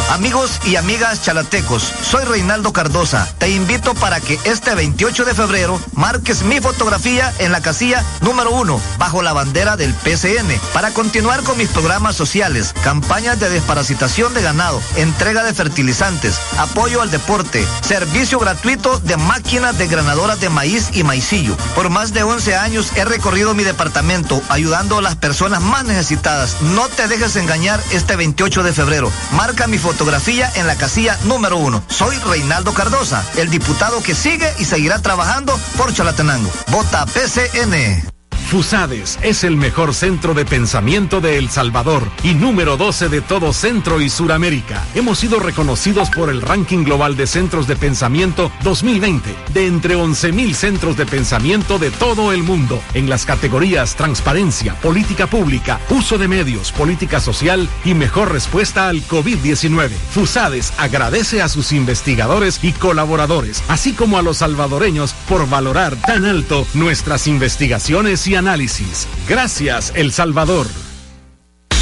Amigos 0.09 0.61
y 0.65 0.77
amigas 0.77 1.21
chalatecos, 1.21 1.83
soy 2.01 2.23
Reinaldo 2.23 2.71
Cardosa. 2.71 3.27
Te 3.39 3.49
invito 3.49 3.93
para 3.93 4.21
que 4.21 4.39
este 4.45 4.73
28 4.73 5.25
de 5.25 5.35
febrero 5.35 5.81
marques 5.93 6.43
mi 6.43 6.61
fotografía 6.61 7.33
en 7.39 7.51
la 7.51 7.59
casilla 7.59 8.05
número 8.21 8.51
uno, 8.51 8.79
bajo 8.97 9.21
la 9.21 9.33
bandera 9.33 9.75
del 9.75 9.93
PCN, 9.93 10.59
para 10.73 10.91
continuar 10.91 11.43
con 11.43 11.57
mis 11.57 11.67
programas 11.67 12.15
sociales, 12.15 12.73
campañas 12.83 13.37
de 13.41 13.49
desparasitación 13.49 14.33
de 14.33 14.41
ganado, 14.41 14.81
entrega 14.95 15.43
de 15.43 15.53
fertilizantes, 15.53 16.39
apoyo 16.57 17.01
al 17.01 17.11
deporte, 17.11 17.67
servicio 17.81 18.39
gratuito 18.39 18.99
de 18.99 19.17
máquinas 19.17 19.77
desgranadoras 19.77 20.39
de 20.39 20.49
maíz 20.49 20.89
y 20.93 21.03
maicillo. 21.03 21.57
Por 21.75 21.89
más 21.89 22.13
de 22.13 22.23
11 22.23 22.55
años 22.55 22.93
he 22.95 23.03
recorrido 23.03 23.53
mi 23.53 23.65
departamento 23.65 24.41
ayudando 24.47 24.99
a 24.99 25.01
las 25.01 25.17
personas 25.17 25.61
más 25.61 25.83
necesitadas. 25.83 26.55
No 26.61 26.87
te 26.87 27.09
dejes 27.09 27.35
engañar 27.35 27.83
este 27.91 28.15
28 28.15 28.63
de 28.63 28.71
febrero. 28.71 29.11
Marca 29.33 29.67
mi 29.67 29.77
fotografía 29.97 30.51
en 30.55 30.67
la 30.67 30.75
casilla 30.75 31.17
número 31.23 31.57
uno. 31.57 31.83
Soy 31.87 32.15
Reinaldo 32.17 32.71
Cardosa, 32.71 33.25
el 33.35 33.49
diputado 33.49 34.03
que 34.03 34.13
sigue 34.13 34.47
y 34.59 34.65
seguirá 34.65 35.01
trabajando 35.01 35.59
por 35.75 35.91
Chalatenango. 35.91 36.51
Vota 36.67 37.03
PCN. 37.07 38.16
FUSADES 38.47 39.19
es 39.23 39.43
el 39.43 39.57
mejor 39.57 39.93
centro 39.93 40.33
de 40.33 40.45
pensamiento 40.45 41.19
de 41.19 41.37
El 41.37 41.49
Salvador 41.49 42.09
y 42.23 42.33
número 42.33 42.77
12 42.77 43.09
de 43.09 43.19
todo 43.19 43.51
Centro 43.51 43.99
y 43.99 44.09
Suramérica. 44.09 44.85
Hemos 44.95 45.19
sido 45.19 45.39
reconocidos 45.39 46.09
por 46.09 46.29
el 46.29 46.41
ranking 46.41 46.85
global 46.85 47.17
de 47.17 47.27
centros 47.27 47.67
de 47.67 47.75
pensamiento 47.75 48.49
2020 48.63 49.35
de 49.53 49.67
entre 49.67 49.97
11.000 49.97 50.53
centros 50.53 50.95
de 50.95 51.05
pensamiento 51.05 51.77
de 51.77 51.91
todo 51.91 52.31
el 52.31 52.41
mundo 52.41 52.81
en 52.93 53.09
las 53.09 53.25
categorías 53.25 53.97
transparencia, 53.97 54.75
política 54.75 55.27
pública, 55.27 55.81
uso 55.89 56.17
de 56.17 56.29
medios, 56.29 56.71
política 56.71 57.19
social 57.19 57.67
y 57.83 57.95
mejor 57.95 58.31
respuesta 58.31 58.87
al 58.87 59.05
COVID-19. 59.07 59.89
FUSADES 59.89 60.71
agradece 60.77 61.41
a 61.41 61.49
sus 61.49 61.73
investigadores 61.73 62.63
y 62.63 62.71
colaboradores, 62.71 63.61
así 63.67 63.91
como 63.91 64.17
a 64.17 64.21
los 64.21 64.37
salvadoreños 64.37 65.13
por 65.27 65.49
valorar 65.49 65.97
tan 65.97 66.23
alto 66.23 66.65
nuestras 66.73 67.27
investigaciones 67.27 68.25
y 68.27 68.36
análisis. 68.37 69.07
Gracias, 69.27 69.91
El 69.95 70.11
Salvador. 70.11 70.67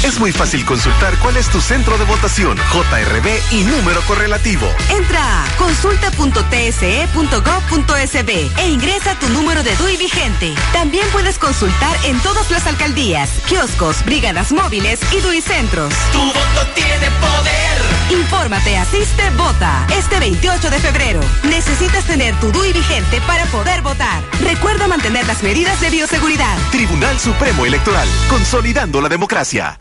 Es 0.06 0.18
muy 0.20 0.30
fácil 0.30 0.64
consultar 0.64 1.18
cuál 1.18 1.36
es 1.36 1.48
tu 1.48 1.60
centro 1.60 1.98
de 1.98 2.04
votación, 2.04 2.56
JRB 2.56 3.26
y 3.50 3.64
número 3.64 4.00
correlativo. 4.02 4.64
Entra 4.88 5.42
a 5.42 5.46
consulta.tse.gov.sb 5.58 8.50
e 8.56 8.68
ingresa 8.68 9.18
tu 9.18 9.28
número 9.30 9.64
de 9.64 9.74
DUI 9.74 9.96
vigente. 9.96 10.54
También 10.72 11.04
puedes 11.10 11.40
consultar 11.40 11.96
en 12.04 12.20
todas 12.20 12.52
las 12.52 12.68
alcaldías, 12.68 13.30
kioscos, 13.48 14.04
brigadas 14.04 14.52
móviles 14.52 15.00
y 15.12 15.18
DUI 15.18 15.40
centros. 15.40 15.92
Tu 16.12 16.20
voto 16.20 16.68
tiene 16.76 17.10
poder. 17.20 18.16
Infórmate, 18.16 18.76
asiste, 18.76 19.28
vota. 19.30 19.88
Este 19.98 20.20
28 20.20 20.70
de 20.70 20.78
febrero. 20.78 21.18
Necesitas 21.50 22.04
tener 22.04 22.32
tu 22.36 22.52
DUI 22.52 22.72
vigente 22.72 23.20
para 23.26 23.44
poder 23.46 23.82
votar. 23.82 24.22
Recuerda 24.40 24.86
mantener 24.86 25.26
las 25.26 25.42
medidas 25.42 25.80
de 25.80 25.90
bioseguridad. 25.90 26.56
Tribunal 26.70 27.18
Supremo 27.18 27.66
Electoral, 27.66 28.06
consolidando 28.28 29.00
la 29.00 29.08
democracia. 29.08 29.80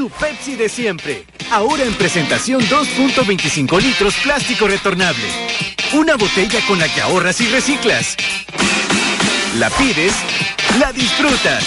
Tu 0.00 0.08
Pepsi 0.08 0.56
de 0.56 0.70
siempre. 0.70 1.26
Ahora 1.50 1.84
en 1.84 1.92
presentación 1.92 2.62
2.25 2.62 3.82
litros 3.82 4.14
plástico 4.22 4.66
retornable. 4.66 5.28
Una 5.92 6.16
botella 6.16 6.58
con 6.66 6.78
la 6.78 6.88
que 6.88 7.02
ahorras 7.02 7.38
y 7.42 7.48
reciclas. 7.48 8.16
La 9.58 9.68
pides, 9.68 10.14
la 10.78 10.90
disfrutas 10.94 11.64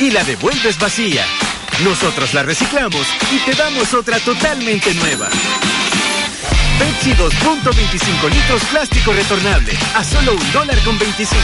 y 0.00 0.10
la 0.10 0.24
devuelves 0.24 0.78
vacía. 0.78 1.26
Nosotros 1.84 2.32
la 2.32 2.44
reciclamos 2.44 3.06
y 3.30 3.40
te 3.40 3.52
damos 3.56 3.92
otra 3.92 4.18
totalmente 4.20 4.94
nueva. 4.94 5.28
Pepsi 6.78 7.12
2.25 7.12 8.30
litros 8.30 8.64
plástico 8.70 9.12
retornable 9.12 9.74
a 9.96 10.02
solo 10.02 10.32
un 10.32 10.52
dólar 10.52 10.78
con 10.78 10.98
25. 10.98 11.38